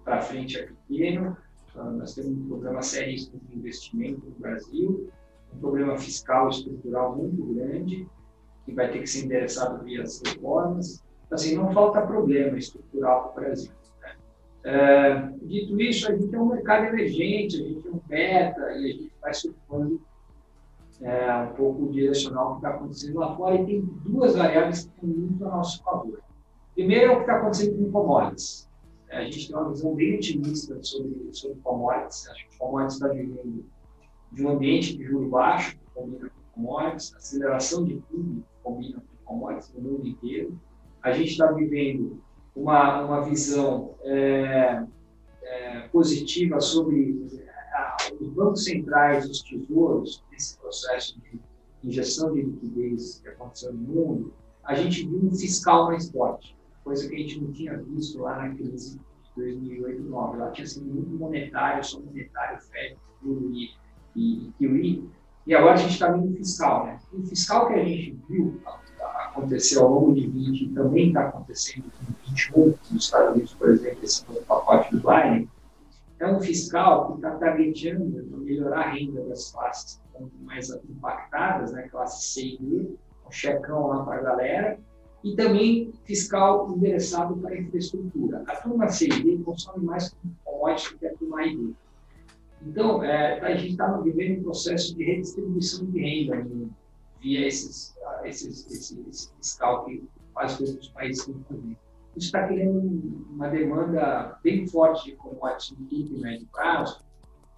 para 0.04 0.22
frente 0.22 0.58
é 0.60 0.68
pequeno. 0.68 1.36
Uh, 1.76 1.90
nós 1.92 2.14
temos 2.14 2.38
um 2.38 2.48
problema 2.48 2.82
seríssimo 2.82 3.42
de 3.50 3.58
investimento 3.58 4.22
no 4.24 4.32
Brasil, 4.34 5.10
um 5.56 5.60
problema 5.60 5.98
fiscal 5.98 6.50
estrutural 6.50 7.16
muito 7.16 7.44
grande 7.54 8.08
que 8.66 8.72
vai 8.72 8.92
ter 8.92 9.00
que 9.00 9.08
ser 9.08 9.26
endereçado 9.26 9.84
via 9.84 10.04
as 10.04 10.22
reformas. 10.26 11.04
Assim, 11.32 11.56
não 11.56 11.74
falta 11.74 12.06
problema 12.06 12.58
estrutural 12.58 13.30
para 13.30 13.32
o 13.32 13.46
Brasil. 13.46 13.72
É, 14.64 15.30
dito 15.42 15.80
isso, 15.80 16.10
a 16.10 16.16
gente 16.16 16.34
é 16.34 16.40
um 16.40 16.48
mercado 16.48 16.86
emergente, 16.86 17.62
a 17.62 17.68
gente 17.68 17.88
é 17.88 17.92
um 17.92 18.00
beta 18.08 18.62
e 18.72 18.86
a 18.86 18.94
gente 18.94 19.12
vai 19.22 19.34
surfando 19.34 20.02
é, 21.02 21.36
um 21.36 21.54
pouco 21.54 21.92
direcional 21.92 22.48
o 22.48 22.52
que 22.52 22.58
está 22.58 22.70
acontecendo 22.70 23.20
lá 23.20 23.36
fora 23.36 23.56
e 23.56 23.66
tem 23.66 23.82
duas 24.06 24.36
variáveis 24.36 24.86
que 24.86 24.90
estão 24.90 25.10
muito 25.10 25.46
a 25.46 25.50
nosso 25.50 25.84
favor. 25.84 26.22
Primeiro 26.74 27.12
é 27.12 27.14
o 27.14 27.16
que 27.18 27.22
está 27.22 27.38
acontecendo 27.38 27.78
com 27.78 27.92
commodities. 27.92 28.70
É, 29.10 29.18
a 29.18 29.24
gente 29.26 29.48
tem 29.48 29.56
uma 29.56 29.70
visão 29.70 29.94
bem 29.94 30.16
otimista 30.16 30.82
sobre, 30.82 31.30
sobre 31.34 31.58
commodities. 31.62 32.28
Acho 32.30 32.50
que 32.50 32.58
commodities 32.58 32.94
está 32.94 33.08
vivendo 33.10 33.66
de 34.32 34.46
um 34.46 34.50
ambiente 34.50 34.98
de 34.98 35.04
juro 35.04 35.30
baixo, 35.30 35.78
que 35.78 35.86
combina 35.94 36.30
com 36.30 36.62
commodities, 36.62 37.14
aceleração 37.16 37.84
de 37.84 38.02
tudo 38.10 38.44
combina 38.64 38.98
com 38.98 39.26
commodities 39.26 39.74
no 39.76 39.82
mundo 39.82 40.08
inteiro. 40.08 40.58
A 41.04 41.12
gente 41.12 41.32
está 41.32 41.52
vivendo 41.52 42.22
uma, 42.56 43.02
uma 43.02 43.22
visão 43.22 43.96
é, 44.04 44.84
é, 45.44 45.80
positiva 45.92 46.60
sobre 46.60 47.42
a, 47.74 47.98
os 48.20 48.30
bancos 48.30 48.66
centrais, 48.66 49.30
os 49.30 49.42
tesouros, 49.42 50.24
nesse 50.32 50.58
processo 50.60 51.20
de 51.20 51.40
injeção 51.84 52.34
de 52.34 52.42
liquidez 52.42 53.20
que 53.22 53.30
aconteceu 53.30 53.74
no 53.74 53.80
mundo, 53.80 54.34
a 54.64 54.76
gente 54.76 55.08
viu 55.08 55.26
um 55.26 55.36
fiscal 55.36 55.88
mais 55.88 56.10
forte 56.10 56.56
coisa 56.84 57.08
que 57.08 57.16
a 57.16 57.20
gente 57.20 57.42
não 57.42 57.52
tinha 57.52 57.78
visto 57.78 58.20
lá 58.20 58.38
na 58.38 58.54
crise 58.56 58.98
de 58.98 59.04
2008 59.36 59.76
e 59.76 59.82
2009. 59.82 60.38
Lá 60.38 60.52
tinha 60.52 60.68
sido 60.68 60.86
muito 60.86 61.10
monetário, 61.12 61.84
só 61.84 62.00
monetário, 62.00 62.60
FED, 62.60 62.98
e, 63.26 63.70
e 64.16 64.52
QE, 64.60 65.10
e 65.48 65.56
agora 65.56 65.74
a 65.74 65.78
gente 65.78 65.94
está 65.94 66.12
vendo 66.12 66.36
fiscal. 66.36 66.86
Né? 66.86 67.00
O 67.14 67.24
fiscal 67.24 67.68
que 67.68 67.74
a 67.74 67.84
gente 67.84 68.20
viu 68.30 68.62
acontecer 69.36 69.80
ao 69.80 69.90
longo 69.90 70.14
de 70.14 70.28
20 70.28 70.62
e 70.62 70.70
também 70.70 71.08
está 71.08 71.28
acontecendo 71.28 71.86
em 72.02 72.30
21 72.30 72.74
nos 72.92 73.06
Estados 73.06 73.34
Unidos, 73.34 73.54
por 73.54 73.70
exemplo, 73.70 74.00
esse 74.04 74.28
novo 74.28 74.42
pacote 74.46 74.96
do 74.96 75.02
Biden, 75.02 75.50
é 76.20 76.28
um 76.28 76.40
fiscal 76.40 77.08
que 77.08 77.16
está 77.16 77.32
targetando 77.32 78.24
para 78.24 78.38
melhorar 78.38 78.80
a 78.80 78.90
renda 78.92 79.24
das 79.26 79.52
classes 79.52 80.02
mais 80.42 80.70
impactadas, 80.70 81.74
né, 81.74 81.88
classe 81.90 82.34
C 82.34 82.42
e 82.42 82.58
D, 82.60 82.96
um 83.28 83.32
checão 83.32 83.88
lá 83.88 84.06
para 84.06 84.20
a 84.20 84.22
galera, 84.22 84.80
e 85.24 85.36
também 85.36 85.92
fiscal 86.06 86.72
endereçado 86.72 87.36
para 87.38 87.56
a 87.56 87.58
infraestrutura. 87.58 88.44
A 88.48 88.56
turma 88.58 88.90
C 88.90 89.08
e 89.08 89.24
D 89.24 89.44
consome 89.44 89.86
mais 89.86 90.16
commodities 90.46 90.98
que 91.00 91.08
a 91.08 91.14
turma 91.16 91.38
B. 91.38 91.74
Então, 92.66 93.04
é, 93.04 93.42
a 93.42 93.56
gente 93.56 93.72
está 93.72 93.92
vivendo 93.98 94.40
um 94.40 94.44
processo 94.44 94.96
de 94.96 95.04
redistribuição 95.04 95.86
de 95.88 96.00
renda 96.00 96.36
né, 96.38 96.70
via 97.24 97.48
esses, 97.48 97.96
esses, 98.26 98.70
esse, 98.70 99.32
fiscal 99.38 99.86
que 99.86 100.04
quase 100.34 100.58
todos 100.58 100.76
os 100.76 100.90
países 100.90 101.24
fazer. 101.24 101.78
Isso 102.16 102.28
está 102.28 102.48
criando 102.48 103.26
uma 103.32 103.48
demanda 103.48 104.38
bem 104.44 104.68
forte 104.68 105.14
no 105.14 105.18
curto 105.18 105.76
e 105.90 106.20
médio 106.20 106.48
prazo, 106.52 107.00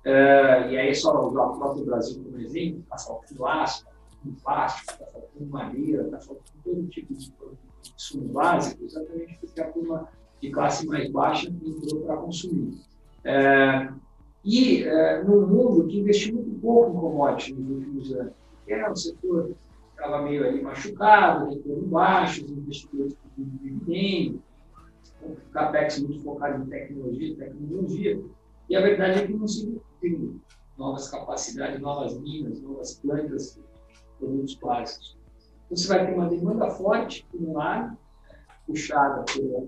é, 0.06 0.72
e 0.72 0.78
aí 0.78 0.94
só 0.94 1.28
usar 1.28 1.42
o 1.42 1.58
próprio 1.58 1.84
Brasil 1.84 2.24
como 2.24 2.40
exemplo, 2.40 2.80
está 2.82 2.98
faltando 2.98 3.46
aço, 3.48 3.86
plástico, 4.44 4.94
está 4.94 5.06
faltando 5.08 5.50
madeira, 5.50 6.04
está 6.04 6.20
faltando 6.20 6.52
todo 6.64 6.88
tipo 6.88 7.14
de 7.14 7.32
insumo 7.96 8.34
básico, 8.34 8.84
exatamente 8.84 9.38
porque 9.40 9.62
a 9.62 9.72
turma 9.72 10.08
de 10.42 10.52
classe 10.52 10.86
mais 10.86 11.12
baixa 11.12 11.50
entrou 11.50 12.02
para 12.06 12.18
consumir. 12.18 12.80
É, 13.24 13.90
e 14.44 14.84
é, 14.84 15.24
num 15.24 15.48
mundo 15.48 15.88
que 15.88 16.00
investiu 16.00 16.36
muito 16.36 16.60
pouco 16.62 16.92
em 16.92 17.00
commodities 17.00 17.58
nos 17.58 17.78
últimos 17.78 18.14
anos, 18.14 18.34
era 18.68 18.92
um 18.92 18.96
setor 18.96 19.56
estava 19.96 20.22
meio 20.22 20.46
ali 20.46 20.62
machucado, 20.62 21.50
retorno 21.50 21.88
baixo, 21.88 22.44
os 22.46 22.52
investidores 22.52 23.16
pedindo 23.36 23.58
dividendo, 23.58 24.44
um 25.24 25.36
capex 25.52 26.00
muito 26.00 26.22
focado 26.22 26.64
em 26.64 26.68
tecnologia, 26.68 27.36
tecnologia, 27.38 28.24
e 28.70 28.76
a 28.76 28.82
verdade 28.82 29.20
é 29.20 29.28
que 29.28 29.34
não 29.34 29.48
se 29.48 29.82
tem 30.02 30.40
novas 30.78 31.10
capacidades, 31.10 31.80
novas 31.80 32.20
minas, 32.20 32.62
novas 32.62 32.96
plantas 33.00 33.60
produtos 34.20 34.56
básicos. 34.56 35.18
Você 35.70 35.88
vai 35.88 36.06
ter 36.06 36.14
uma 36.14 36.30
demanda 36.30 36.70
forte, 36.70 37.26
por 37.32 37.42
um 37.42 37.54
lado, 37.54 37.98
puxada 38.68 39.24
pelo 39.34 39.68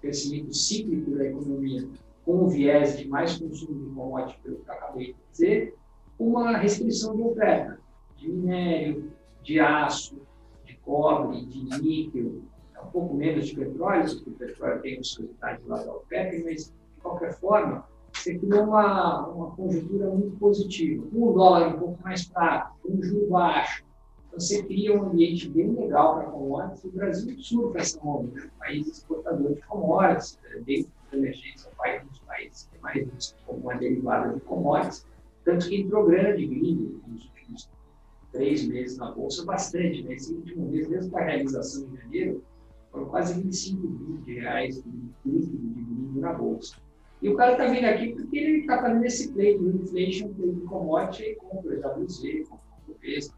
crescimento 0.00 0.54
cíclico 0.54 1.10
da 1.12 1.24
economia, 1.26 1.88
com 2.24 2.44
o 2.44 2.48
viés 2.48 2.96
de 2.96 3.08
mais 3.08 3.38
consumo 3.38 3.88
de 3.88 3.94
commodities, 3.94 4.42
pelo 4.42 4.56
que 4.56 4.68
eu 4.68 4.74
acabei 4.74 5.06
de 5.12 5.16
dizer, 5.32 5.74
uma 6.18 6.56
restrição 6.56 7.14
de 7.16 7.22
oferta 7.22 7.78
de 8.16 8.28
minério, 8.28 9.12
de 9.42 9.60
aço, 9.60 10.20
de 10.64 10.76
cobre, 10.78 11.44
de 11.46 11.80
níquel, 11.80 12.42
é 12.74 12.80
um 12.80 12.86
pouco 12.86 13.14
menos 13.14 13.46
de 13.46 13.56
petróleo, 13.56 14.04
porque 14.04 14.30
o 14.30 14.32
petróleo 14.34 14.82
tem 14.82 15.00
detalhes 15.00 15.66
lá 15.66 15.82
da 15.82 15.92
OPEP, 15.92 16.44
mas, 16.44 16.66
de 16.66 17.00
qualquer 17.00 17.32
forma, 17.38 17.84
você 18.12 18.38
criou 18.38 18.64
uma, 18.64 19.28
uma 19.28 19.50
conjuntura 19.52 20.10
muito 20.10 20.36
positiva. 20.38 21.06
O 21.12 21.32
dólar 21.32 21.68
um 21.68 21.78
pouco 21.78 22.02
mais 22.02 22.24
fraco, 22.24 22.76
o 22.84 23.02
juro 23.02 23.28
baixo, 23.28 23.84
você 24.32 24.62
cria 24.62 24.94
um 24.94 25.06
ambiente 25.06 25.48
bem 25.48 25.72
legal 25.72 26.16
para 26.16 26.30
commodities. 26.30 26.84
O 26.84 26.90
Brasil 26.90 27.38
surfa 27.38 27.78
essa 27.78 28.06
onda, 28.06 28.32
né? 28.32 28.50
país 28.58 28.86
exportador 28.86 29.54
de 29.54 29.62
commodities, 29.62 30.38
é, 30.44 30.60
dentro 30.60 30.90
da 31.10 31.18
emergência, 31.18 31.68
é 31.68 31.72
o 31.72 31.76
país 31.76 32.04
dos 32.04 32.18
países 32.20 32.70
que 32.70 32.78
mais 32.80 33.08
risco 33.08 33.38
como 33.46 33.60
uma 33.60 33.74
derivada 33.76 34.34
de 34.34 34.40
commodities, 34.40 35.06
tanto 35.44 35.68
que 35.68 35.80
entrou 35.80 36.06
grande 36.06 36.46
gringo 36.46 37.00
nos 37.06 37.24
últimos 37.24 37.70
três 38.32 38.66
meses 38.66 38.98
na 38.98 39.10
Bolsa, 39.10 39.44
bastante. 39.44 40.02
Né? 40.02 40.16
último 40.30 40.70
mês, 40.70 40.88
desde 40.88 41.14
a 41.16 41.24
realização 41.24 41.88
de 41.88 41.96
janeiro, 41.96 42.44
foram 42.90 43.06
quase 43.06 43.40
25 43.40 43.86
bilhões 43.86 44.24
de 44.24 44.34
reais 44.34 44.76
de 44.76 44.90
gringo 45.24 46.20
na 46.20 46.32
Bolsa. 46.32 46.76
E 47.22 47.28
o 47.28 47.36
cara 47.36 47.52
está 47.52 47.66
vindo 47.66 47.84
aqui 47.84 48.12
porque 48.12 48.38
ele 48.38 48.58
está 48.60 48.80
fazendo 48.80 49.04
esse 49.04 49.32
play 49.32 49.58
do 49.58 49.70
inflation, 49.82 50.32
play 50.34 50.52
de 50.52 50.60
commodity, 50.62 51.22
e 51.24 51.34
compra 51.36 51.96
WZ, 51.96 52.48
compra 52.48 52.66
Bovespa. 52.86 53.36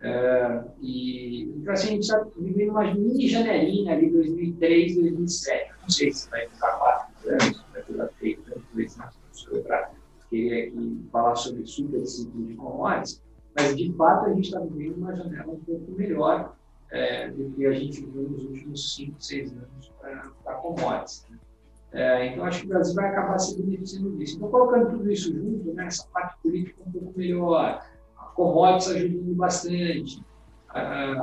Uh, 0.00 0.70
e, 0.80 1.42
então, 1.42 1.74
assim, 1.74 1.88
a 1.88 1.90
gente 1.90 2.02
está 2.02 2.26
vivendo 2.38 2.70
uma 2.70 2.94
mini 2.94 3.28
janelinha 3.28 3.92
ali, 3.92 4.10
2003, 4.10 4.94
2007. 4.96 5.72
Não 5.82 5.90
sei 5.90 6.12
se 6.12 6.30
vai 6.30 6.48
ficar 6.48 6.78
quatro 6.78 7.30
anos, 7.30 7.64
vai 7.72 7.82
durar 7.82 8.08
três 8.18 8.38
anos, 8.46 8.64
talvez 8.66 8.96
não 8.96 9.08
sou 9.32 9.62
para 9.62 9.92
querer 10.30 10.68
aqui 10.68 11.04
falar 11.12 11.36
sobre 11.36 11.66
super 11.66 12.06
ciclo 12.06 12.46
de 12.46 12.54
commodities, 12.54 13.22
mas 13.56 13.76
de 13.76 13.92
fato 13.94 14.26
a 14.26 14.34
gente 14.34 14.46
está 14.46 14.60
vivendo 14.60 14.96
uma 14.96 15.14
janela 15.14 15.52
um 15.52 15.60
pouco 15.60 15.92
melhor 15.92 16.54
é, 16.90 17.28
do 17.30 17.50
que 17.50 17.66
a 17.66 17.72
gente 17.72 18.00
viveu 18.00 18.28
nos 18.30 18.44
últimos 18.44 18.94
cinco, 18.94 19.22
seis 19.22 19.52
anos 19.52 19.92
para 20.42 20.54
commodities. 20.56 21.26
Né? 21.30 21.38
É, 21.92 22.26
então, 22.26 22.44
acho 22.44 22.60
que 22.60 22.66
o 22.66 22.68
Brasil 22.68 22.94
vai 22.94 23.08
acabar 23.08 23.38
se 23.38 23.60
beneficiando 23.60 24.16
disso. 24.16 24.36
Então, 24.36 24.48
colocando 24.48 24.90
tudo 24.90 25.10
isso 25.10 25.32
junto, 25.34 25.72
né, 25.72 25.86
essa 25.86 26.06
parte 26.12 26.36
política 26.42 26.82
um 26.86 26.92
pouco 26.92 27.18
melhor, 27.18 27.84
a 28.16 28.24
commodities 28.24 28.90
ajudando 28.94 29.34
bastante. 29.34 30.22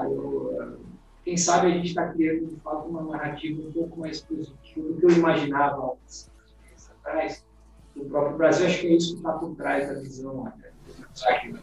Eu, 0.04 0.78
quem 1.24 1.38
sabe 1.38 1.68
a 1.68 1.70
gente 1.72 1.88
está 1.88 2.08
criando, 2.12 2.48
de 2.48 2.56
fato, 2.58 2.88
uma 2.88 3.04
narrativa 3.04 3.62
um 3.62 3.72
pouco 3.72 4.00
mais 4.00 4.22
positiva 4.22 4.88
do 4.88 4.96
que 4.96 5.06
eu 5.06 5.10
imaginava 5.12 5.94
meses 6.63 6.92
atrás 7.00 7.46
do 7.96 8.06
próprio 8.06 8.38
Brasil. 8.38 8.68
Acho 8.68 8.82
que 8.82 8.88
é 8.88 8.94
isso 8.94 9.12
que 9.12 9.18
está 9.18 9.34
por 9.34 9.56
trás 9.56 9.88
da 9.88 10.00
visão, 10.00 10.44
né, 10.44 10.72
do 10.86 11.02
mensagem 11.02 11.58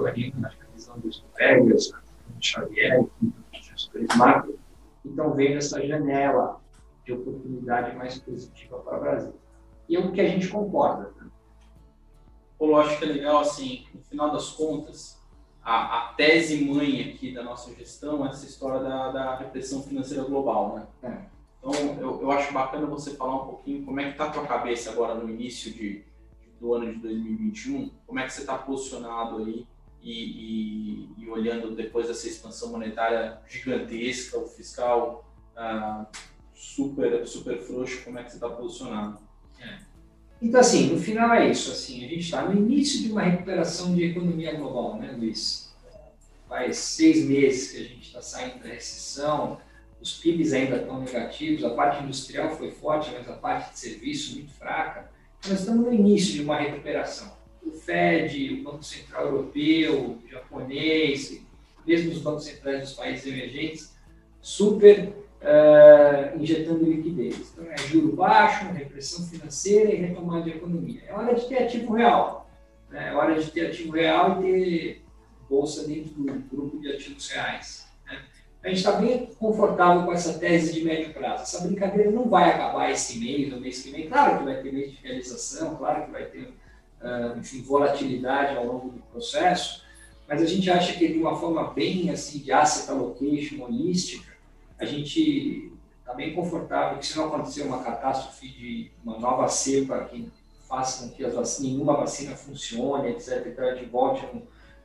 do 0.00 0.04
Nicolino, 0.04 0.46
acho 0.46 0.56
que 0.56 0.62
a 0.64 0.74
visão 0.74 0.98
dos 0.98 1.24
Vegas, 1.36 1.92
Xavier, 2.40 3.06
gestores 3.52 4.16
macro, 4.16 4.58
que 5.02 5.08
estão 5.08 5.34
vendo 5.34 5.56
essa 5.56 5.84
janela 5.86 6.60
de 7.04 7.12
oportunidade 7.12 7.96
mais 7.96 8.18
positiva 8.18 8.78
para 8.78 8.98
o 8.98 9.00
Brasil. 9.00 9.34
E 9.88 9.96
é 9.96 10.00
o 10.00 10.12
que 10.12 10.20
a 10.20 10.28
gente 10.28 10.48
concorda. 10.48 11.12
Né? 11.16 11.30
Pô, 12.58 12.76
acho 12.76 12.98
que 12.98 13.04
é 13.04 13.08
legal, 13.08 13.38
assim, 13.38 13.86
no 13.94 14.02
final 14.02 14.32
das 14.32 14.50
contas, 14.50 15.22
a, 15.62 15.98
a, 15.98 16.14
tese 16.14 16.64
mãe 16.64 17.02
aqui 17.02 17.32
da 17.32 17.42
nossa 17.42 17.74
gestão 17.74 18.24
é 18.26 18.30
essa 18.30 18.46
história 18.46 18.80
da, 18.80 19.10
da 19.10 19.36
repressão 19.36 19.82
financeira 19.82 20.24
global, 20.24 20.76
né? 20.76 20.86
É. 21.02 21.36
Então, 21.58 21.72
eu, 22.00 22.22
eu 22.22 22.30
acho 22.30 22.52
bacana 22.52 22.86
você 22.86 23.16
falar 23.16 23.42
um 23.42 23.46
pouquinho 23.46 23.84
como 23.84 23.98
é 23.98 24.04
que 24.04 24.10
está 24.10 24.26
a 24.26 24.30
tua 24.30 24.46
cabeça 24.46 24.90
agora 24.90 25.14
no 25.14 25.28
início 25.28 25.72
de, 25.72 26.04
do 26.60 26.72
ano 26.74 26.92
de 26.92 27.00
2021, 27.00 27.90
como 28.06 28.20
é 28.20 28.24
que 28.24 28.32
você 28.32 28.42
está 28.42 28.56
posicionado 28.56 29.38
aí 29.38 29.66
e, 30.06 31.10
e, 31.18 31.24
e, 31.24 31.28
olhando 31.28 31.74
depois 31.74 32.06
dessa 32.06 32.28
expansão 32.28 32.70
monetária 32.70 33.40
gigantesca, 33.48 34.38
o 34.38 34.46
fiscal 34.46 35.28
ah, 35.56 36.06
super, 36.54 37.26
super 37.26 37.58
frouxo, 37.58 38.04
como 38.04 38.20
é 38.20 38.22
que 38.22 38.30
você 38.30 38.36
está 38.36 38.48
posicionado? 38.48 39.18
É. 39.60 39.78
Então, 40.40 40.60
assim, 40.60 40.92
no 40.92 41.00
final 41.00 41.34
é 41.34 41.50
isso. 41.50 41.72
Assim, 41.72 42.04
a 42.04 42.08
gente 42.08 42.20
está 42.20 42.42
no 42.42 42.56
início 42.56 43.02
de 43.02 43.10
uma 43.10 43.22
recuperação 43.22 43.96
de 43.96 44.04
economia 44.04 44.54
global, 44.54 44.96
né, 44.96 45.12
Luiz? 45.18 45.74
Faz 46.48 46.76
seis 46.76 47.24
meses 47.24 47.72
que 47.72 47.78
a 47.78 47.84
gente 47.84 48.06
está 48.06 48.22
saindo 48.22 48.62
da 48.62 48.68
recessão, 48.68 49.60
os 50.00 50.18
PIBs 50.18 50.52
ainda 50.52 50.76
estão 50.76 51.00
negativos, 51.00 51.64
a 51.64 51.70
parte 51.70 52.04
industrial 52.04 52.56
foi 52.56 52.70
forte, 52.70 53.10
mas 53.12 53.28
a 53.28 53.32
parte 53.32 53.72
de 53.72 53.80
serviço 53.80 54.36
muito 54.36 54.52
fraca. 54.52 55.10
Nós 55.48 55.58
estamos 55.58 55.84
no 55.84 55.92
início 55.92 56.34
de 56.34 56.42
uma 56.42 56.58
recuperação. 56.58 57.35
O 57.66 57.72
Fed, 57.72 58.54
o 58.54 58.62
Banco 58.62 58.82
Central 58.82 59.26
Europeu, 59.26 60.18
o 60.24 60.30
japonês, 60.30 61.42
mesmo 61.86 62.12
os 62.12 62.20
bancos 62.20 62.44
centrais 62.44 62.80
dos 62.80 62.92
países 62.94 63.26
emergentes, 63.26 63.96
super 64.40 65.12
uh, 65.42 66.40
injetando 66.40 66.84
liquidez. 66.84 67.52
Então, 67.52 67.70
é 67.70 67.76
juro 67.78 68.14
baixo, 68.14 68.66
repressão 68.72 69.26
financeira 69.26 69.92
e 69.92 69.96
retomada 69.96 70.44
de 70.44 70.50
economia. 70.50 71.02
É 71.06 71.12
hora 71.12 71.34
de 71.34 71.46
ter 71.48 71.64
ativo 71.64 71.94
real. 71.94 72.48
Né? 72.90 73.10
É 73.10 73.14
hora 73.14 73.40
de 73.40 73.50
ter 73.50 73.66
ativo 73.66 73.92
real 73.92 74.40
e 74.40 74.44
ter 74.44 75.02
bolsa 75.48 75.86
dentro 75.86 76.12
do 76.14 76.24
grupo 76.50 76.80
de 76.80 76.92
ativos 76.92 77.28
reais. 77.30 77.86
Né? 78.06 78.20
A 78.62 78.68
gente 78.68 78.78
está 78.78 78.92
bem 78.92 79.30
confortável 79.38 80.04
com 80.04 80.12
essa 80.12 80.38
tese 80.38 80.72
de 80.72 80.84
médio 80.84 81.12
prazo. 81.12 81.42
Essa 81.42 81.66
brincadeira 81.66 82.10
não 82.10 82.28
vai 82.28 82.50
acabar 82.50 82.90
esse 82.90 83.18
mês 83.18 83.52
ou 83.52 83.60
mês 83.60 83.82
que 83.82 83.90
vem. 83.90 84.08
Claro 84.08 84.38
que 84.38 84.44
vai 84.44 84.60
ter 84.60 84.72
mês 84.72 84.90
de 84.90 84.98
realização, 85.02 85.76
claro 85.76 86.04
que 86.04 86.10
vai 86.10 86.24
ter 86.26 86.52
enfim, 87.38 87.62
volatilidade 87.62 88.56
ao 88.56 88.66
longo 88.66 88.90
do 88.90 89.00
processo, 89.12 89.84
mas 90.28 90.42
a 90.42 90.46
gente 90.46 90.70
acha 90.70 90.92
que 90.94 91.08
de 91.08 91.18
uma 91.18 91.36
forma 91.36 91.72
bem 91.72 92.10
assim 92.10 92.38
de 92.38 92.50
asset 92.50 92.90
allocation 92.90 93.62
holística, 93.62 94.34
a 94.78 94.84
gente 94.84 95.72
está 96.00 96.14
bem 96.14 96.34
confortável 96.34 96.98
que 96.98 97.06
se 97.06 97.16
não 97.16 97.26
acontecer 97.26 97.62
uma 97.62 97.82
catástrofe 97.82 98.48
de 98.48 98.90
uma 99.04 99.18
nova 99.18 99.48
cepa 99.48 100.04
que 100.04 100.28
faça 100.68 101.06
com 101.06 101.14
que 101.14 101.22
nenhuma 101.62 101.96
vacina 101.96 102.34
funcione, 102.34 103.10
etc., 103.10 103.54
e 103.56 103.60
a 103.60 103.74
gente 103.74 103.88
volte 103.88 104.26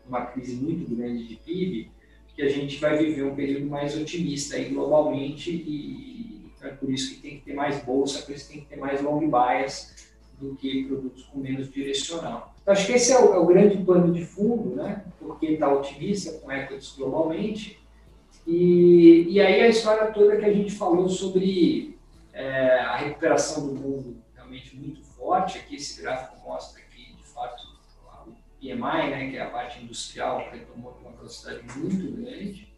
uma 0.08 0.26
crise 0.26 0.56
muito 0.56 0.96
grande 0.96 1.28
de 1.28 1.36
PIB, 1.38 1.92
que 2.36 2.42
a 2.42 2.50
gente 2.50 2.78
vai 2.80 2.98
viver 2.98 3.24
um 3.24 3.36
período 3.36 3.66
mais 3.66 3.98
otimista 3.98 4.56
aí 4.56 4.70
globalmente 4.70 5.52
e 5.52 6.52
é 6.62 6.70
por 6.70 6.92
isso 6.92 7.16
que 7.16 7.22
tem 7.22 7.40
que 7.40 7.46
ter 7.46 7.54
mais 7.54 7.84
bolsa, 7.84 8.22
por 8.22 8.36
isso 8.36 8.48
que 8.48 8.54
tem 8.54 8.62
que 8.64 8.70
ter 8.70 8.78
mais 8.78 9.02
long 9.02 9.30
bias 9.30 10.01
do 10.42 10.56
que 10.56 10.86
produtos 10.86 11.24
com 11.26 11.40
menos 11.40 11.72
direcional. 11.72 12.54
Então, 12.62 12.74
acho 12.74 12.86
que 12.88 12.94
esse 12.94 13.14
é 13.14 13.20
o, 13.20 13.34
é 13.34 13.38
o 13.38 13.46
grande 13.46 13.78
pano 13.84 14.12
de 14.12 14.26
fundo, 14.26 14.76
né? 14.76 15.06
Porque 15.20 15.48
está 15.48 15.72
otimista 15.72 16.34
com 16.40 16.52
equities 16.52 16.96
globalmente 16.98 17.82
e, 18.46 19.28
e 19.30 19.40
aí 19.40 19.62
a 19.62 19.68
história 19.68 20.12
toda 20.12 20.38
que 20.38 20.46
a 20.46 20.54
gente 20.54 20.72
falou 20.72 21.08
sobre 21.08 21.98
é, 22.34 22.80
a 22.80 22.98
recuperação 22.98 23.68
do 23.68 23.76
mundo 23.76 24.18
realmente 24.36 24.76
muito 24.76 25.04
forte, 25.04 25.60
aqui 25.60 25.76
esse 25.76 26.02
gráfico 26.02 26.42
mostra 26.44 26.82
que, 26.82 27.14
de 27.14 27.24
fato, 27.24 27.64
o 28.28 28.32
PMI, 28.60 29.10
né, 29.10 29.30
que 29.30 29.38
é 29.38 29.42
a 29.42 29.50
parte 29.50 29.82
industrial, 29.82 30.48
retomou 30.52 30.98
uma 31.02 31.12
velocidade 31.12 31.62
muito 31.78 32.22
grande. 32.22 32.72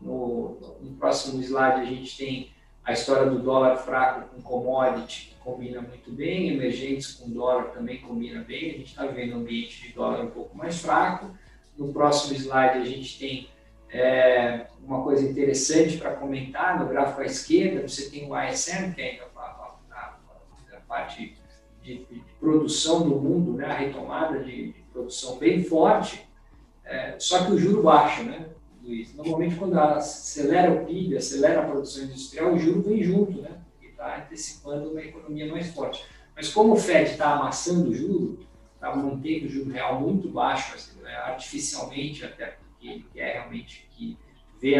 No, 0.00 0.58
no 0.80 0.96
próximo 0.96 1.40
slide 1.42 1.80
a 1.80 1.84
gente 1.84 2.16
tem 2.16 2.50
a 2.84 2.92
história 2.92 3.30
do 3.30 3.38
dólar 3.38 3.76
fraco 3.76 4.28
com 4.28 4.42
commodity, 4.42 5.33
combina 5.44 5.82
muito 5.82 6.10
bem, 6.10 6.48
emergentes 6.48 7.12
com 7.12 7.30
dólar 7.30 7.64
também 7.64 8.00
combina 8.00 8.42
bem, 8.42 8.70
a 8.70 8.78
gente 8.78 8.86
está 8.86 9.06
vendo 9.06 9.36
um 9.36 9.40
ambiente 9.40 9.82
de 9.82 9.92
dólar 9.92 10.24
um 10.24 10.30
pouco 10.30 10.56
mais 10.56 10.80
fraco. 10.80 11.30
No 11.76 11.92
próximo 11.92 12.34
slide 12.34 12.78
a 12.78 12.84
gente 12.84 13.18
tem 13.18 13.48
é, 13.90 14.66
uma 14.82 15.04
coisa 15.04 15.28
interessante 15.28 15.98
para 15.98 16.14
comentar, 16.16 16.80
no 16.80 16.88
gráfico 16.88 17.20
à 17.20 17.26
esquerda, 17.26 17.86
você 17.86 18.10
tem 18.10 18.28
o 18.28 18.36
ISM, 18.36 18.92
que 18.94 19.02
é 19.02 19.20
a, 19.36 19.40
a, 19.40 19.76
a, 19.92 20.18
a 20.76 20.80
parte 20.88 21.36
de, 21.82 22.04
de, 22.06 22.24
produção 22.40 23.08
do 23.08 23.16
mundo, 23.16 23.52
né, 23.52 23.66
a 23.66 23.74
retomada 23.74 24.42
de, 24.42 24.72
de 24.72 24.82
produção 24.92 25.38
bem 25.38 25.62
forte, 25.62 26.26
é, 26.84 27.16
só 27.18 27.44
que 27.44 27.52
o 27.52 27.58
juro 27.58 27.82
baixo, 27.82 28.24
né, 28.24 28.48
Luiz? 28.82 29.14
Normalmente, 29.14 29.56
quando 29.56 29.78
acelera 29.78 30.72
o 30.72 30.84
PIB, 30.84 31.16
acelera 31.16 31.60
a 31.60 31.68
produção 31.68 32.04
industrial, 32.04 32.52
o 32.52 32.58
juro 32.58 32.82
vem 32.82 33.02
junto, 33.02 33.40
né, 33.40 33.53
está 34.04 34.18
antecipando 34.18 34.90
uma 34.90 35.00
economia 35.00 35.50
mais 35.50 35.72
forte. 35.74 36.04
Mas 36.36 36.52
como 36.52 36.74
o 36.74 36.76
FED 36.76 37.12
está 37.12 37.34
amassando 37.34 37.90
o 37.90 37.94
juro, 37.94 38.38
está 38.74 38.94
mantendo 38.94 39.46
o 39.46 39.48
juro 39.48 39.70
real 39.70 40.00
muito 40.00 40.28
baixo, 40.28 40.74
assim, 40.74 41.00
né, 41.00 41.14
artificialmente 41.16 42.24
até 42.24 42.58
que 42.78 42.88
ele 42.88 43.06
quer 43.12 43.34
realmente 43.34 43.86
que 43.90 44.18
vê, 44.60 44.76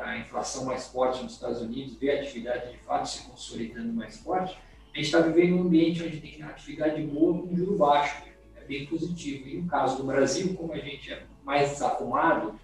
a 0.00 0.18
inflação 0.18 0.64
mais 0.64 0.88
forte 0.88 1.22
nos 1.22 1.34
Estados 1.34 1.60
Unidos, 1.60 1.96
vê 1.96 2.10
a 2.10 2.20
atividade 2.20 2.72
de 2.72 2.78
fato 2.78 3.08
se 3.08 3.22
consolidando 3.22 3.92
mais 3.92 4.18
forte, 4.18 4.58
a 4.92 4.96
gente 4.96 5.06
está 5.06 5.20
vivendo 5.20 5.56
um 5.56 5.62
ambiente 5.62 6.02
onde 6.02 6.20
tem 6.20 6.42
atividade 6.42 7.00
boa 7.02 7.40
com 7.40 7.56
juro 7.56 7.76
baixo, 7.76 8.22
é 8.56 8.64
bem 8.64 8.84
positivo. 8.86 9.48
E 9.48 9.56
no 9.56 9.66
caso 9.66 9.96
do 9.96 10.04
Brasil, 10.04 10.54
como 10.54 10.72
a 10.72 10.78
gente 10.78 11.12
é 11.12 11.22
mais 11.44 11.70
desarrumado 11.70 12.58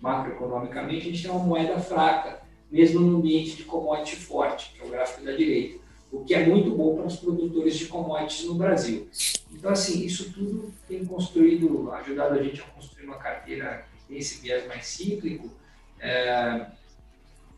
macroeconomicamente, 0.00 1.08
a 1.08 1.10
gente 1.10 1.22
tem 1.22 1.30
uma 1.30 1.44
moeda 1.44 1.78
fraca, 1.78 2.43
mesmo 2.70 3.00
no 3.00 3.18
ambiente 3.18 3.56
de 3.56 3.64
commodity 3.64 4.16
forte, 4.16 4.72
que 4.74 4.80
é 4.80 4.84
o 4.84 4.90
gráfico 4.90 5.24
da 5.24 5.32
direita, 5.32 5.78
o 6.10 6.24
que 6.24 6.34
é 6.34 6.46
muito 6.46 6.70
bom 6.70 6.96
para 6.96 7.06
os 7.06 7.16
produtores 7.16 7.76
de 7.76 7.86
commodities 7.86 8.46
no 8.46 8.54
Brasil. 8.54 9.08
Então, 9.52 9.70
assim, 9.70 10.04
isso 10.04 10.32
tudo 10.32 10.72
tem 10.88 11.04
construído, 11.04 11.90
ajudado 11.92 12.38
a 12.38 12.42
gente 12.42 12.60
a 12.60 12.64
construir 12.64 13.06
uma 13.06 13.18
carteira 13.18 13.86
tem 14.08 14.18
esse 14.18 14.40
viés 14.40 14.66
mais 14.66 14.86
cíclico. 14.86 15.50
É, 15.98 16.66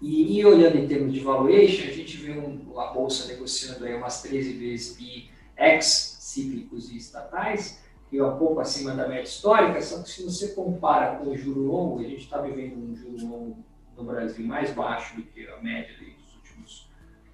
e, 0.00 0.38
e, 0.38 0.44
olhando 0.44 0.78
em 0.78 0.86
termos 0.86 1.12
de 1.12 1.20
valuation, 1.20 1.88
a 1.88 1.92
gente 1.92 2.16
vê 2.18 2.32
um, 2.32 2.78
a 2.78 2.92
bolsa 2.92 3.26
negociando 3.28 3.84
aí 3.84 3.94
umas 3.94 4.22
13 4.22 4.52
vezes 4.52 4.96
PI 4.96 5.30
ex 5.56 6.18
cíclicos 6.20 6.90
e 6.90 6.96
estatais, 6.96 7.80
que 8.10 8.18
é 8.18 8.24
um 8.24 8.36
pouco 8.36 8.60
acima 8.60 8.94
da 8.94 9.08
média 9.08 9.22
histórica, 9.22 9.80
só 9.80 10.02
que 10.02 10.10
se 10.10 10.22
você 10.22 10.48
compara 10.48 11.16
com 11.16 11.30
o 11.30 11.36
juro 11.36 11.62
longo, 11.62 12.00
a 12.00 12.02
gente 12.02 12.24
está 12.24 12.40
vivendo 12.40 12.76
um 12.76 12.94
juro 12.94 13.26
longo 13.26 13.64
no 13.96 14.04
Brasil 14.04 14.46
mais 14.46 14.72
baixo 14.72 15.16
do 15.16 15.22
que 15.22 15.46
a 15.48 15.56
média 15.58 15.94
dos 15.98 16.34
últimos 16.34 16.90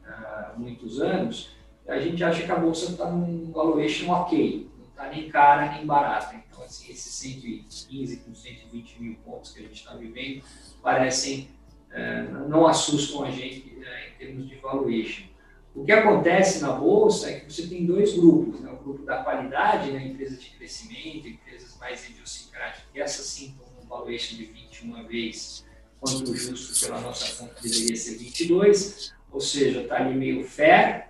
uh, 0.06 0.58
muitos 0.58 1.00
anos, 1.00 1.56
a 1.86 1.98
gente 1.98 2.22
acha 2.22 2.44
que 2.44 2.52
a 2.52 2.56
bolsa 2.56 2.92
está 2.92 3.10
num 3.10 3.50
valuation 3.50 4.10
ok, 4.12 4.70
não 4.78 4.86
está 4.86 5.08
nem 5.08 5.28
cara 5.28 5.72
nem 5.72 5.84
barata 5.84 6.42
assim, 6.64 6.90
esses 6.90 7.12
115 7.14 8.16
com 8.18 8.34
120 8.34 9.02
mil 9.02 9.14
pontos 9.24 9.52
que 9.52 9.60
a 9.60 9.62
gente 9.62 9.74
está 9.74 9.94
vivendo 9.94 10.42
parecem, 10.82 11.48
é, 11.90 12.22
não 12.22 12.66
assustam 12.66 13.24
a 13.24 13.30
gente 13.30 13.78
é, 13.84 14.10
em 14.10 14.18
termos 14.18 14.48
de 14.48 14.56
valuation. 14.56 15.26
O 15.74 15.84
que 15.84 15.92
acontece 15.92 16.60
na 16.60 16.72
bolsa 16.72 17.30
é 17.30 17.40
que 17.40 17.52
você 17.52 17.66
tem 17.66 17.86
dois 17.86 18.14
grupos, 18.14 18.60
né? 18.60 18.70
o 18.70 18.76
grupo 18.76 19.04
da 19.04 19.22
qualidade, 19.22 19.90
né? 19.90 20.06
empresas 20.06 20.42
de 20.42 20.50
crescimento, 20.50 21.28
empresas 21.28 21.76
mais 21.78 22.08
idiosincráticas, 22.08 22.84
que 22.92 23.00
essas 23.00 23.26
sim 23.26 23.50
estão 23.50 23.66
um 23.82 23.86
valuation 23.86 24.36
de 24.36 24.44
21 24.46 25.06
vezes, 25.06 25.66
quanto 26.02 26.32
o 26.32 26.36
justo 26.36 26.84
pela 26.84 27.00
nossa 27.00 27.36
conta 27.36 27.54
deveria 27.62 27.96
ser 27.96 28.18
22, 28.18 29.14
ou 29.30 29.40
seja, 29.40 29.82
está 29.82 29.96
ali 29.96 30.14
meio 30.14 30.44
fair, 30.44 31.06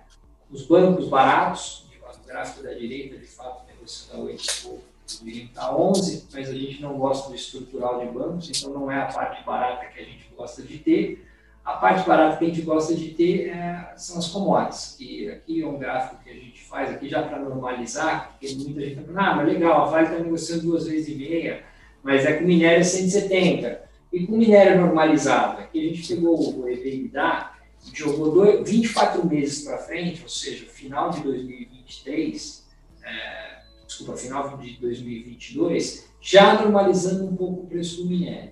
os 0.51 0.67
bancos 0.67 1.09
baratos, 1.09 1.87
o 1.99 2.27
gráfico 2.27 2.61
da 2.63 2.73
direita, 2.73 3.17
de 3.17 3.25
fato, 3.25 3.65
negociando 3.67 4.21
a 4.21 4.25
8 4.25 4.93
deveriam 5.19 5.45
estar 5.45 5.75
11, 5.75 6.27
mas 6.31 6.49
a 6.49 6.53
gente 6.53 6.81
não 6.81 6.97
gosta 6.97 7.29
do 7.29 7.35
estrutural 7.35 7.99
de 7.99 8.11
bancos, 8.11 8.49
então 8.49 8.71
não 8.71 8.91
é 8.91 9.01
a 9.01 9.05
parte 9.05 9.43
barata 9.43 9.85
que 9.87 9.99
a 9.99 10.03
gente 10.03 10.29
gosta 10.35 10.61
de 10.61 10.77
ter. 10.77 11.27
A 11.65 11.73
parte 11.73 12.07
barata 12.07 12.37
que 12.37 12.45
a 12.45 12.47
gente 12.47 12.61
gosta 12.61 12.93
de 12.93 13.09
ter 13.09 13.49
é, 13.49 13.93
são 13.95 14.17
as 14.17 14.27
commodities, 14.27 14.95
que 14.97 15.29
aqui 15.29 15.61
é 15.61 15.67
um 15.67 15.77
gráfico 15.77 16.23
que 16.23 16.29
a 16.29 16.33
gente 16.33 16.61
faz 16.61 16.89
aqui 16.91 17.09
já 17.09 17.23
para 17.23 17.39
normalizar, 17.39 18.31
porque 18.31 18.53
muita 18.55 18.81
gente 18.81 18.99
está 18.99 19.01
falando, 19.01 19.19
ah, 19.19 19.35
mas 19.35 19.47
legal, 19.47 19.81
a 19.81 19.85
Vale 19.85 20.07
está 20.07 20.19
negociando 20.19 20.63
duas 20.63 20.87
vezes 20.87 21.09
e 21.09 21.15
meia, 21.15 21.63
mas 22.01 22.25
é 22.25 22.33
com 22.33 22.45
minério 22.45 22.81
é 22.81 22.83
170. 22.83 23.82
E 24.13 24.27
com 24.27 24.37
minério 24.37 24.79
normalizado, 24.79 25.59
aqui 25.59 25.89
a 25.89 25.89
gente 25.95 26.07
pegou 26.07 26.59
o 26.59 26.69
EBITDA, 26.69 27.51
jogou 27.91 28.31
dois, 28.31 28.69
24 28.69 29.27
meses 29.27 29.65
para 29.65 29.79
frente, 29.79 30.21
ou 30.21 30.29
seja, 30.29 30.67
final 30.67 31.09
de 31.09 31.21
2023, 31.21 32.63
é, 33.03 33.59
desculpa, 33.87 34.15
final 34.15 34.55
de 34.55 34.73
2022, 34.79 36.07
já 36.21 36.61
normalizando 36.61 37.25
um 37.25 37.35
pouco 37.35 37.61
o 37.61 37.65
preço 37.65 38.03
do 38.03 38.09
minério. 38.09 38.51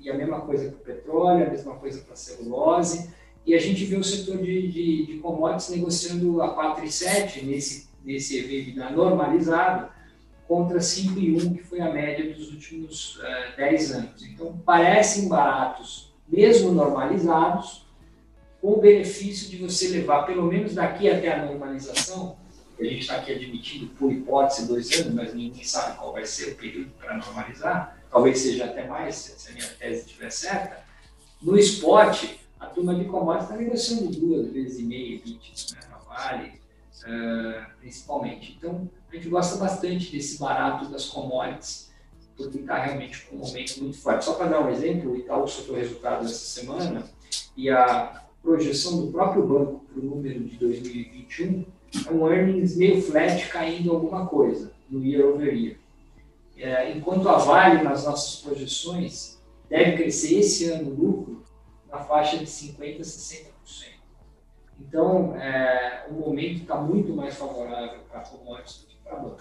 E 0.00 0.10
a 0.10 0.14
mesma 0.14 0.40
coisa 0.40 0.70
para 0.70 0.78
o 0.78 0.96
petróleo, 0.96 1.46
a 1.46 1.50
mesma 1.50 1.74
coisa 1.74 2.00
para 2.00 2.14
a 2.14 2.16
celulose. 2.16 3.10
E 3.44 3.54
a 3.54 3.58
gente 3.58 3.84
vê 3.84 3.96
o 3.96 4.02
setor 4.02 4.38
de, 4.38 4.68
de, 4.68 5.06
de 5.06 5.18
commodities 5.18 5.68
negociando 5.68 6.40
a 6.40 6.56
4,7 6.56 7.42
nesse, 7.42 7.88
nesse 8.02 8.38
EBITDA 8.38 8.88
normalizado, 8.90 9.90
contra 10.46 10.78
5,1, 10.78 11.56
que 11.56 11.62
foi 11.62 11.80
a 11.80 11.90
média 11.90 12.32
dos 12.32 12.50
últimos 12.50 13.16
uh, 13.16 13.26
eh, 13.26 13.52
10 13.56 13.92
anos. 13.92 14.22
Então, 14.24 14.58
parecem 14.64 15.28
baratos, 15.28 16.12
mesmo 16.28 16.72
normalizados, 16.72 17.86
com 18.60 18.72
o 18.74 18.80
benefício 18.80 19.48
de 19.48 19.56
você 19.56 19.88
levar, 19.88 20.22
pelo 20.22 20.44
menos 20.46 20.74
daqui 20.74 21.10
até 21.10 21.32
a 21.32 21.44
normalização, 21.44 22.36
a 22.78 22.84
gente 22.84 23.00
está 23.00 23.16
aqui 23.16 23.32
admitindo, 23.32 23.86
por 23.94 24.12
hipótese, 24.12 24.66
dois 24.66 24.90
anos, 25.00 25.14
mas 25.14 25.34
ninguém 25.34 25.62
sabe 25.62 25.96
qual 25.98 26.12
vai 26.12 26.24
ser 26.24 26.52
o 26.52 26.54
período 26.56 26.90
para 26.98 27.16
normalizar, 27.16 27.98
talvez 28.10 28.38
seja 28.38 28.64
até 28.66 28.86
mais, 28.86 29.14
se 29.16 29.50
a 29.50 29.54
minha 29.54 29.66
tese 29.66 30.06
estiver 30.06 30.30
certa, 30.30 30.84
no 31.40 31.58
spot, 31.58 32.24
a 32.58 32.66
turma 32.66 32.94
de 32.94 33.04
commodities 33.04 33.50
está 33.50 33.56
negociando 33.56 34.10
duas 34.10 34.46
vezes 34.52 34.78
e 34.78 34.82
meia, 34.84 35.18
20, 35.18 35.74
né, 35.74 35.80
na 35.90 35.96
Vale, 35.98 36.52
uh, 37.04 37.78
principalmente. 37.80 38.56
Então, 38.56 38.88
a 39.10 39.16
gente 39.16 39.28
gosta 39.28 39.56
bastante 39.56 40.10
desse 40.12 40.38
barato 40.38 40.90
das 40.90 41.06
commodities, 41.06 41.90
porque 42.36 42.58
está 42.58 42.78
realmente 42.78 43.26
com 43.26 43.36
um 43.36 43.40
momento 43.40 43.82
muito 43.82 43.98
forte. 43.98 44.24
Só 44.24 44.34
para 44.34 44.48
dar 44.48 44.60
um 44.60 44.70
exemplo, 44.70 45.12
o 45.12 45.16
Itaú 45.16 45.46
soltou 45.46 45.76
resultado 45.76 46.22
dessa 46.22 46.60
semana 46.60 47.04
e 47.56 47.68
a 47.70 48.22
projeção 48.42 49.00
do 49.00 49.12
próprio 49.12 49.46
banco 49.46 49.84
para 49.92 50.00
o 50.00 50.04
número 50.04 50.40
de 50.42 50.56
2021 50.56 51.64
é 52.06 52.10
um 52.10 52.26
earnings 52.26 52.76
meio 52.76 53.02
flat 53.02 53.48
caindo 53.48 53.92
alguma 53.92 54.26
coisa 54.26 54.72
no 54.88 55.04
year 55.04 55.26
over 55.26 55.54
year. 55.54 55.76
É, 56.56 56.92
enquanto 56.92 57.28
a 57.28 57.38
Vale, 57.38 57.82
nas 57.82 58.04
nossas 58.04 58.40
projeções, 58.40 59.38
deve 59.68 59.96
crescer 59.96 60.38
esse 60.38 60.70
ano 60.70 60.90
o 60.90 60.94
lucro 60.94 61.42
na 61.90 61.98
faixa 61.98 62.38
de 62.38 62.46
50% 62.46 63.00
a 63.00 63.02
60%. 63.02 63.91
Então, 64.80 65.36
é, 65.36 66.06
o 66.10 66.14
momento 66.14 66.62
está 66.62 66.76
muito 66.76 67.14
mais 67.14 67.34
favorável 67.34 68.00
para 68.10 68.20
commodities 68.20 68.80
do 68.80 68.86
que 68.86 68.96
para 69.04 69.16
banco. 69.16 69.38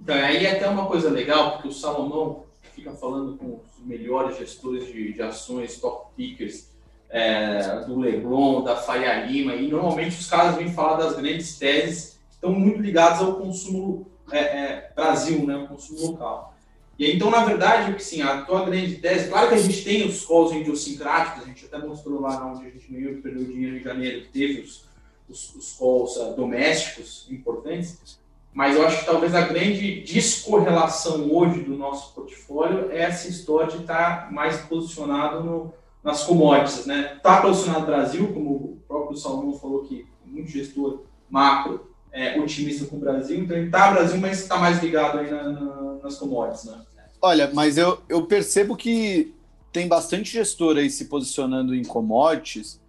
Então, 0.00 0.14
aí 0.14 0.46
é 0.46 0.56
até 0.56 0.68
uma 0.68 0.86
coisa 0.86 1.10
legal, 1.10 1.52
porque 1.52 1.68
o 1.68 1.72
Salomão 1.72 2.44
fica 2.72 2.92
falando 2.92 3.36
com 3.36 3.60
os 3.78 3.86
melhores 3.86 4.36
gestores 4.36 4.86
de, 4.86 5.12
de 5.12 5.22
ações, 5.22 5.80
top 5.80 6.12
pickers, 6.16 6.68
é, 7.08 7.80
do 7.86 7.98
Leblon, 7.98 8.62
da 8.62 8.76
Faria 8.76 9.24
Lima, 9.24 9.54
e 9.54 9.68
normalmente 9.68 10.18
os 10.18 10.28
caras 10.28 10.56
vêm 10.56 10.72
falar 10.72 10.96
das 10.96 11.16
grandes 11.16 11.58
teses 11.58 12.18
que 12.28 12.34
estão 12.34 12.50
muito 12.50 12.80
ligadas 12.80 13.20
ao 13.20 13.36
consumo 13.36 14.06
é, 14.32 14.38
é, 14.38 14.92
Brasil, 14.94 15.46
né, 15.46 15.56
o 15.56 15.68
consumo 15.68 16.12
local. 16.12 16.53
E 16.98 17.12
então, 17.12 17.30
na 17.30 17.44
verdade, 17.44 17.94
que 17.94 18.02
sim, 18.02 18.22
a 18.22 18.42
tua 18.42 18.64
grande 18.64 18.96
tese, 18.96 19.28
claro 19.28 19.48
que 19.48 19.54
a 19.54 19.58
gente 19.58 19.82
tem 19.82 20.06
os 20.06 20.24
calls 20.24 20.52
idiosincráticos, 20.52 21.42
a 21.42 21.46
gente 21.46 21.64
até 21.66 21.78
mostrou 21.78 22.20
lá 22.20 22.46
onde 22.46 22.66
a 22.66 22.70
gente 22.70 22.92
não 22.92 23.00
ia 23.00 23.20
perder 23.20 23.40
o 23.40 23.52
dinheiro 23.52 23.76
em 23.76 23.82
janeiro, 23.82 24.20
que 24.22 24.28
teve 24.28 24.60
os, 24.60 24.84
os, 25.28 25.54
os 25.56 25.76
calls 25.76 26.16
uh, 26.16 26.34
domésticos 26.34 27.26
importantes, 27.30 28.18
mas 28.52 28.76
eu 28.76 28.86
acho 28.86 29.00
que 29.00 29.06
talvez 29.06 29.34
a 29.34 29.40
grande 29.40 30.02
descorrelação 30.02 31.28
hoje 31.32 31.62
do 31.62 31.76
nosso 31.76 32.14
portfólio 32.14 32.92
é 32.92 33.00
essa 33.00 33.28
história 33.28 33.72
de 33.72 33.82
estar 33.82 34.32
mais 34.32 34.58
posicionado 34.60 35.42
no, 35.42 35.74
nas 36.04 36.22
commodities, 36.22 36.86
né? 36.86 37.14
Está 37.16 37.42
posicionado 37.42 37.80
no 37.80 37.86
Brasil, 37.86 38.32
como 38.32 38.50
o 38.50 38.78
próprio 38.86 39.16
Salmão 39.16 39.58
falou 39.58 39.82
que 39.82 40.06
muito 40.24 40.50
gestor 40.50 41.02
macro 41.28 41.93
é, 42.14 42.40
otimista 42.40 42.86
com 42.86 42.96
o 42.96 43.00
Brasil, 43.00 43.40
então 43.40 43.56
ele 43.56 43.66
está 43.66 43.90
Brasil, 43.90 44.18
mas 44.18 44.40
está 44.40 44.56
mais 44.56 44.80
ligado 44.80 45.18
aí 45.18 45.28
na, 45.28 45.50
na, 45.50 45.94
nas 46.00 46.16
commodities, 46.16 46.64
né? 46.64 46.80
Olha, 47.20 47.50
mas 47.52 47.76
eu, 47.76 48.00
eu 48.08 48.24
percebo 48.26 48.76
que 48.76 49.34
tem 49.72 49.88
bastante 49.88 50.30
gestor 50.30 50.76
aí 50.76 50.88
se 50.88 51.06
posicionando 51.06 51.74
em 51.74 51.82
commodities, 51.82 52.80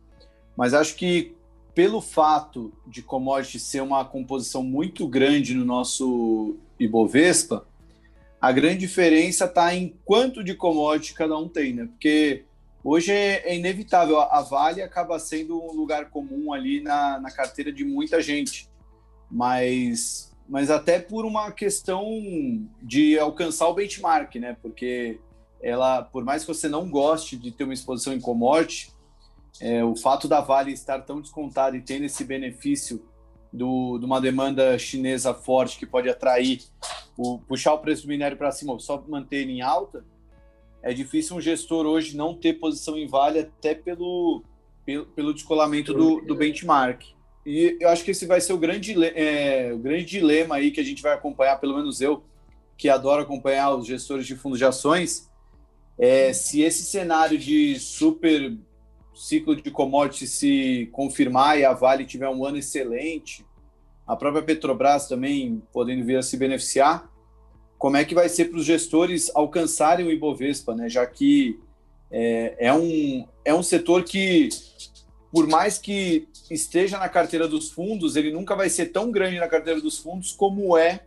mas 0.55 0.75
acho 0.75 0.95
que 0.95 1.35
pelo 1.73 1.99
fato 1.99 2.71
de 2.85 3.01
commodities 3.01 3.63
ser 3.63 3.81
uma 3.81 4.05
composição 4.05 4.61
muito 4.61 5.07
grande 5.07 5.55
no 5.55 5.65
nosso 5.65 6.55
Ibovespa, 6.79 7.65
a 8.39 8.51
grande 8.51 8.79
diferença 8.79 9.45
está 9.45 9.73
em 9.73 9.95
quanto 10.05 10.43
de 10.43 10.53
commodity 10.53 11.15
cada 11.15 11.35
um 11.35 11.49
tem, 11.49 11.73
né? 11.73 11.85
Porque 11.85 12.43
hoje 12.83 13.11
é, 13.11 13.49
é 13.49 13.55
inevitável, 13.55 14.19
a 14.19 14.41
Vale 14.41 14.83
acaba 14.83 15.17
sendo 15.17 15.59
um 15.59 15.71
lugar 15.71 16.11
comum 16.11 16.53
ali 16.53 16.79
na, 16.81 17.19
na 17.19 17.31
carteira 17.31 17.71
de 17.71 17.83
muita 17.83 18.21
gente 18.21 18.69
mas, 19.29 20.35
mas 20.47 20.69
até 20.69 20.99
por 20.99 21.25
uma 21.25 21.51
questão 21.51 22.05
de 22.81 23.17
alcançar 23.17 23.67
o 23.67 23.73
benchmark, 23.73 24.35
né? 24.35 24.55
Porque 24.61 25.19
ela, 25.61 26.03
por 26.03 26.23
mais 26.23 26.43
que 26.43 26.53
você 26.53 26.67
não 26.67 26.89
goste 26.89 27.37
de 27.37 27.51
ter 27.51 27.63
uma 27.63 27.73
exposição 27.73 28.13
em 28.13 28.19
commodity, 28.19 28.91
é, 29.59 29.83
o 29.83 29.95
fato 29.95 30.27
da 30.27 30.41
Vale 30.41 30.71
estar 30.71 30.99
tão 31.01 31.21
descontada 31.21 31.77
e 31.77 31.81
tendo 31.81 32.03
esse 32.03 32.23
benefício 32.23 33.03
do, 33.51 33.97
de 33.97 34.05
uma 34.05 34.19
demanda 34.19 34.77
chinesa 34.77 35.33
forte 35.33 35.79
que 35.79 35.85
pode 35.85 36.09
atrair, 36.09 36.61
o, 37.17 37.39
puxar 37.39 37.73
o 37.73 37.79
preço 37.79 38.03
do 38.03 38.09
minério 38.09 38.37
para 38.37 38.51
cima, 38.51 38.77
só 38.79 39.03
manter 39.07 39.49
em 39.49 39.61
alta, 39.61 40.05
é 40.83 40.93
difícil 40.93 41.35
um 41.35 41.41
gestor 41.41 41.85
hoje 41.85 42.15
não 42.15 42.35
ter 42.35 42.53
posição 42.53 42.97
em 42.97 43.07
Vale 43.07 43.39
até 43.39 43.73
pelo, 43.73 44.43
pelo, 44.85 45.05
pelo 45.07 45.33
descolamento 45.33 45.93
do, 45.93 46.21
do 46.21 46.35
benchmark. 46.35 47.14
E 47.45 47.77
eu 47.79 47.89
acho 47.89 48.03
que 48.03 48.11
esse 48.11 48.25
vai 48.25 48.41
ser 48.41 48.53
o 48.53 48.57
grande, 48.57 48.95
é, 49.05 49.71
o 49.73 49.77
grande 49.77 50.05
dilema 50.05 50.55
aí 50.55 50.71
que 50.71 50.79
a 50.81 50.83
gente 50.83 51.03
vai 51.03 51.13
acompanhar, 51.13 51.59
pelo 51.59 51.75
menos 51.75 52.01
eu, 52.01 52.23
que 52.77 52.89
adoro 52.89 53.21
acompanhar 53.21 53.75
os 53.75 53.85
gestores 53.85 54.25
de 54.25 54.35
fundos 54.35 54.57
de 54.57 54.65
ações, 54.65 55.29
é, 55.97 56.33
se 56.33 56.61
esse 56.61 56.83
cenário 56.83 57.37
de 57.37 57.79
super 57.79 58.57
ciclo 59.13 59.55
de 59.55 59.71
commodities 59.71 60.31
se 60.31 60.89
confirmar 60.91 61.57
e 61.57 61.63
a 61.63 61.71
Vale 61.71 62.05
tiver 62.05 62.27
um 62.27 62.45
ano 62.45 62.57
excelente, 62.57 63.45
a 64.05 64.15
própria 64.15 64.43
Petrobras 64.43 65.07
também 65.07 65.61
podendo 65.71 66.03
vir 66.03 66.17
a 66.17 66.21
se 66.21 66.35
beneficiar, 66.35 67.09
como 67.77 67.97
é 67.97 68.03
que 68.03 68.15
vai 68.15 68.27
ser 68.27 68.45
para 68.45 68.59
os 68.59 68.65
gestores 68.65 69.31
alcançarem 69.33 70.05
o 70.05 70.11
Ibovespa, 70.11 70.75
né? 70.75 70.89
Já 70.89 71.05
que 71.05 71.59
é, 72.11 72.55
é, 72.67 72.73
um, 72.73 73.27
é 73.43 73.53
um 73.53 73.63
setor 73.63 74.03
que 74.03 74.49
por 75.31 75.47
mais 75.47 75.77
que 75.77 76.27
esteja 76.53 76.97
na 76.97 77.09
carteira 77.09 77.47
dos 77.47 77.71
fundos, 77.71 78.15
ele 78.15 78.31
nunca 78.31 78.55
vai 78.55 78.69
ser 78.69 78.87
tão 78.87 79.11
grande 79.11 79.39
na 79.39 79.47
carteira 79.47 79.81
dos 79.81 79.97
fundos 79.97 80.31
como 80.31 80.77
é 80.77 81.01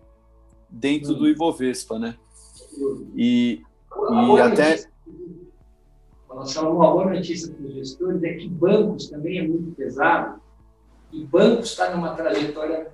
dentro 0.68 1.14
do 1.14 1.28
Ibovespa, 1.28 1.98
né? 1.98 2.16
E, 3.14 3.62
e 4.36 4.40
até. 4.40 4.84
Só 6.44 6.72
uma 6.72 6.90
boa 6.92 7.12
notícia 7.12 7.52
para 7.52 7.66
os 7.66 7.74
gestores 7.74 8.22
é 8.22 8.34
que 8.34 8.48
bancos 8.48 9.08
também 9.08 9.38
é 9.38 9.42
muito 9.42 9.74
pesado 9.74 10.40
e 11.12 11.24
bancos 11.24 11.70
está 11.70 11.90
numa 11.90 12.14
trajetória 12.14 12.92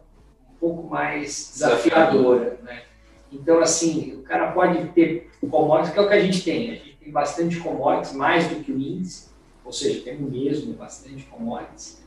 um 0.50 0.54
pouco 0.54 0.88
mais 0.88 1.50
desafiadora, 1.52 2.58
né? 2.62 2.84
Então, 3.30 3.58
assim, 3.58 4.14
o 4.14 4.22
cara 4.22 4.52
pode 4.52 4.86
ter 4.92 5.30
commodities, 5.50 5.92
que 5.92 5.98
é 5.98 6.02
o 6.02 6.08
que 6.08 6.14
a 6.14 6.22
gente 6.22 6.42
tem. 6.44 6.70
A 6.70 6.74
gente 6.74 6.96
tem 6.96 7.12
bastante 7.12 7.58
commodities, 7.58 8.14
mais 8.14 8.48
do 8.48 8.62
que 8.62 8.72
o 8.72 8.78
índice 8.78 9.34
ou 9.64 9.72
seja, 9.72 10.02
temos 10.02 10.30
mesmo 10.30 10.74
bastante 10.74 11.24
commodities, 11.24 12.03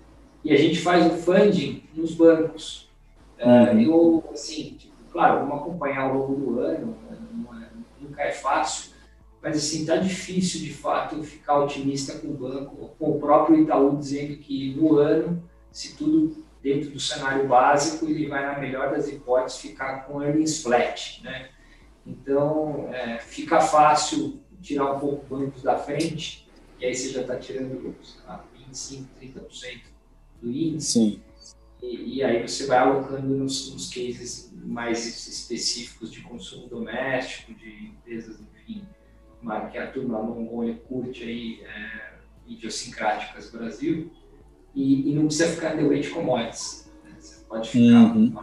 e 0.47 0.53
a 0.53 0.55
gente 0.55 0.79
faz 0.79 1.05
o 1.05 1.09
funding 1.09 1.83
nos 1.93 2.15
bancos. 2.15 2.89
É, 3.37 3.45
uhum. 3.45 3.81
eu, 3.81 4.29
assim, 4.31 4.77
tipo, 4.79 4.93
claro, 5.11 5.39
vamos 5.41 5.61
acompanhar 5.61 6.03
ao 6.03 6.17
longo 6.17 6.35
do 6.35 6.59
ano, 6.61 6.95
é, 7.11 7.67
nunca 7.99 8.21
é 8.21 8.31
fácil, 8.31 8.93
mas 9.43 9.57
assim, 9.57 9.85
tá 9.85 9.97
difícil 9.97 10.61
de 10.61 10.73
fato 10.73 11.21
ficar 11.21 11.59
otimista 11.59 12.17
com 12.19 12.29
o 12.29 12.33
banco, 12.33 12.95
com 12.97 13.11
o 13.11 13.19
próprio 13.19 13.59
Itaú 13.59 13.97
dizendo 13.97 14.37
que 14.37 14.73
no 14.75 14.95
ano, 14.95 15.43
se 15.69 15.97
tudo 15.97 16.45
dentro 16.63 16.91
do 16.91 16.99
cenário 16.99 17.45
básico, 17.45 18.05
ele 18.05 18.27
vai, 18.27 18.45
na 18.45 18.57
melhor 18.57 18.91
das 18.91 19.09
hipóteses, 19.09 19.59
ficar 19.59 20.05
com 20.05 20.23
earnings 20.23 20.63
flat, 20.63 21.21
né? 21.25 21.49
Então, 22.05 22.87
é, 22.93 23.19
fica 23.19 23.59
fácil 23.59 24.39
tirar 24.61 24.93
um 24.93 24.99
pouco 24.99 25.25
bancos 25.25 25.61
da 25.61 25.77
frente, 25.77 26.47
e 26.79 26.85
aí 26.85 26.95
você 26.95 27.09
já 27.09 27.21
está 27.21 27.35
tirando 27.35 27.93
lá, 28.25 28.45
25%, 28.71 29.03
30% 29.21 29.96
do 30.41 30.51
índice. 30.51 30.91
Sim. 30.91 31.21
E, 31.81 32.17
e, 32.17 32.23
aí 32.23 32.47
você 32.47 32.65
vai 32.65 32.79
alocando 32.79 33.27
nos, 33.27 33.71
nos 33.71 33.93
cases 33.93 34.51
mais 34.63 35.05
específicos 35.05 36.11
de 36.11 36.21
consumo 36.21 36.67
doméstico, 36.67 37.53
de 37.53 37.87
empresas, 37.87 38.39
enfim, 38.39 38.83
que 39.71 39.77
a 39.77 39.87
turma 39.87 40.21
Mongonha 40.21 40.75
curte 40.87 41.23
aí, 41.23 41.61
é, 41.63 42.13
idiosincráticas 42.47 43.51
Brasil, 43.51 44.11
e, 44.73 45.11
e, 45.11 45.15
não 45.15 45.27
precisa 45.27 45.49
ficar 45.49 45.73
underweight 45.73 46.09
commodities. 46.09 46.91
Né? 47.03 47.15
Você 47.19 47.45
pode 47.45 47.69
ficar 47.69 48.15
uhum. 48.15 48.33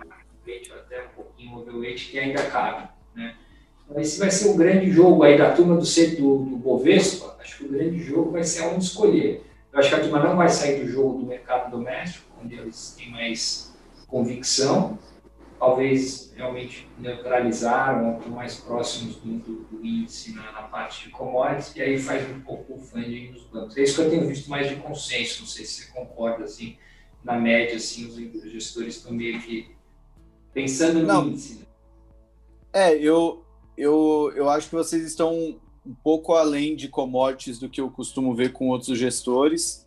weight 0.47 0.73
ou 0.73 0.79
até 0.79 1.05
um 1.05 1.09
pouquinho 1.11 1.59
overweight 1.59 2.11
que 2.11 2.19
ainda 2.19 2.43
cabe. 2.47 2.89
Né? 3.15 3.37
Então, 3.85 4.01
esse 4.01 4.19
vai 4.19 4.31
ser 4.31 4.49
o 4.49 4.57
grande 4.57 4.91
jogo 4.91 5.23
aí 5.23 5.37
da 5.37 5.53
turma 5.53 5.77
do, 5.77 5.83
do, 5.83 6.45
do 6.45 6.57
Bovespa, 6.57 7.37
Acho 7.41 7.59
que 7.59 7.65
o 7.65 7.69
grande 7.69 7.99
jogo 7.99 8.31
vai 8.31 8.43
ser 8.43 8.63
onde 8.63 8.85
escolher. 8.85 9.45
Eu 9.75 9.81
acho 9.81 9.89
que 9.89 9.95
a 9.97 10.01
turma 10.01 10.23
não 10.23 10.37
vai 10.37 10.49
sair 10.49 10.85
do 10.85 10.89
jogo 10.89 11.19
do 11.19 11.27
mercado 11.27 11.69
doméstico, 11.69 12.27
onde 12.41 12.55
eles 12.55 12.95
têm 12.97 13.11
mais 13.11 13.75
convicção, 14.07 14.97
talvez 15.59 16.33
realmente 16.37 16.89
neutralizaram 16.97 18.21
ou 18.25 18.31
mais 18.31 18.55
próximos 18.55 19.17
do, 19.17 19.39
do, 19.39 19.65
do 19.65 19.85
índice 19.85 20.33
na, 20.33 20.53
na, 20.53 20.63
parte 20.63 21.07
de 21.07 21.11
commodities, 21.11 21.75
e 21.75 21.83
aí 21.83 21.99
faz 21.99 22.25
um 22.31 22.41
pouco 22.41 22.75
o 22.75 22.79
funding 22.79 23.33
nos 23.33 23.43
bancos. 23.47 23.77
É 23.77 23.83
isso 23.83 23.97
que 23.97 24.03
eu 24.03 24.11
tenho 24.11 24.29
visto 24.29 24.49
mais 24.49 24.69
de 24.69 24.77
consenso, 24.77 25.41
não 25.41 25.49
sei 25.49 25.65
se 25.65 25.83
você 25.83 25.93
concorda, 25.93 26.45
assim, 26.45 26.77
na 27.25 27.37
média, 27.37 27.77
assim, 27.77 28.07
os 28.07 28.53
gestores 28.53 28.99
estão 28.99 29.11
meio 29.11 29.41
que 29.43 29.75
pensando 30.53 31.01
no 31.01 31.07
não. 31.07 31.27
índice. 31.27 31.55
Né? 31.55 31.67
É, 32.73 32.95
eu, 32.95 33.45
eu, 33.77 34.33
eu 34.37 34.49
acho 34.49 34.69
que 34.69 34.77
vocês 34.77 35.03
estão 35.03 35.61
um 35.85 35.95
pouco 35.95 36.33
além 36.35 36.75
de 36.75 36.89
commodities 36.89 37.59
do 37.59 37.69
que 37.69 37.81
eu 37.81 37.91
costumo 37.91 38.35
ver 38.35 38.53
com 38.53 38.69
outros 38.69 38.99
gestores, 38.99 39.87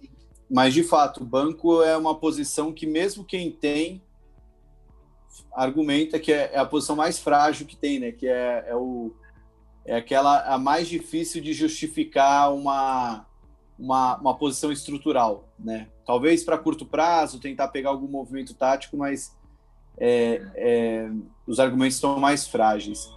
mas 0.50 0.74
de 0.74 0.84
fato, 0.84 1.22
o 1.22 1.26
banco 1.26 1.82
é 1.82 1.98
uma 1.98 2.16
posição 2.16 2.72
que 2.72 2.86
mesmo 2.86 3.24
quem 3.24 3.52
tem 3.52 4.02
argumenta 5.54 6.20
que 6.20 6.32
é, 6.32 6.52
é 6.54 6.60
a 6.60 6.66
posição 6.66 6.96
mais 6.96 7.20
frágil 7.20 7.66
que 7.66 7.76
tem, 7.76 8.00
né? 8.00 8.12
Que 8.12 8.28
é, 8.28 8.66
é, 8.68 8.76
o, 8.76 9.12
é 9.86 9.96
aquela 9.96 10.42
a 10.54 10.58
mais 10.58 10.88
difícil 10.88 11.42
de 11.42 11.54
justificar 11.54 12.54
uma, 12.54 13.26
uma, 13.78 14.18
uma 14.18 14.38
posição 14.38 14.72
estrutural, 14.72 15.50
né? 15.60 15.90
Talvez 16.06 16.44
para 16.44 16.58
curto 16.58 16.86
prazo 16.86 17.40
tentar 17.40 17.68
pegar 17.70 17.90
algum 17.90 18.08
movimento 18.08 18.54
tático, 18.54 18.96
mas 18.96 19.36
é, 19.98 20.42
é, 20.56 21.12
os 21.46 21.60
argumentos 21.60 21.96
estão 21.96 22.20
mais 22.20 22.48
frágeis. 22.48 23.12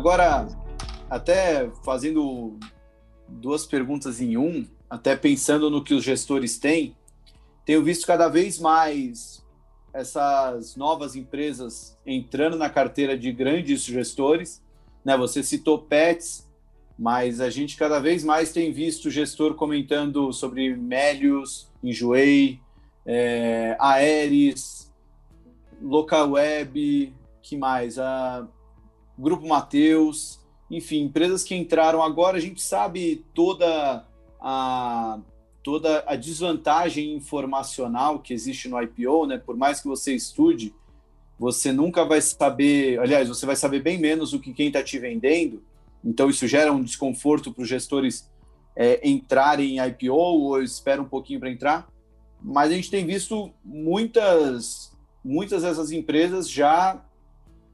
Agora, 0.00 0.48
até 1.10 1.70
fazendo 1.84 2.58
duas 3.28 3.66
perguntas 3.66 4.18
em 4.18 4.34
um, 4.34 4.66
até 4.88 5.14
pensando 5.14 5.68
no 5.68 5.84
que 5.84 5.92
os 5.92 6.02
gestores 6.02 6.58
têm, 6.58 6.96
tenho 7.66 7.84
visto 7.84 8.06
cada 8.06 8.26
vez 8.26 8.58
mais 8.58 9.44
essas 9.92 10.74
novas 10.74 11.16
empresas 11.16 11.98
entrando 12.06 12.56
na 12.56 12.70
carteira 12.70 13.14
de 13.14 13.30
grandes 13.30 13.84
gestores, 13.84 14.62
Né? 15.04 15.18
Você 15.18 15.42
citou 15.42 15.82
Pets, 15.82 16.50
mas 16.98 17.38
a 17.38 17.50
gente 17.50 17.76
cada 17.76 17.98
vez 17.98 18.24
mais 18.24 18.54
tem 18.54 18.72
visto 18.72 19.10
gestor 19.10 19.54
comentando 19.54 20.32
sobre 20.32 20.74
Melius, 20.74 21.70
Enjoei, 21.84 22.58
é, 23.04 23.76
Aeres, 23.78 24.90
Local 25.78 26.30
Web, 26.30 27.12
que 27.42 27.54
mais? 27.58 27.98
A 27.98 28.48
Grupo 29.20 29.46
Mateus, 29.46 30.40
enfim, 30.70 31.02
empresas 31.02 31.44
que 31.44 31.54
entraram 31.54 32.02
agora, 32.02 32.38
a 32.38 32.40
gente 32.40 32.62
sabe 32.62 33.24
toda 33.34 34.06
a 34.40 35.20
toda 35.62 36.02
a 36.06 36.16
desvantagem 36.16 37.12
informacional 37.14 38.20
que 38.20 38.32
existe 38.32 38.66
no 38.66 38.80
IPO, 38.80 39.26
né? 39.26 39.36
Por 39.36 39.58
mais 39.58 39.80
que 39.80 39.86
você 39.86 40.14
estude, 40.14 40.74
você 41.38 41.70
nunca 41.70 42.02
vai 42.02 42.20
saber, 42.22 42.98
aliás, 42.98 43.28
você 43.28 43.44
vai 43.44 43.56
saber 43.56 43.82
bem 43.82 43.98
menos 43.98 44.30
do 44.30 44.40
que 44.40 44.54
quem 44.54 44.68
está 44.68 44.82
te 44.82 44.98
vendendo. 44.98 45.62
Então 46.02 46.30
isso 46.30 46.46
gera 46.48 46.72
um 46.72 46.82
desconforto 46.82 47.52
para 47.52 47.62
os 47.62 47.68
gestores 47.68 48.30
é, 48.74 49.06
entrarem 49.06 49.76
em 49.76 49.86
IPO 49.86 50.14
ou 50.14 50.62
esperam 50.62 51.04
um 51.04 51.08
pouquinho 51.08 51.40
para 51.40 51.50
entrar. 51.50 51.88
Mas 52.42 52.70
a 52.70 52.74
gente 52.74 52.90
tem 52.90 53.04
visto 53.04 53.52
muitas, 53.62 54.96
muitas 55.22 55.62
dessas 55.62 55.92
empresas 55.92 56.48
já 56.48 57.04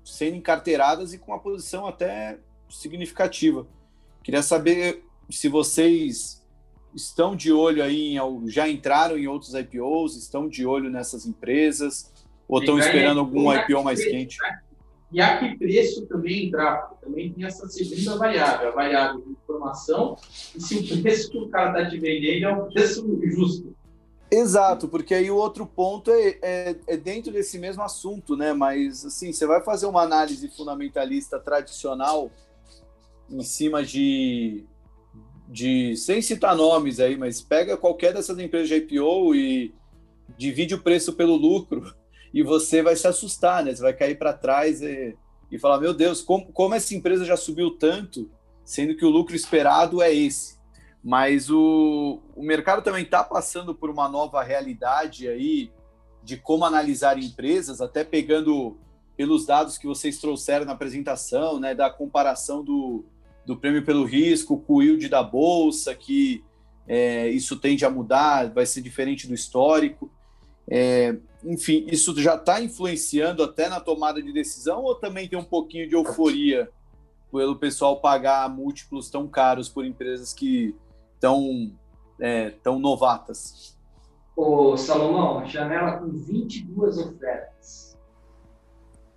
sendo 0.07 0.36
encarteiradas 0.36 1.12
e 1.12 1.18
com 1.18 1.32
uma 1.32 1.40
posição 1.40 1.86
até 1.86 2.38
significativa. 2.70 3.66
Queria 4.22 4.42
saber 4.42 5.04
se 5.28 5.48
vocês 5.48 6.42
estão 6.94 7.36
de 7.36 7.52
olho 7.52 7.82
aí, 7.82 8.16
em, 8.16 8.48
já 8.48 8.68
entraram 8.68 9.18
em 9.18 9.26
outros 9.26 9.52
IPOs, 9.54 10.16
estão 10.16 10.48
de 10.48 10.64
olho 10.64 10.88
nessas 10.88 11.26
empresas, 11.26 12.12
ou 12.48 12.61
estão 12.61 12.78
esperando 12.78 13.20
algum 13.20 13.52
IPO 13.52 13.82
mais 13.82 14.02
quente? 14.02 14.38
Né? 14.40 14.61
E 15.12 15.20
a 15.20 15.38
que 15.38 15.59
preço 15.59 16.07
também 16.07 16.46
entrar? 16.46 16.88
Também 17.00 17.32
tem 17.32 17.44
essa 17.44 17.68
segunda 17.68 18.16
variável, 18.16 18.68
a 18.68 18.72
variável 18.72 19.20
de 19.20 19.32
informação, 19.32 20.16
e 20.54 20.61
se 20.61 20.94
o 20.94 21.02
preço 21.02 21.30
que 21.30 21.38
o 21.38 21.48
cara 21.48 21.80
está 21.80 21.90
te 21.90 21.98
vendendo 21.98 22.44
é 22.44 22.52
um 22.52 22.72
preço 22.72 23.20
justo. 23.24 23.76
Exato, 24.31 24.89
porque 24.89 25.14
aí 25.14 25.31
o 25.31 25.37
outro 25.37 25.64
ponto 25.64 26.11
é, 26.11 26.39
é, 26.43 26.77
é, 26.89 26.97
dentro 26.97 27.33
desse 27.33 27.59
mesmo 27.59 27.83
assunto, 27.83 28.37
né? 28.37 28.53
Mas 28.53 29.05
assim, 29.05 29.33
você 29.33 29.47
vai 29.47 29.62
fazer 29.62 29.87
uma 29.87 30.03
análise 30.03 30.49
fundamentalista 30.49 31.39
tradicional 31.39 32.31
em 33.31 33.43
cima 33.43 33.85
de, 33.85 34.64
de 35.49 35.97
sem 35.97 36.20
citar 36.20 36.57
nomes 36.57 36.99
aí, 36.99 37.16
mas 37.16 37.41
pega 37.41 37.77
qualquer 37.77 38.12
dessas 38.12 38.39
empresas 38.39 38.68
de 38.68 38.74
IPO 38.77 39.35
e 39.35 39.72
divide 40.37 40.74
o 40.74 40.83
preço 40.83 41.12
pelo 41.12 41.37
lucro 41.37 41.95
e 42.35 42.43
você 42.43 42.83
vai 42.83 42.97
se 42.97 43.07
assustar, 43.07 43.64
né? 43.64 43.74
Você 43.74 43.83
vai 43.83 43.95
cair 43.95 44.18
para 44.18 44.33
trás 44.33 44.83
e, 44.83 45.16
e 45.53 45.59
falar, 45.59 45.81
meu 45.81 45.95
Deus, 45.95 46.20
como, 46.20 46.53
como 46.53 46.74
essa 46.74 46.95
empresa 46.97 47.24
já 47.24 47.37
subiu 47.37 47.70
tanto, 47.70 48.29
sendo 48.64 48.97
que 48.97 49.05
o 49.05 49.11
lucro 49.11 49.37
esperado 49.37 50.03
é 50.03 50.12
esse. 50.12 50.55
Mas 51.07 51.48
o, 51.48 52.20
o 52.34 52.42
mercado 52.42 52.82
também 52.82 53.04
está 53.04 53.22
passando 53.22 53.72
por 53.72 53.88
uma 53.88 54.09
nova 54.09 54.42
realidade 54.42 55.28
aí 55.28 55.70
de 56.20 56.36
como 56.36 56.64
analisar 56.64 57.16
empresas, 57.16 57.80
até 57.80 58.02
pegando 58.02 58.76
pelos 59.16 59.46
dados 59.46 59.78
que 59.78 59.86
vocês 59.86 60.18
trouxeram 60.18 60.66
na 60.66 60.72
apresentação, 60.72 61.61
né, 61.61 61.76
da 61.76 61.88
comparação 61.88 62.64
do, 62.64 63.04
do 63.46 63.57
prêmio 63.57 63.84
pelo 63.84 64.04
risco 64.04 64.59
com 64.59 64.74
o 64.74 64.82
yield 64.82 65.09
da 65.09 65.22
bolsa, 65.22 65.94
que 65.94 66.42
é, 66.88 67.28
isso 67.28 67.54
tende 67.54 67.84
a 67.84 67.90
mudar, 67.90 68.52
vai 68.52 68.66
ser 68.66 68.80
diferente 68.80 69.28
do 69.28 69.34
histórico. 69.34 70.11
É, 70.68 71.16
enfim, 71.44 71.86
isso 71.86 72.20
já 72.20 72.34
está 72.34 72.61
influenciando 72.61 73.44
até 73.44 73.68
na 73.68 73.78
tomada 73.78 74.20
de 74.20 74.32
decisão 74.32 74.82
ou 74.82 74.96
também 74.96 75.28
tem 75.28 75.38
um 75.38 75.44
pouquinho 75.44 75.88
de 75.88 75.94
euforia 75.94 76.68
pelo 77.30 77.54
pessoal 77.54 78.00
pagar 78.00 78.48
múltiplos 78.48 79.09
tão 79.09 79.28
caros 79.28 79.68
por 79.68 79.86
empresas 79.86 80.32
que 80.32 80.74
tão, 81.27 81.72
é, 82.20 82.51
tão 82.51 82.79
novatas? 82.79 83.77
Ô, 84.37 84.77
Salomão, 84.77 85.45
janela 85.45 85.99
com 85.99 86.09
22 86.09 86.99
ofertas. 86.99 87.99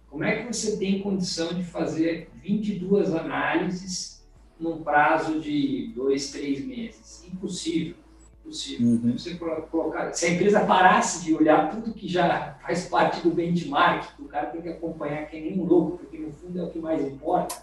Como 0.07 0.24
é 0.24 0.41
que 0.41 0.51
você 0.51 0.78
tem 0.78 1.03
condição 1.03 1.53
de 1.53 1.64
fazer 1.64 2.32
22 2.41 3.14
análises 3.14 4.28
num 4.60 4.82
prazo 4.82 5.39
de 5.39 5.93
dois, 5.95 6.32
três 6.32 6.66
meses? 6.66 7.24
Impossível. 7.32 7.95
Impossível. 8.41 8.88
Uhum. 8.88 9.16
Você 9.16 9.36
colocar, 9.36 10.12
se 10.12 10.26
a 10.26 10.30
empresa 10.32 10.66
parasse 10.66 11.24
de 11.24 11.36
olhar 11.36 11.70
tudo 11.70 11.93
que 11.93 12.07
já 12.07 12.57
faz 12.64 12.88
parte 12.88 13.22
do 13.22 13.30
benchmark, 13.30 14.20
o 14.20 14.26
cara 14.26 14.47
tem 14.47 14.64
que 14.64 14.70
acompanhar 14.70 15.28
que 15.28 15.39
nem 15.39 15.60
um 15.60 15.64
louco, 15.64 15.99
porque 15.99 16.18
no 16.18 16.32
fundo 16.32 16.60
é 16.60 16.64
o 16.64 16.72
que 16.72 16.80
mais 16.80 17.05
importa. 17.05 17.55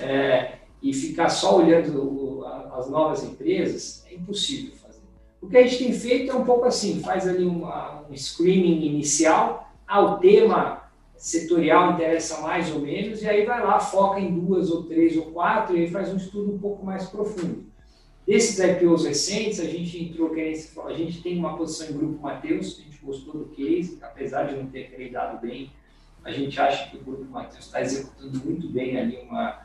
É, 0.00 0.60
e 0.82 0.92
ficar 0.92 1.28
só 1.28 1.58
olhando 1.58 2.44
as 2.72 2.88
novas 2.88 3.24
empresas 3.24 4.04
é 4.10 4.14
impossível 4.14 4.74
fazer. 4.76 5.00
O 5.40 5.48
que 5.48 5.56
a 5.56 5.62
gente 5.62 5.78
tem 5.78 5.92
feito 5.92 6.32
é 6.32 6.34
um 6.34 6.44
pouco 6.44 6.64
assim, 6.64 7.00
faz 7.00 7.26
ali 7.26 7.44
uma, 7.44 8.02
um 8.08 8.14
screening 8.14 8.84
inicial, 8.86 9.70
ah, 9.86 10.00
o 10.00 10.18
tema 10.18 10.82
setorial 11.16 11.92
interessa 11.92 12.40
mais 12.40 12.70
ou 12.72 12.80
menos, 12.80 13.22
e 13.22 13.28
aí 13.28 13.46
vai 13.46 13.64
lá, 13.64 13.78
foca 13.80 14.20
em 14.20 14.38
duas 14.38 14.70
ou 14.70 14.84
três 14.84 15.16
ou 15.16 15.26
quatro, 15.26 15.76
e 15.76 15.80
aí 15.80 15.90
faz 15.90 16.12
um 16.12 16.16
estudo 16.16 16.52
um 16.52 16.58
pouco 16.58 16.84
mais 16.84 17.08
profundo. 17.08 17.64
Desses 18.26 18.58
IPOs 18.58 19.06
recentes, 19.06 19.60
a 19.60 19.64
gente 19.64 20.02
entrou, 20.02 20.32
a 20.34 20.92
gente 20.92 21.22
tem 21.22 21.38
uma 21.38 21.56
posição 21.56 21.88
em 21.88 21.98
Grupo 21.98 22.22
Mateus, 22.22 22.78
a 22.78 22.82
gente 22.82 22.98
gostou 23.02 23.34
do 23.34 23.44
case, 23.46 23.98
apesar 24.02 24.44
de 24.44 24.56
não 24.56 24.66
ter 24.66 24.86
acreditado 24.86 25.40
bem, 25.40 25.70
a 26.24 26.32
gente 26.32 26.60
acha 26.60 26.90
que 26.90 26.96
o 26.96 27.00
Grupo 27.00 27.24
Mateus 27.24 27.66
está 27.66 27.80
executando 27.80 28.44
muito 28.44 28.68
bem 28.68 28.98
ali 28.98 29.18
uma, 29.18 29.60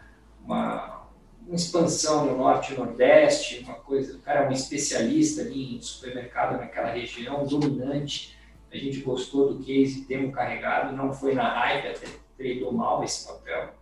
uma 0.46 1.01
uma 1.46 1.56
expansão 1.56 2.26
no 2.26 2.38
norte 2.38 2.74
e 2.74 2.78
nordeste, 2.78 3.64
uma 3.64 3.76
coisa, 3.76 4.16
o 4.16 4.20
cara 4.20 4.42
é 4.42 4.50
um 4.50 4.52
especialista 4.52 5.42
ali 5.42 5.76
em 5.76 5.82
supermercado 5.82 6.58
naquela 6.58 6.92
região, 6.92 7.46
dominante. 7.46 8.38
A 8.72 8.78
gente 8.78 9.02
gostou 9.02 9.54
do 9.54 9.64
case, 9.64 10.06
temos 10.06 10.34
carregado, 10.34 10.96
não 10.96 11.12
foi 11.12 11.34
na 11.34 11.48
hype, 11.48 11.88
até 11.88 12.08
treinou 12.38 12.72
mal 12.72 13.04
esse 13.04 13.28
papel. 13.28 13.74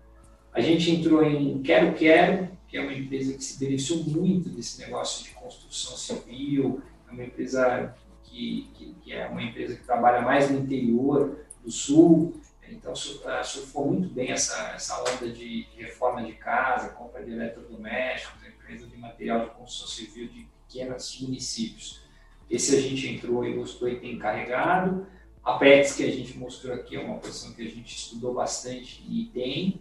A 0.52 0.62
gente 0.62 0.90
entrou 0.90 1.24
em 1.24 1.62
Quero 1.62 1.94
Quero, 1.94 2.50
que 2.68 2.78
é 2.78 2.82
uma 2.82 2.94
empresa 2.94 3.34
que 3.34 3.44
se 3.44 3.60
beneficiou 3.60 4.04
muito 4.04 4.50
desse 4.50 4.80
negócio 4.82 5.24
de 5.24 5.32
construção 5.32 5.96
civil, 5.96 6.82
é 7.08 7.12
uma 7.12 7.24
empresa 7.24 7.96
que, 8.24 8.70
que, 8.74 8.96
que 9.02 9.14
é 9.14 9.28
uma 9.28 9.44
empresa 9.44 9.76
que 9.76 9.84
trabalha 9.84 10.22
mais 10.22 10.50
no 10.50 10.60
interior 10.60 11.46
do 11.64 11.72
sul, 11.72 12.40
então, 12.72 12.94
ah, 13.26 13.44
surfou 13.44 13.88
muito 13.88 14.10
bem 14.10 14.32
essa, 14.32 14.72
essa 14.76 15.02
onda 15.02 15.30
de, 15.30 15.66
de 15.66 15.84
reforma 16.20 16.28
de 16.28 16.34
casa, 16.34 16.90
compra 16.90 17.24
de 17.24 17.32
eletrodomésticos, 17.32 18.40
empresa 18.46 18.88
de 18.88 18.98
material 18.98 19.46
de 19.46 19.52
construção 19.52 19.88
civil 19.88 20.28
de 20.28 20.48
pequenos 20.68 21.20
municípios. 21.22 22.02
Esse 22.50 22.76
a 22.76 22.82
gente 22.82 23.08
entrou 23.08 23.46
e 23.46 23.54
gostou 23.54 23.88
e 23.88 24.00
tem 24.00 24.18
carregado. 24.18 25.08
A 25.44 25.54
PETS, 25.54 25.96
que 25.96 26.04
a 26.04 26.12
gente 26.12 26.38
mostrou 26.38 26.76
aqui, 26.76 26.96
é 26.96 27.00
uma 27.00 27.18
posição 27.18 27.54
que 27.54 27.62
a 27.62 27.70
gente 27.70 27.96
estudou 27.96 28.34
bastante 28.34 29.04
e 29.08 29.26
tem. 29.34 29.80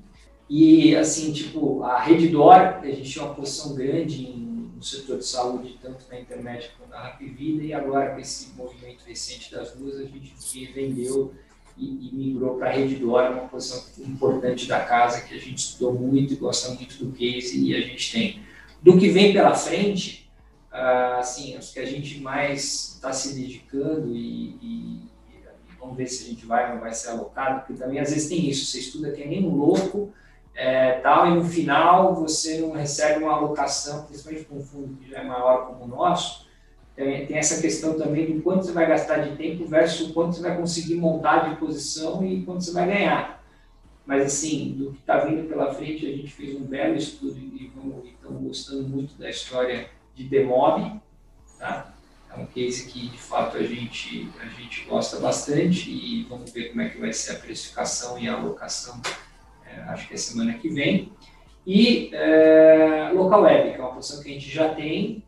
E, 0.48 0.96
assim, 0.96 1.32
tipo, 1.32 1.82
a 1.82 2.00
Reddor, 2.00 2.52
a 2.54 2.86
gente 2.86 3.10
tinha 3.10 3.24
uma 3.24 3.34
posição 3.34 3.74
grande 3.74 4.24
em, 4.24 4.72
no 4.74 4.82
setor 4.82 5.18
de 5.18 5.26
saúde, 5.26 5.78
tanto 5.82 6.06
na 6.08 6.20
internet 6.20 6.72
quanto 6.78 6.90
na 6.90 7.00
Rapvida, 7.00 7.64
e 7.64 7.74
agora 7.74 8.14
com 8.14 8.20
esse 8.20 8.54
movimento 8.54 9.02
recente 9.06 9.50
das 9.52 9.72
duas, 9.72 9.98
a 9.98 10.04
gente 10.04 10.66
vendeu 10.72 11.34
e, 11.78 12.08
e 12.08 12.16
migrou 12.16 12.56
para 12.56 12.68
a 12.68 12.72
Rede 12.72 12.96
Dora, 12.96 13.30
uma 13.30 13.48
posição 13.48 13.84
importante 14.04 14.66
da 14.66 14.80
casa 14.80 15.22
que 15.22 15.34
a 15.34 15.38
gente 15.38 15.58
estudou 15.58 15.94
muito 15.94 16.32
e 16.32 16.36
gosta 16.36 16.70
muito 16.70 17.02
do 17.04 17.12
case 17.12 17.64
e 17.64 17.74
a 17.74 17.80
gente 17.80 18.12
tem. 18.12 18.42
Do 18.82 18.98
que 18.98 19.08
vem 19.08 19.32
pela 19.32 19.54
frente, 19.54 20.30
uh, 20.72 21.18
assim, 21.18 21.56
os 21.56 21.72
que 21.72 21.80
a 21.80 21.86
gente 21.86 22.20
mais 22.20 22.94
está 22.94 23.12
se 23.12 23.34
dedicando 23.34 24.14
e, 24.14 24.56
e, 24.62 25.08
vamos 25.78 25.96
ver 25.96 26.06
se 26.08 26.24
a 26.24 26.28
gente 26.28 26.44
vai 26.44 26.68
ou 26.68 26.74
não 26.74 26.80
vai 26.80 26.92
ser 26.92 27.10
alocado, 27.10 27.60
porque 27.60 27.74
também 27.74 28.00
às 28.00 28.10
vezes 28.10 28.28
tem 28.28 28.48
isso, 28.48 28.66
você 28.66 28.80
estuda 28.80 29.12
que 29.12 29.22
é 29.22 29.26
nem 29.26 29.46
um 29.46 29.54
louco, 29.54 30.12
é, 30.54 30.94
tal, 30.94 31.28
e 31.28 31.34
no 31.34 31.44
final 31.44 32.16
você 32.16 32.58
não 32.58 32.72
recebe 32.72 33.22
uma 33.22 33.34
alocação, 33.34 34.04
principalmente 34.06 34.44
com 34.44 34.56
um 34.56 34.62
fundo 34.62 34.96
que 34.96 35.08
já 35.08 35.18
é 35.18 35.24
maior 35.24 35.68
como 35.68 35.84
o 35.84 35.88
nosso, 35.88 36.47
tem, 36.98 37.26
tem 37.26 37.38
essa 37.38 37.60
questão 37.60 37.96
também 37.96 38.26
do 38.26 38.42
quanto 38.42 38.66
você 38.66 38.72
vai 38.72 38.84
gastar 38.84 39.18
de 39.18 39.36
tempo 39.36 39.64
versus 39.66 40.10
o 40.10 40.12
quanto 40.12 40.34
você 40.34 40.42
vai 40.42 40.56
conseguir 40.56 40.96
montar 40.96 41.48
de 41.48 41.56
posição 41.56 42.26
e 42.26 42.42
quanto 42.42 42.64
você 42.64 42.72
vai 42.72 42.88
ganhar. 42.88 43.40
Mas, 44.04 44.26
assim, 44.26 44.72
do 44.72 44.92
que 44.92 44.98
está 44.98 45.18
vindo 45.18 45.48
pela 45.48 45.72
frente, 45.72 46.06
a 46.06 46.10
gente 46.10 46.32
fez 46.32 46.56
um 46.56 46.64
belo 46.64 46.96
estudo 46.96 47.38
e 47.38 47.66
estamos 47.66 48.42
gostando 48.42 48.88
muito 48.88 49.14
da 49.14 49.30
história 49.30 49.88
de 50.12 50.24
Demob, 50.24 51.00
tá? 51.56 51.94
É 52.34 52.40
um 52.40 52.46
case 52.46 52.88
que, 52.88 53.08
de 53.08 53.18
fato, 53.18 53.56
a 53.56 53.62
gente, 53.62 54.28
a 54.40 54.46
gente 54.46 54.84
gosta 54.86 55.20
bastante 55.20 55.90
e 55.90 56.24
vamos 56.28 56.50
ver 56.50 56.70
como 56.70 56.82
é 56.82 56.88
que 56.88 56.98
vai 56.98 57.12
ser 57.12 57.32
a 57.32 57.38
precificação 57.38 58.18
e 58.18 58.28
a 58.28 58.34
alocação, 58.34 59.00
é, 59.64 59.80
acho 59.82 60.08
que 60.08 60.14
é 60.14 60.16
semana 60.16 60.54
que 60.54 60.68
vem. 60.68 61.12
E 61.64 62.10
é, 62.12 63.12
Local 63.14 63.42
Web, 63.42 63.70
que 63.70 63.76
é 63.76 63.80
uma 63.80 63.92
posição 63.92 64.22
que 64.22 64.30
a 64.30 64.32
gente 64.32 64.50
já 64.50 64.74
tem, 64.74 65.22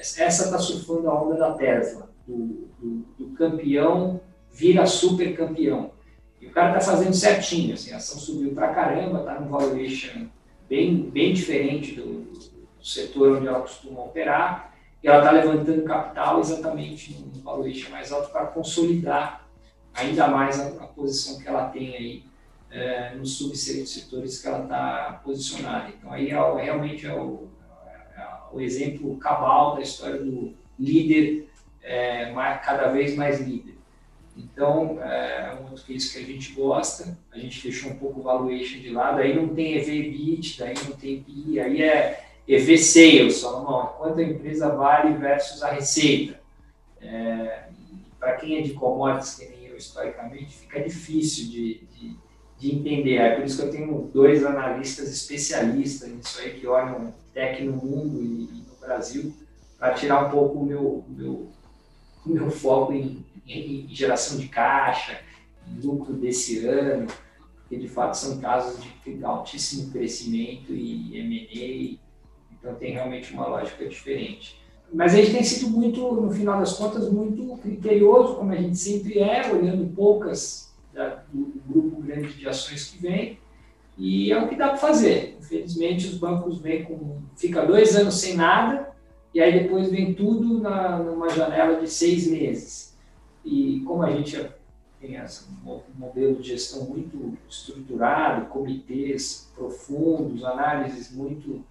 essa 0.00 0.44
está 0.44 0.58
surfando 0.58 1.08
a 1.10 1.22
onda 1.22 1.36
da 1.36 1.52
Tesla, 1.52 2.10
do, 2.26 2.68
do, 2.78 3.04
do, 3.18 3.36
campeão 3.36 4.20
vira 4.50 4.86
super 4.86 5.36
campeão. 5.36 5.92
E 6.40 6.46
o 6.46 6.50
cara 6.50 6.78
está 6.78 6.92
fazendo 6.92 7.14
certinho, 7.14 7.74
assim, 7.74 7.92
a 7.92 7.98
ação 7.98 8.18
subiu 8.18 8.52
para 8.54 8.74
caramba, 8.74 9.20
está 9.20 9.38
num 9.38 9.50
valuation 9.50 10.26
bem, 10.68 11.10
bem 11.10 11.34
diferente 11.34 11.94
do, 11.94 12.24
do 12.24 12.84
setor 12.84 13.36
onde 13.36 13.46
ela 13.46 13.60
costuma 13.60 14.00
operar, 14.00 14.74
e 15.02 15.08
ela 15.08 15.18
está 15.18 15.30
levantando 15.30 15.82
capital 15.84 16.40
exatamente 16.40 17.14
num 17.14 17.42
valuation 17.42 17.90
mais 17.90 18.10
alto 18.10 18.30
para 18.30 18.46
consolidar 18.46 19.46
ainda 19.94 20.28
mais 20.28 20.58
a, 20.60 20.66
a, 20.84 20.86
posição 20.86 21.38
que 21.40 21.48
ela 21.48 21.68
tem 21.68 21.96
aí 21.96 22.24
é, 22.70 23.14
nos 23.14 23.36
subsetores 23.36 24.40
que 24.40 24.48
ela 24.48 24.62
está 24.62 25.20
posicionada. 25.24 25.88
Então 25.88 26.12
aí 26.12 26.30
é, 26.30 26.62
realmente 26.62 27.06
é 27.06 27.14
o, 27.14 27.48
o, 28.52 28.60
exemplo 28.60 29.16
cabal 29.16 29.76
da 29.76 29.82
história 29.82 30.18
do 30.18 30.54
líder 30.78 31.48
é, 31.82 32.32
cada 32.64 32.88
vez 32.88 33.16
mais 33.16 33.40
líder. 33.40 33.74
Então, 34.36 34.98
é 35.02 35.56
um 35.60 35.70
outro 35.70 35.84
case 35.84 36.12
que 36.12 36.18
a 36.18 36.26
gente 36.26 36.52
gosta, 36.52 37.18
a 37.32 37.38
gente 37.38 37.62
deixou 37.62 37.90
um 37.90 37.96
pouco 37.96 38.20
o 38.20 38.22
valuation 38.22 38.78
de 38.78 38.90
lado, 38.90 39.20
aí 39.20 39.34
não 39.34 39.48
tem 39.48 39.74
EV/EBIT, 39.74 40.58
daí 40.58 40.74
não 40.88 40.96
tem 40.96 41.22
PI, 41.22 41.60
aí 41.60 41.82
é 41.82 42.24
EV 42.48 42.78
Sales, 42.78 43.36
Salomão, 43.38 43.94
quanto 43.98 44.18
a 44.18 44.24
empresa 44.24 44.68
vale 44.70 45.14
versus 45.14 45.62
a 45.62 45.70
receita. 45.70 46.40
É, 47.00 47.64
Para 48.18 48.36
quem 48.36 48.58
é 48.58 48.62
de 48.62 48.72
commodities, 48.74 49.36
que 49.36 49.48
nem 49.48 49.66
eu 49.66 49.76
historicamente, 49.76 50.56
fica 50.58 50.80
difícil 50.80 51.48
de, 51.48 51.80
de, 51.92 52.16
de, 52.58 52.74
entender. 52.74 53.16
É 53.16 53.36
por 53.36 53.44
isso 53.44 53.56
que 53.56 53.68
eu 53.68 53.70
tenho 53.70 54.10
dois 54.12 54.44
analistas 54.44 55.10
especialistas 55.10 56.08
nisso 56.10 56.40
aí, 56.40 56.54
que 56.54 56.66
olham 56.66 57.14
tech 57.32 57.62
no 57.62 57.72
mundo 57.72 58.22
e, 58.22 58.64
no 58.68 58.76
Brasil, 58.80 59.34
para 59.78 59.94
tirar 59.94 60.26
um 60.26 60.30
pouco 60.30 60.58
o 60.58 60.66
meu, 60.66 61.04
meu, 61.08 61.48
meu 62.26 62.50
foco 62.50 62.92
em, 62.92 63.24
em 63.46 63.86
geração 63.88 64.38
de 64.38 64.48
caixa, 64.48 65.20
em 65.68 65.80
lucro 65.80 66.14
desse 66.14 66.66
ano, 66.66 67.06
porque 67.60 67.76
de 67.76 67.88
fato 67.88 68.16
são 68.16 68.38
casos 68.40 68.82
de 69.04 69.24
altíssimo 69.24 69.90
crescimento 69.90 70.72
e 70.72 71.16
M&A, 71.18 71.98
então 72.52 72.74
tem 72.74 72.92
realmente 72.92 73.32
uma 73.32 73.46
lógica 73.46 73.88
diferente. 73.88 74.60
Mas 74.92 75.14
a 75.14 75.18
gente 75.18 75.32
tem 75.32 75.44
sido 75.44 75.70
muito, 75.70 76.00
no 76.14 76.32
final 76.32 76.58
das 76.58 76.72
contas, 76.72 77.08
muito 77.08 77.56
criterioso, 77.58 78.34
como 78.34 78.52
a 78.52 78.56
gente 78.56 78.76
sempre 78.76 79.20
é, 79.20 79.50
olhando 79.52 79.94
poucas 79.94 80.74
da, 80.92 81.22
do 81.32 81.62
grupo 81.66 82.02
grande 82.02 82.32
de 82.32 82.48
ações 82.48 82.90
que 82.90 82.98
vem, 83.00 83.38
e 84.00 84.32
é 84.32 84.42
o 84.42 84.48
que 84.48 84.56
dá 84.56 84.68
para 84.68 84.78
fazer. 84.78 85.36
Infelizmente, 85.38 86.06
os 86.06 86.16
bancos 86.16 86.58
vêm 86.58 86.84
com. 86.84 87.20
fica 87.36 87.66
dois 87.66 87.94
anos 87.94 88.14
sem 88.14 88.34
nada, 88.34 88.90
e 89.34 89.40
aí 89.42 89.62
depois 89.62 89.90
vem 89.90 90.14
tudo 90.14 90.58
na, 90.58 90.98
numa 90.98 91.28
janela 91.28 91.78
de 91.78 91.86
seis 91.86 92.26
meses. 92.26 92.96
E 93.44 93.80
como 93.86 94.02
a 94.02 94.10
gente 94.10 94.42
tem 94.98 95.16
esse 95.16 95.44
modelo 95.94 96.36
de 96.36 96.48
gestão 96.48 96.84
muito 96.84 97.36
estruturado, 97.48 98.46
comitês 98.46 99.50
profundos, 99.54 100.42
análises 100.44 101.12
muito 101.12 101.62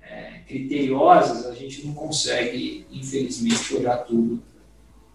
é, 0.00 0.38
criteriosas, 0.46 1.44
a 1.44 1.54
gente 1.54 1.86
não 1.86 1.92
consegue, 1.92 2.86
infelizmente, 2.90 3.76
olhar 3.76 3.98
tudo 3.98 4.42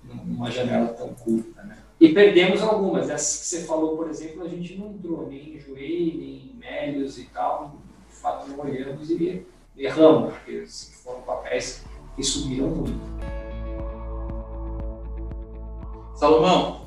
numa 0.04 0.52
janela 0.52 0.90
tão 0.90 1.16
curta. 1.16 1.64
Né? 1.64 1.78
E 2.00 2.10
perdemos 2.10 2.62
algumas. 2.62 3.10
Essas 3.10 3.40
que 3.40 3.46
você 3.46 3.66
falou, 3.66 3.96
por 3.96 4.10
exemplo, 4.10 4.44
a 4.44 4.48
gente 4.48 4.78
não 4.78 4.92
entrou 4.92 5.28
nem 5.28 5.56
em 5.56 5.60
Joelho, 5.60 6.20
nem 6.20 6.52
em 6.52 6.56
Mélios 6.58 7.18
e 7.18 7.26
tal. 7.26 7.76
De 8.10 8.16
fato, 8.16 8.50
não 8.50 8.60
olhamos 8.60 9.10
e 9.10 9.46
erramos, 9.78 10.34
porque 10.34 10.66
foram 11.04 11.22
papéis 11.22 11.84
que 12.16 12.24
subiram 12.24 12.68
muito. 12.68 12.94
Salomão, 16.16 16.86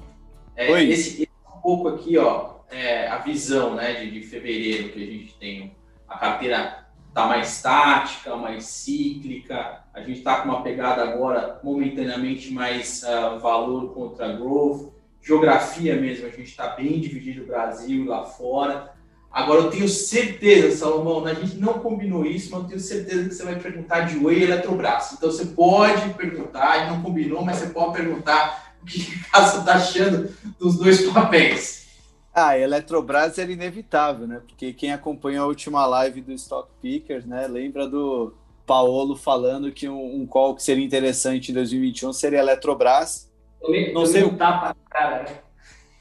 é, 0.54 0.82
esse, 0.84 1.22
esse 1.22 1.30
é 1.44 1.56
um 1.56 1.60
pouco 1.60 1.88
aqui, 1.88 2.16
ó, 2.16 2.56
é, 2.70 3.08
a 3.08 3.18
visão 3.18 3.74
né, 3.74 3.94
de, 3.94 4.10
de 4.10 4.22
fevereiro 4.22 4.90
que 4.90 5.02
a 5.02 5.06
gente 5.06 5.34
tem, 5.38 5.76
a 6.08 6.16
carteira 6.16 6.86
está 7.08 7.26
mais 7.26 7.48
estática, 7.50 8.36
mais 8.36 8.64
cíclica. 8.64 9.84
A 9.94 10.00
gente 10.00 10.18
está 10.18 10.42
com 10.42 10.50
uma 10.50 10.62
pegada 10.62 11.02
agora 11.02 11.58
momentaneamente 11.62 12.52
mais 12.52 13.02
uh, 13.02 13.40
valor 13.40 13.94
contra 13.94 14.32
growth. 14.32 14.92
Geografia 15.26 15.96
mesmo, 15.96 16.26
a 16.26 16.30
gente 16.30 16.44
está 16.44 16.68
bem 16.68 17.00
dividido 17.00 17.42
o 17.42 17.46
Brasil 17.46 18.04
lá 18.04 18.24
fora. 18.24 18.94
Agora 19.28 19.62
eu 19.62 19.70
tenho 19.70 19.88
certeza, 19.88 20.76
Salomão, 20.76 21.26
a 21.26 21.34
gente 21.34 21.56
não 21.56 21.74
combinou 21.80 22.24
isso, 22.24 22.52
mas 22.52 22.62
eu 22.62 22.68
tenho 22.68 22.80
certeza 22.80 23.28
que 23.28 23.34
você 23.34 23.44
vai 23.44 23.58
perguntar 23.58 24.02
de 24.02 24.24
Oi 24.24 24.44
Eletrobras. 24.44 25.12
Então 25.12 25.30
você 25.30 25.46
pode 25.46 26.14
perguntar, 26.14 26.90
não 26.90 27.02
combinou, 27.02 27.44
mas 27.44 27.56
você 27.56 27.66
pode 27.66 27.96
perguntar 27.98 28.76
o 28.80 28.86
que 28.86 29.00
você 29.00 29.58
está 29.58 29.74
achando 29.74 30.32
dos 30.60 30.78
dois 30.78 31.02
papéis. 31.10 31.86
Ah, 32.32 32.50
a 32.50 32.58
Eletrobras 32.58 33.36
era 33.36 33.50
inevitável, 33.50 34.28
né? 34.28 34.40
Porque 34.46 34.72
quem 34.72 34.92
acompanhou 34.92 35.44
a 35.44 35.48
última 35.48 35.84
live 35.86 36.20
do 36.20 36.32
Stock 36.34 36.70
Pickers, 36.80 37.26
né, 37.26 37.48
lembra 37.48 37.88
do 37.88 38.32
Paolo 38.64 39.16
falando 39.16 39.72
que 39.72 39.88
um, 39.88 40.22
um 40.22 40.26
call 40.26 40.54
que 40.54 40.62
seria 40.62 40.84
interessante 40.84 41.50
em 41.50 41.54
2021 41.54 42.12
seria 42.12 42.38
a 42.38 42.42
Eletrobras. 42.42 43.30
Tomei, 43.60 43.92
não 43.92 44.06
sei 44.06 44.22
o 44.22 44.36
tapa 44.36 44.76
cara, 44.90 45.22
né? 45.24 45.38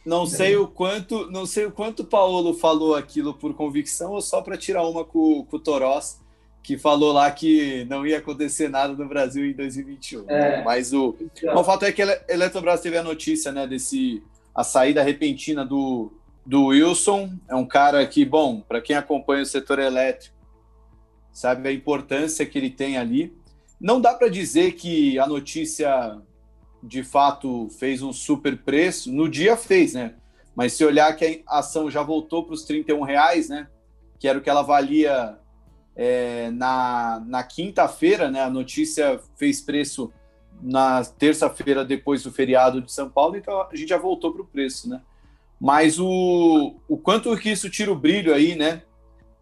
Não 0.06 0.26
sei 0.28 0.56
o 0.56 0.68
quanto, 0.68 1.32
não 1.32 1.48
sei 1.48 1.66
o 1.66 1.72
quanto 1.72 2.02
o 2.02 2.06
Paolo 2.06 2.54
falou 2.54 2.96
aquilo 2.96 3.34
por 3.34 3.56
convicção 3.56 4.12
ou 4.12 4.22
só 4.22 4.40
para 4.40 4.56
tirar 4.56 4.88
uma 4.88 5.04
com, 5.04 5.44
com 5.44 5.58
o 5.58 5.60
Toros, 5.60 6.20
que 6.62 6.78
falou 6.78 7.12
lá 7.12 7.32
que 7.32 7.86
não 7.86 8.06
ia 8.06 8.20
acontecer 8.20 8.70
nada 8.70 8.94
no 8.94 9.08
Brasil 9.08 9.44
em 9.46 9.54
2021. 9.54 10.30
É. 10.30 10.64
Mas 10.64 10.94
o, 10.94 11.16
então. 11.20 11.56
o 11.56 11.64
fato 11.64 11.86
é 11.86 11.92
que 11.92 12.04
a 12.04 12.22
Eletrobras 12.30 12.82
teve 12.82 12.98
a 12.98 13.04
notícia, 13.04 13.52
né, 13.52 13.66
desse 13.66 14.22
a 14.54 14.64
saída 14.64 15.02
repentina 15.02 15.66
do 15.66 16.12
do 16.46 16.68
Wilson. 16.68 17.32
É 17.50 17.56
um 17.56 17.66
cara 17.66 18.06
que, 18.06 18.24
bom, 18.24 18.62
para 18.62 18.80
quem 18.80 18.96
acompanha 18.96 19.44
o 19.44 19.46
setor 19.46 19.80
elétrico, 19.80 20.36
sabe 21.32 21.68
a 21.68 21.74
importância 21.74 22.46
que 22.46 22.58
ele 22.58 22.70
tem 22.70 22.98
ali. 22.98 23.36
Não 23.82 24.00
dá 24.00 24.14
para 24.14 24.30
dizer 24.30 24.74
que 24.74 25.18
a 25.20 25.28
notícia 25.28 26.18
de 26.86 27.04
fato 27.04 27.68
fez 27.80 28.02
um 28.02 28.14
super 28.14 28.58
preço. 28.58 29.12
No 29.12 29.28
dia 29.28 29.58
fez, 29.58 29.94
né? 29.94 30.16
Mas 30.56 30.74
se 30.74 30.86
olhar 30.86 31.14
que 31.16 31.44
a 31.48 31.60
ação 31.60 31.90
já 31.90 32.02
voltou 32.02 32.44
para 32.44 32.54
os 32.54 32.64
31 32.64 33.02
reais, 33.02 33.50
né? 33.50 33.68
Que 34.20 34.28
era 34.28 34.38
o 34.38 34.42
que 34.42 34.50
ela 34.50 34.62
valia 34.62 35.38
é, 35.96 36.52
na, 36.52 37.24
na 37.28 37.44
quinta-feira, 37.44 38.30
né? 38.30 38.42
A 38.42 38.50
notícia 38.50 39.20
fez 39.36 39.62
preço 39.62 40.12
na 40.62 41.04
terça-feira 41.04 41.84
depois 41.84 42.24
do 42.24 42.32
feriado 42.32 42.82
de 42.82 42.92
São 42.92 43.10
Paulo, 43.10 43.36
então 43.36 43.62
a 43.62 43.76
gente 43.76 43.90
já 43.90 43.98
voltou 43.98 44.32
para 44.32 44.42
o 44.42 44.48
preço, 44.48 44.90
né? 44.90 45.02
Mas 45.60 46.00
o, 46.00 46.76
o 46.88 46.98
quanto 46.98 47.36
que 47.38 47.50
isso 47.50 47.70
tira 47.70 47.92
o 47.92 47.96
brilho 47.96 48.34
aí, 48.34 48.56
né, 48.56 48.84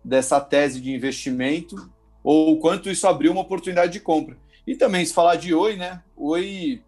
dessa 0.03 0.39
tese 0.39 0.79
de 0.79 0.91
investimento, 0.91 1.89
ou 2.23 2.53
o 2.53 2.59
quanto 2.59 2.89
isso 2.89 3.07
abriu 3.07 3.31
uma 3.31 3.41
oportunidade 3.41 3.93
de 3.93 3.99
compra. 3.99 4.37
E 4.65 4.75
também, 4.75 5.05
se 5.05 5.13
falar 5.13 5.35
de 5.35 5.53
Oi, 5.53 5.75
né, 5.75 6.01
Oi 6.15 6.81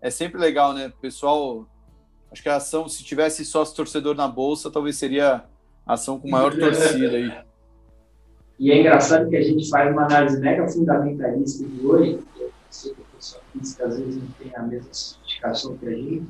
é 0.00 0.10
sempre 0.10 0.40
legal, 0.40 0.72
né, 0.72 0.92
pessoal, 1.00 1.66
acho 2.32 2.42
que 2.42 2.48
a 2.48 2.56
ação, 2.56 2.88
se 2.88 3.04
tivesse 3.04 3.44
sócio 3.44 3.76
torcedor 3.76 4.14
na 4.14 4.26
bolsa, 4.26 4.70
talvez 4.70 4.96
seria 4.96 5.44
a 5.86 5.94
ação 5.94 6.18
com 6.18 6.28
maior 6.28 6.54
torcida 6.56 7.16
aí. 7.16 7.32
E 8.58 8.70
é 8.70 8.80
engraçado 8.80 9.28
que 9.28 9.36
a 9.36 9.42
gente 9.42 9.68
faz 9.68 9.90
uma 9.90 10.04
análise 10.04 10.38
mega 10.38 10.68
fundamentalista 10.68 11.64
de 11.64 11.86
Oi, 11.86 12.20
eu 12.38 12.50
sei 12.68 12.94
que 12.94 13.00
a 13.00 13.16
pessoa 13.16 13.42
física 13.52 13.86
às 13.86 13.98
vezes 13.98 14.16
não 14.16 14.28
tem 14.38 14.54
a 14.54 14.62
mesma 14.62 14.92
sofisticação 14.92 15.76
que 15.78 15.86
a 15.86 15.92
gente, 15.92 16.26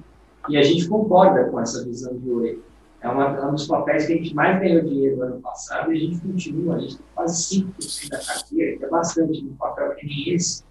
e 0.49 0.57
a 0.57 0.63
gente 0.63 0.89
concorda 0.89 1.45
com 1.45 1.61
essa 1.61 1.85
visão 1.85 2.17
de 2.17 2.31
hoje. 2.31 2.63
É, 3.03 3.09
uma, 3.09 3.37
é 3.37 3.47
um 3.47 3.53
dos 3.53 3.67
papéis 3.67 4.07
que 4.07 4.13
a 4.13 4.17
gente 4.17 4.35
mais 4.35 4.61
ganhou 4.61 4.83
dinheiro 4.83 5.17
no 5.17 5.23
ano 5.23 5.41
passado 5.41 5.93
e 5.93 5.97
a 5.97 6.01
gente 6.01 6.21
continua, 6.21 6.77
a 6.77 6.79
gente 6.81 6.99
tem 6.99 7.07
quase 7.15 7.65
5% 7.79 8.09
da 8.11 8.19
carteira, 8.19 8.79
que 8.79 8.85
é 8.85 8.89
bastante 8.89 9.43
no 9.43 9.55
papel 9.55 9.95
que 9.95 10.07
nem 10.07 10.35
esse, 10.35 10.63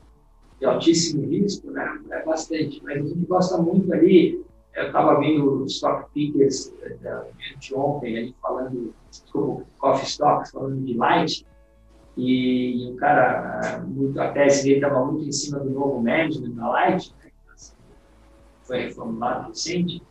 de 0.60 0.66
altíssimo 0.66 1.26
risco, 1.28 1.72
né? 1.72 2.00
é 2.12 2.24
bastante. 2.24 2.82
Mas 2.84 2.98
a 2.98 3.08
gente 3.08 3.26
gosta 3.26 3.58
muito 3.58 3.92
ali, 3.94 4.44
eu 4.76 4.88
estava 4.88 5.20
vendo 5.20 5.64
os 5.64 5.74
stock 5.74 6.10
pickers 6.14 6.74
da, 7.02 7.26
de 7.58 7.76
ontem, 7.76 8.18
ali 8.18 8.36
falando, 8.42 8.94
desculpa, 9.10 9.66
coffee 9.80 10.08
stocks, 10.08 10.52
falando 10.52 10.84
de 10.84 10.94
light, 10.94 11.46
e, 12.22 12.92
o 12.92 12.98
cara, 12.98 13.82
muito, 13.88 14.20
a 14.20 14.32
tese 14.34 14.64
dele 14.64 14.76
estava 14.76 15.06
muito 15.06 15.26
em 15.26 15.32
cima 15.32 15.60
do 15.60 15.70
novo 15.70 16.02
management 16.02 16.52
da 16.52 16.68
Light, 16.68 17.16
foi 18.64 18.82
reformulado 18.82 19.48
recente, 19.48 20.04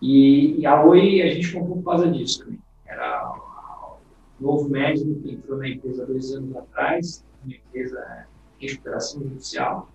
e, 0.00 0.60
e, 0.60 0.66
a 0.66 0.84
Oi 0.84 1.20
a 1.20 1.34
gente 1.34 1.52
comprou 1.52 1.78
por 1.78 1.84
causa 1.84 2.10
disso 2.12 2.44
também. 2.44 2.60
Era 2.86 3.32
o 3.32 3.96
novo 4.40 4.68
médico 4.68 5.20
que 5.20 5.32
entrou 5.32 5.58
na 5.58 5.68
empresa 5.68 6.06
dois 6.06 6.32
anos 6.32 6.56
atrás, 6.56 7.24
uma 7.44 7.52
empresa 7.52 8.26
em 8.32 8.37
recuperação 8.60 9.22
judicial, 9.22 9.88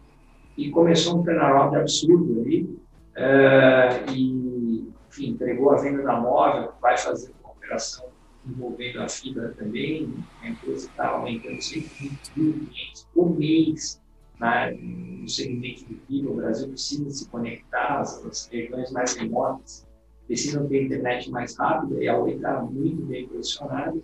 e 0.58 0.70
começou 0.70 1.20
um 1.20 1.24
turnaround 1.24 1.76
absurdo 1.76 2.42
ali, 2.42 2.64
uh, 2.64 4.12
e, 4.12 4.92
enfim, 5.10 5.30
entregou 5.30 5.72
a 5.72 5.78
venda 5.78 6.04
da 6.04 6.20
móvel, 6.20 6.72
vai 6.82 6.98
fazer 6.98 7.34
uma 7.44 7.52
operação 7.52 8.06
envolvendo 8.46 9.02
a 9.02 9.08
fibra 9.08 9.54
também, 9.58 10.14
a 10.42 10.50
empresa 10.50 10.88
está 10.88 11.08
aumentando 11.10 11.62
120 11.62 12.32
mil 12.36 12.54
clientes 12.54 13.08
por 13.14 13.38
mês, 13.38 14.02
né, 14.40 14.72
no 14.72 15.30
segmento 15.30 15.86
do 15.86 15.96
PIB, 15.96 16.28
o 16.28 16.36
Brasil 16.36 16.68
precisa 16.68 17.10
se 17.10 17.30
conectar 17.30 18.00
às, 18.00 18.26
às 18.26 18.48
regiões 18.48 18.92
mais 18.92 19.16
remotas 19.16 19.86
precisam 20.28 20.68
ter 20.68 20.86
internet 20.86 21.30
mais 21.30 21.56
rápida, 21.58 22.04
e 22.04 22.08
a 22.08 22.18
Oi 22.18 22.36
está 22.36 22.62
muito 22.62 23.06
bem 23.06 23.28
posicionada. 23.28 23.98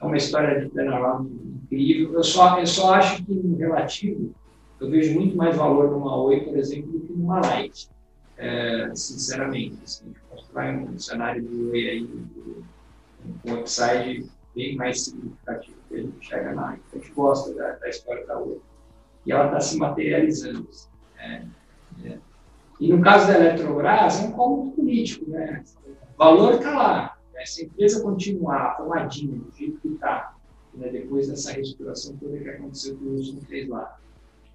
É 0.00 0.04
uma 0.04 0.16
história 0.16 0.60
de 0.60 0.70
turnaround 0.70 1.30
incrível. 1.72 2.14
Eu 2.14 2.22
só, 2.22 2.58
eu 2.58 2.66
só 2.66 2.94
acho 2.94 3.24
que, 3.24 3.34
no 3.34 3.56
relativo, 3.56 4.34
eu 4.80 4.90
vejo 4.90 5.14
muito 5.14 5.36
mais 5.36 5.56
valor 5.56 5.90
numa 5.90 6.16
Oi, 6.22 6.40
por 6.40 6.56
exemplo, 6.56 6.92
do 6.92 7.00
que 7.00 7.12
numa 7.12 7.40
Light, 7.40 7.88
é, 8.36 8.90
sinceramente. 8.94 9.78
Assim, 9.84 10.04
a 10.04 10.08
gente 10.08 10.20
constrói 10.30 10.72
um 10.76 10.98
cenário 10.98 11.42
de 11.42 11.64
Oi 11.70 11.88
aí, 11.88 12.08
um 13.44 13.54
upside 13.54 14.30
bem 14.54 14.76
mais 14.76 15.04
significativo 15.04 15.76
que 15.88 15.94
a 15.94 15.98
gente 15.98 16.26
chega 16.26 16.54
na 16.54 16.62
Light. 16.62 16.82
A 16.92 16.98
gente 16.98 17.10
gosta 17.12 17.52
da, 17.54 17.72
da 17.72 17.88
história 17.88 18.24
da 18.26 18.38
Oi. 18.38 18.60
E 19.26 19.32
ela 19.32 19.46
está 19.46 19.60
se 19.60 19.76
materializando. 19.76 20.68
Assim, 20.70 20.88
é, 21.18 21.42
é. 22.04 22.18
E 22.80 22.92
no 22.92 23.02
caso 23.02 23.26
da 23.26 23.34
Eletrobras, 23.34 24.22
é 24.22 24.28
um 24.28 24.32
cômodo 24.32 24.70
político, 24.70 25.28
né? 25.28 25.64
O 26.14 26.18
valor 26.18 26.54
está 26.54 26.70
lá. 26.70 27.17
Né? 27.38 27.46
Se 27.46 27.62
a 27.62 27.64
empresa 27.66 28.02
continuar 28.02 28.76
tomadinha 28.76 29.38
do 29.38 29.56
jeito 29.56 29.78
que 29.80 29.88
está, 29.88 30.34
né? 30.74 30.88
depois 30.88 31.28
dessa 31.28 31.52
reestruturação 31.52 32.16
toda 32.16 32.36
que 32.36 32.50
aconteceu 32.50 32.96
que 32.96 33.04
o 33.04 33.12
Wilson 33.12 33.40
fez 33.42 33.68
lá, 33.68 33.96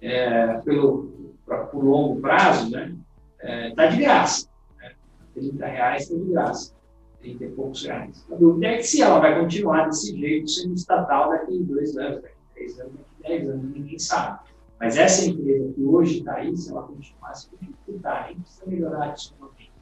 é, 0.02 0.58
pelo, 0.60 1.32
pra, 1.46 1.64
por 1.64 1.82
longo 1.82 2.20
prazo, 2.20 2.70
né? 2.70 2.94
Está 3.40 3.84
é, 3.84 3.88
de 3.88 3.96
graça. 3.96 4.48
Né? 4.78 4.92
30 5.34 5.66
reais 5.66 6.02
está 6.02 6.14
de 6.14 6.30
graça. 6.30 6.74
30 7.20 7.44
e 7.44 7.50
poucos 7.52 7.86
reais. 7.86 8.26
A 8.30 8.34
dúvida 8.34 8.66
é 8.66 8.76
que 8.76 8.82
se 8.82 9.00
ela 9.00 9.18
vai 9.18 9.40
continuar 9.40 9.86
desse 9.86 10.14
jeito, 10.14 10.50
sendo 10.50 10.74
estatal 10.74 11.30
daqui 11.30 11.58
dois 11.60 11.96
anos, 11.96 12.20
daqui 12.20 12.34
três 12.52 12.78
anos, 12.78 12.92
daqui 12.92 13.22
dez 13.22 13.48
anos, 13.48 13.64
ninguém 13.74 13.98
sabe. 13.98 14.40
Mas 14.78 14.98
essa 14.98 15.24
empresa 15.24 15.72
que 15.72 15.82
hoje 15.82 16.18
está 16.18 16.34
aí, 16.34 16.54
se 16.54 16.70
ela 16.70 16.82
continuasse 16.82 17.48
com 17.48 17.56
dificuldade, 17.56 18.34
nem 18.34 18.40
precisa 18.40 18.66
melhorar 18.66 19.04
adicionalmente, 19.08 19.72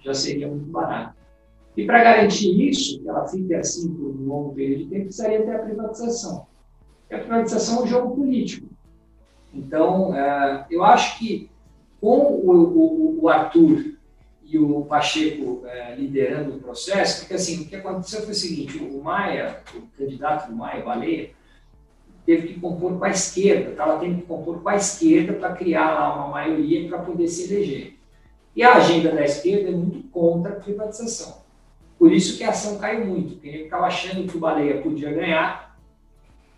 já 0.00 0.12
seria 0.12 0.48
muito 0.48 0.70
barato. 0.70 1.16
E 1.76 1.84
para 1.84 2.02
garantir 2.02 2.68
isso, 2.68 3.00
que 3.02 3.08
ela 3.08 3.28
fique 3.28 3.54
assim 3.54 3.92
por 3.94 4.06
um 4.06 4.26
longo 4.26 4.54
período 4.54 4.84
de 4.84 4.90
tempo, 4.90 5.04
precisaria 5.04 5.44
ter 5.44 5.54
a 5.54 5.58
privatização. 5.58 6.46
E 7.10 7.14
a 7.14 7.18
privatização 7.18 7.80
é 7.80 7.82
um 7.82 7.86
jogo 7.86 8.16
político. 8.16 8.66
Então, 9.52 10.10
uh, 10.10 10.64
eu 10.70 10.82
acho 10.82 11.18
que 11.18 11.50
com 12.00 12.40
o, 12.42 13.28
Arthur 13.28 13.96
e 14.44 14.58
o 14.58 14.82
Pacheco 14.82 15.64
uh, 15.64 15.66
liderando 15.96 16.56
o 16.56 16.60
processo, 16.60 17.20
porque 17.20 17.34
assim, 17.34 17.62
o 17.62 17.66
que 17.66 17.76
aconteceu 17.76 18.22
foi 18.22 18.32
o 18.32 18.34
seguinte, 18.34 18.78
o 18.78 19.02
Maia, 19.02 19.60
o 19.74 19.82
candidato 19.98 20.50
do 20.50 20.56
Maia, 20.56 20.84
Baleia, 20.84 21.30
teve 22.24 22.48
que 22.48 22.60
compor 22.60 22.98
com 22.98 23.04
a 23.04 23.10
esquerda, 23.10 23.70
estava 23.70 23.98
tendo 23.98 24.16
que 24.16 24.26
compor 24.26 24.62
com 24.62 24.68
a 24.68 24.76
esquerda 24.76 25.34
para 25.34 25.54
criar 25.54 25.94
lá 25.94 26.16
uma 26.16 26.28
maioria 26.28 26.88
para 26.88 26.98
poder 26.98 27.28
se 27.28 27.52
eleger. 27.52 27.96
E 28.54 28.62
a 28.62 28.76
agenda 28.76 29.12
da 29.12 29.22
esquerda 29.22 29.68
é 29.68 29.72
muito 29.72 30.02
contra 30.08 30.52
a 30.52 30.56
privatização. 30.56 31.45
Por 31.98 32.12
isso 32.12 32.36
que 32.36 32.44
a 32.44 32.50
ação 32.50 32.78
caiu 32.78 33.06
muito, 33.06 33.34
porque 33.34 33.48
ele 33.48 33.64
ficava 33.64 33.86
achando 33.86 34.28
que 34.28 34.36
o 34.36 34.40
Baleia 34.40 34.82
podia 34.82 35.12
ganhar 35.12 35.76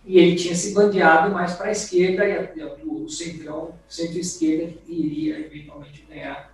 e 0.05 0.18
ele 0.18 0.36
tinha 0.36 0.55
se 0.55 0.74
bandeado 0.74 1.32
mais 1.32 1.55
para 1.55 1.68
a 1.68 1.72
esquerda 1.72 2.26
e 2.26 2.62
o 2.84 3.09
centrão, 3.09 3.74
centro-esquerda 3.89 4.74
iria 4.86 5.39
eventualmente 5.39 6.05
ganhar 6.09 6.53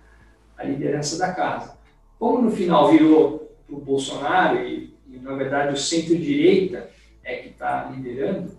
a 0.57 0.63
liderança 0.63 1.17
da 1.17 1.33
casa. 1.33 1.77
Como 2.19 2.41
no 2.41 2.51
final 2.51 2.91
virou 2.91 3.51
para 3.65 3.75
o 3.75 3.79
Bolsonaro 3.79 4.59
e, 4.59 4.93
e, 5.09 5.17
na 5.17 5.33
verdade, 5.33 5.73
o 5.73 5.77
centro-direita 5.77 6.89
é 7.23 7.37
que 7.37 7.49
está 7.49 7.89
liderando, 7.89 8.51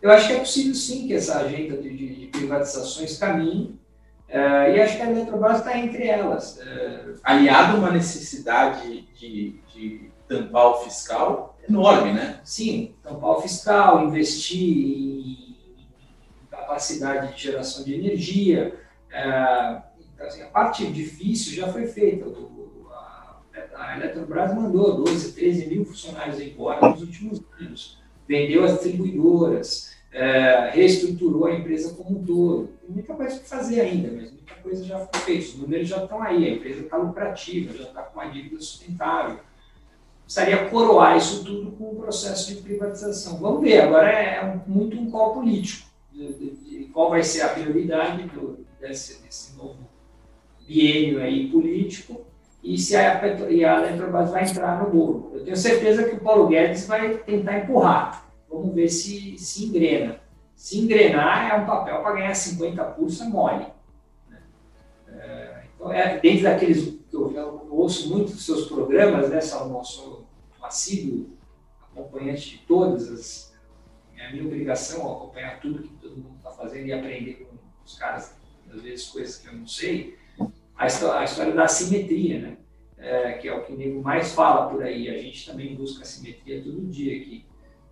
eu 0.00 0.10
acho 0.10 0.28
que 0.28 0.34
é 0.34 0.38
possível 0.38 0.74
sim 0.74 1.06
que 1.06 1.14
essa 1.14 1.38
agenda 1.38 1.78
de, 1.78 1.90
de 1.90 2.26
privatizações 2.26 3.16
caminhe, 3.16 3.80
uh, 4.28 4.74
e 4.74 4.80
acho 4.80 4.96
que 4.96 5.02
a 5.02 5.10
Eletrobras 5.10 5.58
está 5.58 5.78
entre 5.78 6.06
elas. 6.06 6.58
Uh, 6.58 7.18
Aliado 7.22 7.76
a 7.76 7.80
uma 7.80 7.90
necessidade 7.90 9.02
de, 9.18 9.60
de 9.72 10.10
tampar 10.28 10.66
o 10.66 10.74
fiscal 10.80 11.58
enorme, 11.68 12.12
né? 12.12 12.40
Sim, 12.44 12.94
tampar 13.02 13.30
o 13.30 13.42
fiscal, 13.42 14.04
investir 14.04 14.60
em 14.60 15.56
capacidade 16.50 17.34
de 17.34 17.42
geração 17.42 17.84
de 17.84 17.94
energia. 17.94 18.78
Uh, 19.10 19.82
assim, 20.22 20.42
a 20.42 20.48
parte 20.48 20.86
difícil 20.86 21.54
já 21.54 21.72
foi 21.72 21.86
feita. 21.86 22.26
O, 22.26 22.86
a, 22.90 23.40
a 23.76 23.96
Eletrobras 23.96 24.54
mandou 24.54 25.04
12, 25.04 25.32
13 25.32 25.66
mil 25.66 25.84
funcionários 25.84 26.40
embora 26.40 26.88
nos 26.88 27.00
últimos 27.00 27.40
anos. 27.60 28.02
Vendeu 28.26 28.64
as 28.64 28.72
distribuidoras, 28.72 29.93
é, 30.14 30.70
reestruturou 30.72 31.46
a 31.46 31.54
empresa 31.54 31.92
como 31.94 32.18
um 32.18 32.24
todo. 32.24 32.68
Tem 32.80 32.90
muita 32.90 33.14
coisa 33.14 33.36
para 33.36 33.44
fazer 33.44 33.80
ainda, 33.80 34.12
mas 34.12 34.30
muita 34.30 34.54
coisa 34.62 34.84
já 34.84 34.98
foi 35.00 35.20
feita. 35.22 35.44
Os 35.44 35.56
números 35.56 35.88
já 35.88 36.04
estão 36.04 36.22
aí, 36.22 36.46
a 36.46 36.50
empresa 36.50 36.82
está 36.82 36.96
lucrativa, 36.96 37.76
já 37.76 37.84
está 37.84 38.02
com 38.02 38.20
uma 38.20 38.30
dívida 38.30 38.60
sustentável. 38.60 39.40
Precisaria 40.22 40.68
coroar 40.68 41.16
isso 41.16 41.44
tudo 41.44 41.72
com 41.72 41.90
o 41.90 41.96
processo 41.96 42.54
de 42.54 42.62
privatização. 42.62 43.38
Vamos 43.38 43.60
ver, 43.60 43.80
agora 43.80 44.08
é, 44.08 44.36
é 44.36 44.60
muito 44.66 44.96
um 44.96 45.10
call 45.10 45.34
político, 45.34 45.88
de, 46.12 46.32
de, 46.32 46.50
de 46.50 46.84
qual 46.86 47.10
vai 47.10 47.22
ser 47.22 47.42
a 47.42 47.48
prioridade 47.48 48.22
do, 48.28 48.64
desse, 48.80 49.20
desse 49.20 49.56
novo 49.56 49.78
biênio 50.66 51.20
aí 51.20 51.50
político 51.50 52.24
e 52.62 52.78
se 52.78 52.96
a, 52.96 53.26
e 53.50 53.62
a 53.64 53.80
Eletrobras 53.80 54.30
vai 54.30 54.48
entrar 54.48 54.82
no 54.82 54.90
bolo. 54.90 55.32
Eu 55.34 55.44
tenho 55.44 55.56
certeza 55.56 56.04
que 56.04 56.14
o 56.14 56.20
Paulo 56.20 56.46
Guedes 56.46 56.86
vai 56.86 57.18
tentar 57.18 57.58
empurrar 57.58 58.24
Vamos 58.48 58.74
ver 58.74 58.88
se 58.88 59.38
se 59.38 59.64
engrena. 59.64 60.20
Se 60.54 60.78
engrenar 60.78 61.50
é 61.52 61.56
um 61.56 61.66
papel 61.66 62.00
para 62.00 62.14
ganhar 62.14 62.34
50 62.34 62.84
pulsos 62.92 63.20
é 63.20 63.24
mole. 63.28 63.66
Né? 64.28 64.42
É, 65.08 65.64
então, 65.74 65.92
é, 65.92 66.18
dentro 66.20 66.44
daqueles 66.44 66.84
que 67.10 67.16
eu, 67.16 67.32
eu, 67.32 67.68
ouço 67.70 68.08
muito 68.08 68.32
dos 68.32 68.44
seus 68.44 68.66
programas, 68.66 69.30
né, 69.30 69.40
Salomão? 69.40 69.84
Sou 69.84 70.26
um 70.60 70.64
assíduo 70.64 71.36
acompanhante 71.82 72.50
de 72.50 72.58
todas 72.58 73.10
as. 73.10 73.54
É 74.16 74.26
a 74.26 74.32
minha 74.32 74.44
obrigação 74.44 75.12
acompanhar 75.12 75.60
tudo 75.60 75.82
que 75.82 75.92
todo 75.96 76.16
mundo 76.16 76.36
está 76.36 76.50
fazendo 76.50 76.86
e 76.86 76.92
aprender 76.92 77.34
com 77.34 77.56
os 77.84 77.98
caras, 77.98 78.34
às 78.72 78.80
vezes, 78.80 79.08
coisas 79.08 79.36
que 79.36 79.48
eu 79.48 79.52
não 79.52 79.66
sei. 79.66 80.16
A 80.76 80.86
história, 80.86 81.20
a 81.20 81.24
história 81.24 81.52
da 81.52 81.68
simetria, 81.68 82.40
né? 82.40 82.56
É, 82.96 83.32
que 83.32 83.48
é 83.48 83.54
o 83.54 83.62
que 83.62 83.72
o 83.72 83.76
nego 83.76 84.02
mais 84.02 84.32
fala 84.32 84.70
por 84.70 84.82
aí. 84.82 85.08
A 85.08 85.18
gente 85.18 85.50
também 85.50 85.74
busca 85.74 86.04
simetria 86.04 86.62
todo 86.62 86.86
dia 86.86 87.20
aqui. 87.20 87.44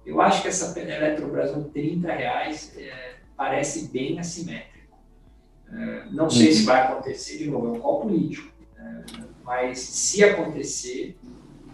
Eu 0.05 0.21
acho 0.21 0.43
que 0.43 0.49
essa 0.49 0.79
Eletrobras 0.79 1.53
com 1.53 1.65
30 1.65 2.13
reais 2.13 2.77
é, 2.77 3.17
parece 3.37 3.89
bem 3.89 4.19
assimétrico. 4.19 4.99
É, 5.73 6.07
não 6.11 6.29
sei 6.29 6.49
uhum. 6.49 6.55
se 6.55 6.65
vai 6.65 6.83
acontecer 6.83 7.39
de 7.39 7.51
novo, 7.51 7.69
é 7.69 7.79
um 7.79 7.81
call 7.81 8.01
político. 8.03 8.53
É, 8.77 9.03
mas 9.45 9.79
se 9.79 10.25
acontecer, 10.25 11.17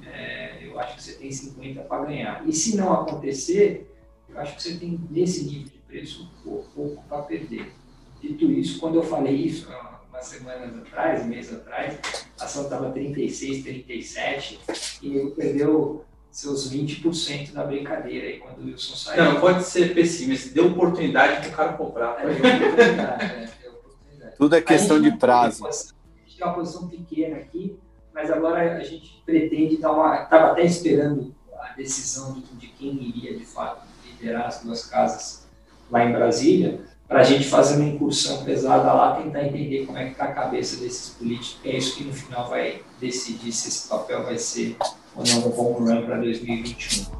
é, 0.07 0.67
eu 0.67 0.79
acho 0.79 0.97
que 0.97 1.03
você 1.03 1.13
tem 1.15 1.31
50 1.31 1.83
para 1.83 2.05
ganhar. 2.05 2.47
E 2.47 2.53
se 2.53 2.77
não 2.77 2.93
acontecer, 2.93 3.91
eu 4.29 4.39
acho 4.39 4.57
que 4.57 4.63
você 4.63 4.77
tem, 4.77 5.01
nesse 5.11 5.45
nível 5.45 5.73
de 5.73 5.79
preço, 5.79 6.31
pouco 6.45 7.03
para 7.09 7.23
perder. 7.23 7.73
Dito 8.21 8.51
isso, 8.51 8.79
quando 8.79 8.97
eu 8.97 9.03
falei 9.03 9.35
isso, 9.35 9.69
umas 10.09 10.27
semanas 10.27 10.77
atrás, 10.77 11.23
um 11.23 11.29
mês 11.29 11.53
atrás, 11.53 11.99
a 12.39 12.45
ação 12.45 12.65
estava 12.65 12.91
36, 12.91 13.63
37, 13.63 14.61
e 15.03 15.17
eu 15.17 15.31
perdeu 15.31 16.05
seus 16.39 16.73
20% 16.73 17.53
da 17.53 17.65
brincadeira 17.65 18.29
aí 18.29 18.39
quando 18.39 18.61
o 18.61 18.67
Wilson 18.67 18.95
saiu. 18.95 19.25
Não, 19.25 19.41
pode 19.41 19.65
ser 19.65 19.93
pessimista, 19.93 20.55
deu 20.55 20.69
oportunidade 20.69 21.41
para 21.41 21.49
o 21.49 21.53
cara 21.53 21.73
comprar. 21.73 22.17
É, 22.21 22.27
deu 22.27 22.37
oportunidade, 22.37 23.25
é, 23.25 23.51
deu 23.61 23.73
oportunidade. 23.73 24.37
Tudo 24.39 24.55
é 24.55 24.61
questão 24.61 25.03
de 25.03 25.11
prazo. 25.17 25.67
a 25.67 25.71
gente 25.73 26.37
tem 26.37 26.47
uma 26.47 26.55
posição 26.55 26.87
pequena 26.87 27.39
aqui, 27.39 27.77
mas 28.15 28.31
agora 28.31 28.77
a 28.77 28.85
gente 28.85 29.21
pretende 29.27 29.79
dar 29.79 29.91
uma. 29.91 30.23
Estava 30.23 30.53
até 30.53 30.65
esperando 30.65 31.35
a 31.61 31.73
decisão 31.73 32.35
de, 32.35 32.43
de 32.43 32.69
quem 32.69 32.95
iria 33.03 33.37
de 33.37 33.45
fato 33.45 33.85
liderar 34.07 34.47
as 34.47 34.63
duas 34.63 34.87
casas 34.87 35.45
lá 35.91 36.05
em 36.05 36.13
Brasília, 36.13 36.83
para 37.09 37.19
a 37.19 37.25
gente 37.25 37.49
fazer 37.49 37.81
uma 37.81 37.89
incursão 37.89 38.45
pesada 38.45 38.93
lá, 38.93 39.17
tentar 39.17 39.43
entender 39.43 39.87
como 39.87 39.99
é 39.99 40.05
que 40.05 40.13
está 40.13 40.27
a 40.27 40.33
cabeça 40.33 40.77
desses 40.77 41.15
políticos, 41.15 41.59
que 41.61 41.69
é 41.69 41.77
isso 41.77 41.97
que 41.97 42.05
no 42.05 42.13
final 42.13 42.49
vai 42.49 42.81
decidir 43.01 43.51
se 43.51 43.69
esse 43.69 43.89
papel 43.89 44.23
vai 44.23 44.39
ser 44.39 44.77
ou 45.19 45.25
não 45.27 45.49
um 45.49 45.61
home 45.61 45.91
run 45.91 46.07
para 46.07 46.19
2021. 46.19 47.19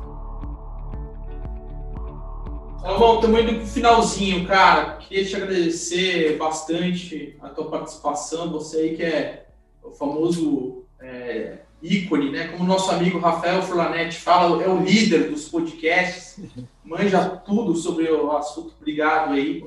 Salomão, 2.81 3.17
estamos 3.17 3.41
indo 3.41 3.55
para 3.55 3.63
o 3.63 3.67
finalzinho, 3.67 4.47
cara. 4.47 4.97
Queria 4.97 5.25
te 5.25 5.37
agradecer 5.37 6.37
bastante 6.39 7.37
a 7.43 7.49
tua 7.49 7.69
participação. 7.69 8.53
Você 8.53 8.79
aí 8.79 8.97
que 8.97 9.03
é 9.03 9.47
o 9.83 9.91
famoso 9.91 10.85
é, 11.01 11.59
ícone, 11.83 12.31
né? 12.31 12.49
Como 12.49 12.65
nosso 12.65 12.91
amigo 12.93 13.19
Rafael 13.19 13.63
Furlanetti 13.63 14.19
fala, 14.19 14.63
é 14.63 14.69
o 14.69 14.81
líder 14.81 15.29
dos 15.29 15.49
podcasts, 15.49 16.41
manja 16.85 17.25
tudo 17.29 17.75
sobre 17.75 18.09
o 18.11 18.31
assunto. 18.31 18.75
Obrigado 18.81 19.35
aí. 19.35 19.65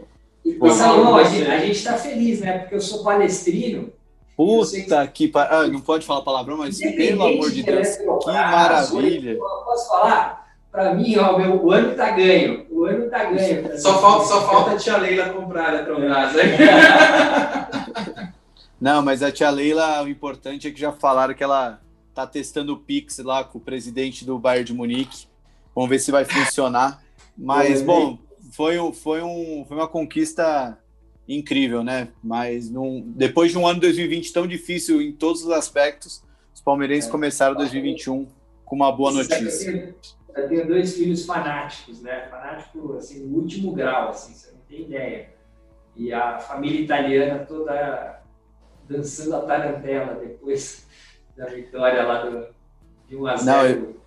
Salomão, 0.75 1.17
a 1.17 1.23
gente 1.25 1.71
está 1.71 1.97
feliz, 1.97 2.39
né? 2.39 2.59
Porque 2.59 2.75
eu 2.75 2.81
sou 2.81 3.03
palestrino 3.03 3.91
Puta 4.41 5.05
que 5.05 5.27
par... 5.27 5.53
ah, 5.53 5.67
não 5.67 5.79
pode 5.79 6.03
falar 6.03 6.23
palavrão, 6.23 6.57
mas 6.57 6.79
pelo 6.79 7.23
amor 7.23 7.51
de 7.51 7.61
Deus, 7.61 7.95
que 7.95 8.05
maravilha. 8.25 9.37
Posso 9.37 9.87
falar? 9.87 10.55
Para 10.71 10.95
mim, 10.95 11.15
ó, 11.17 11.37
meu, 11.37 11.63
o 11.63 11.71
ano 11.71 11.95
tá 11.95 12.09
ganho. 12.09 12.65
O 12.71 12.85
ano 12.85 13.07
tá 13.07 13.25
ganho. 13.25 13.79
Só 13.79 14.01
falta, 14.01 14.25
só 14.25 14.47
falta 14.47 14.71
a 14.71 14.77
tia 14.77 14.97
Leila 14.97 15.29
comprar 15.29 15.69
a 15.69 15.73
Eletrobras. 15.75 16.33
Né? 16.33 16.57
Não, 18.81 19.03
mas 19.03 19.21
a 19.21 19.31
tia 19.31 19.51
Leila, 19.51 20.01
o 20.01 20.09
importante 20.09 20.67
é 20.67 20.71
que 20.71 20.79
já 20.79 20.91
falaram 20.91 21.35
que 21.35 21.43
ela 21.43 21.79
tá 22.15 22.25
testando 22.25 22.73
o 22.73 22.77
Pix 22.77 23.19
lá 23.19 23.43
com 23.43 23.59
o 23.59 23.61
presidente 23.61 24.25
do 24.25 24.39
Bayern 24.39 24.65
de 24.65 24.73
Munique. 24.73 25.27
Vamos 25.75 25.87
ver 25.87 25.99
se 25.99 26.09
vai 26.09 26.25
funcionar. 26.25 26.99
Mas, 27.37 27.83
bom, 27.83 28.17
foi, 28.51 28.77
foi, 28.91 29.21
um, 29.21 29.63
foi 29.67 29.77
uma 29.77 29.87
conquista 29.87 30.79
incrível, 31.27 31.83
né? 31.83 32.09
Mas 32.23 32.69
num, 32.69 33.01
depois 33.15 33.51
de 33.51 33.57
um 33.57 33.65
ano 33.65 33.79
2020 33.79 34.33
tão 34.33 34.47
difícil 34.47 35.01
em 35.01 35.11
todos 35.11 35.43
os 35.43 35.51
aspectos, 35.51 36.23
os 36.53 36.61
palmeirenses 36.61 37.07
é, 37.07 37.11
começaram 37.11 37.55
2021 37.55 38.27
com 38.65 38.75
uma 38.75 38.91
boa 38.91 39.11
notícia. 39.11 39.95
Eu 40.35 40.47
tenho 40.47 40.67
dois 40.67 40.95
filhos 40.95 41.25
fanáticos, 41.25 42.01
né? 42.01 42.27
Fanático, 42.29 42.93
assim, 42.95 43.25
no 43.25 43.37
último 43.37 43.73
grau, 43.73 44.09
assim, 44.09 44.33
você 44.33 44.51
não 44.51 44.61
tem 44.61 44.83
ideia. 44.83 45.29
E 45.95 46.13
a 46.13 46.39
família 46.39 46.81
italiana 46.81 47.45
toda 47.45 48.21
dançando 48.87 49.35
a 49.35 49.41
tarantela 49.41 50.15
depois 50.15 50.87
da 51.35 51.45
vitória 51.45 52.03
lá 52.03 52.23
do, 52.23 52.47
de 53.07 53.15
1 53.15 53.27
a 53.27 53.35
0. 53.35 53.45
Não, 53.45 53.65
eu, 53.65 54.01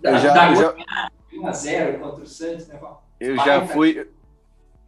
da, 0.00 0.10
eu 0.10 0.18
já, 0.18 0.34
da, 0.34 0.50
eu 0.50 0.56
já... 0.56 1.08
1 1.32 1.46
a 1.46 1.52
0 1.52 1.98
contra 2.00 2.22
o 2.22 2.26
Santos, 2.26 2.68
né? 2.68 2.78
Eu 3.18 3.36
já 3.36 3.66
fui 3.66 4.10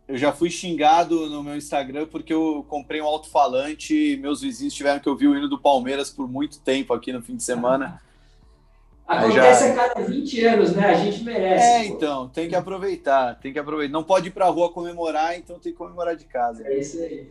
eu 0.07 0.17
já 0.17 0.33
fui 0.33 0.51
xingado 0.51 1.29
no 1.29 1.43
meu 1.43 1.57
Instagram 1.57 2.07
porque 2.07 2.33
eu 2.33 2.65
comprei 2.69 3.01
um 3.01 3.07
alto-falante 3.07 3.95
e 3.95 4.17
meus 4.17 4.43
vizinhos 4.43 4.75
tiveram 4.75 5.01
que 5.01 5.09
ouvir 5.09 5.29
o 5.29 5.37
hino 5.37 5.49
do 5.49 5.59
Palmeiras 5.59 6.11
por 6.11 6.29
muito 6.29 6.61
tempo 6.61 6.93
aqui 6.93 7.13
no 7.13 7.23
fim 7.23 7.37
de 7.37 7.43
semana. 7.43 8.01
Acontece 9.07 9.69
já... 9.69 9.73
a 9.73 9.89
cada 9.89 10.07
20 10.07 10.45
anos, 10.45 10.73
né? 10.73 10.87
A 10.87 10.95
gente 10.95 11.23
merece. 11.23 11.65
É, 11.65 11.89
pô. 11.89 11.95
então, 11.95 12.29
tem 12.29 12.49
que 12.49 12.55
aproveitar, 12.55 13.39
tem 13.39 13.53
que 13.53 13.59
aproveitar. 13.59 13.93
Não 13.93 14.03
pode 14.03 14.29
ir 14.29 14.31
pra 14.31 14.49
rua 14.49 14.73
comemorar, 14.73 15.37
então 15.37 15.59
tem 15.59 15.73
que 15.73 15.79
comemorar 15.79 16.17
de 16.17 16.25
casa. 16.25 16.67
É 16.67 16.79
isso 16.79 16.99
aí. 17.03 17.31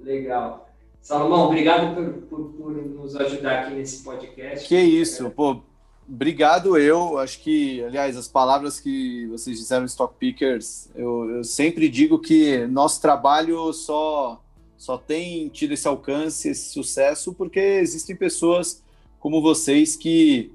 Legal. 0.00 0.68
Salomão, 1.00 1.46
obrigado 1.46 1.94
por, 1.94 2.12
por, 2.22 2.52
por 2.52 2.72
nos 2.72 3.14
ajudar 3.16 3.60
aqui 3.60 3.74
nesse 3.74 4.02
podcast. 4.02 4.66
Que 4.68 4.78
isso, 4.78 5.26
é. 5.26 5.30
pô. 5.30 5.62
Obrigado 6.08 6.76
eu. 6.76 7.18
Acho 7.18 7.40
que, 7.40 7.82
aliás, 7.84 8.16
as 8.16 8.28
palavras 8.28 8.80
que 8.80 9.26
vocês 9.28 9.58
disseram 9.58 9.84
Stock 9.86 10.14
Pickers, 10.18 10.88
eu, 10.94 11.30
eu 11.30 11.44
sempre 11.44 11.88
digo 11.88 12.18
que 12.18 12.66
nosso 12.66 13.00
trabalho 13.00 13.72
só, 13.72 14.42
só 14.76 14.98
tem 14.98 15.48
tido 15.48 15.72
esse 15.72 15.86
alcance, 15.86 16.48
esse 16.48 16.72
sucesso, 16.72 17.32
porque 17.32 17.60
existem 17.60 18.16
pessoas 18.16 18.82
como 19.20 19.40
vocês 19.40 19.96
que 19.96 20.52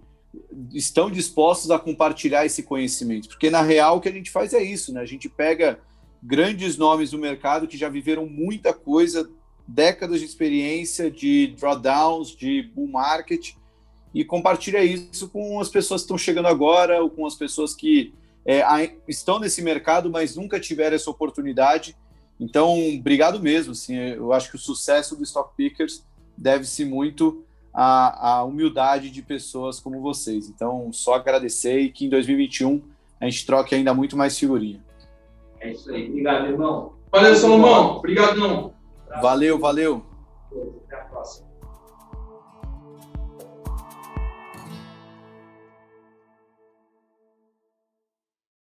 estão 0.73 1.09
dispostos 1.09 1.71
a 1.71 1.79
compartilhar 1.79 2.45
esse 2.45 2.63
conhecimento. 2.63 3.29
Porque, 3.29 3.49
na 3.49 3.61
real, 3.61 3.97
o 3.97 4.01
que 4.01 4.09
a 4.09 4.11
gente 4.11 4.29
faz 4.29 4.53
é 4.53 4.61
isso, 4.61 4.93
né? 4.93 5.01
A 5.01 5.05
gente 5.05 5.29
pega 5.29 5.79
grandes 6.21 6.77
nomes 6.77 7.11
do 7.11 7.17
mercado 7.17 7.67
que 7.67 7.77
já 7.77 7.89
viveram 7.89 8.25
muita 8.25 8.73
coisa, 8.73 9.29
décadas 9.67 10.19
de 10.19 10.25
experiência 10.25 11.09
de 11.09 11.55
drawdowns, 11.57 12.35
de 12.35 12.63
bull 12.63 12.87
market, 12.87 13.53
e 14.13 14.23
compartilha 14.23 14.83
isso 14.83 15.29
com 15.29 15.59
as 15.59 15.69
pessoas 15.69 16.01
que 16.01 16.05
estão 16.05 16.17
chegando 16.17 16.47
agora 16.47 17.01
ou 17.01 17.09
com 17.09 17.25
as 17.25 17.35
pessoas 17.35 17.75
que 17.75 18.13
é, 18.45 18.63
estão 19.07 19.39
nesse 19.39 19.61
mercado, 19.61 20.09
mas 20.09 20.35
nunca 20.35 20.59
tiveram 20.59 20.95
essa 20.95 21.09
oportunidade. 21.09 21.95
Então, 22.39 22.77
obrigado 22.95 23.39
mesmo. 23.39 23.73
Assim, 23.73 23.95
eu 23.95 24.31
acho 24.31 24.49
que 24.49 24.55
o 24.55 24.59
sucesso 24.59 25.15
do 25.15 25.23
Stock 25.23 25.53
Pickers 25.55 26.05
deve-se 26.37 26.85
muito 26.85 27.43
à, 27.73 28.37
à 28.37 28.43
humildade 28.43 29.09
de 29.09 29.21
pessoas 29.21 29.79
como 29.79 30.01
vocês. 30.01 30.49
Então, 30.49 30.91
só 30.93 31.15
agradecer 31.15 31.79
e 31.79 31.91
que 31.91 32.05
em 32.05 32.09
2021 32.09 32.81
a 33.19 33.25
gente 33.25 33.45
troque 33.45 33.75
ainda 33.75 33.93
muito 33.93 34.15
mais 34.15 34.37
figurinha. 34.37 34.81
É 35.59 35.71
isso 35.71 35.91
aí. 35.91 36.07
Obrigado, 36.07 36.47
irmão. 36.47 36.93
Valeu, 37.11 37.35
Salomão. 37.35 37.97
Obrigado, 37.97 38.37
não. 38.37 38.73
Valeu, 39.21 39.59
valeu. 39.59 40.05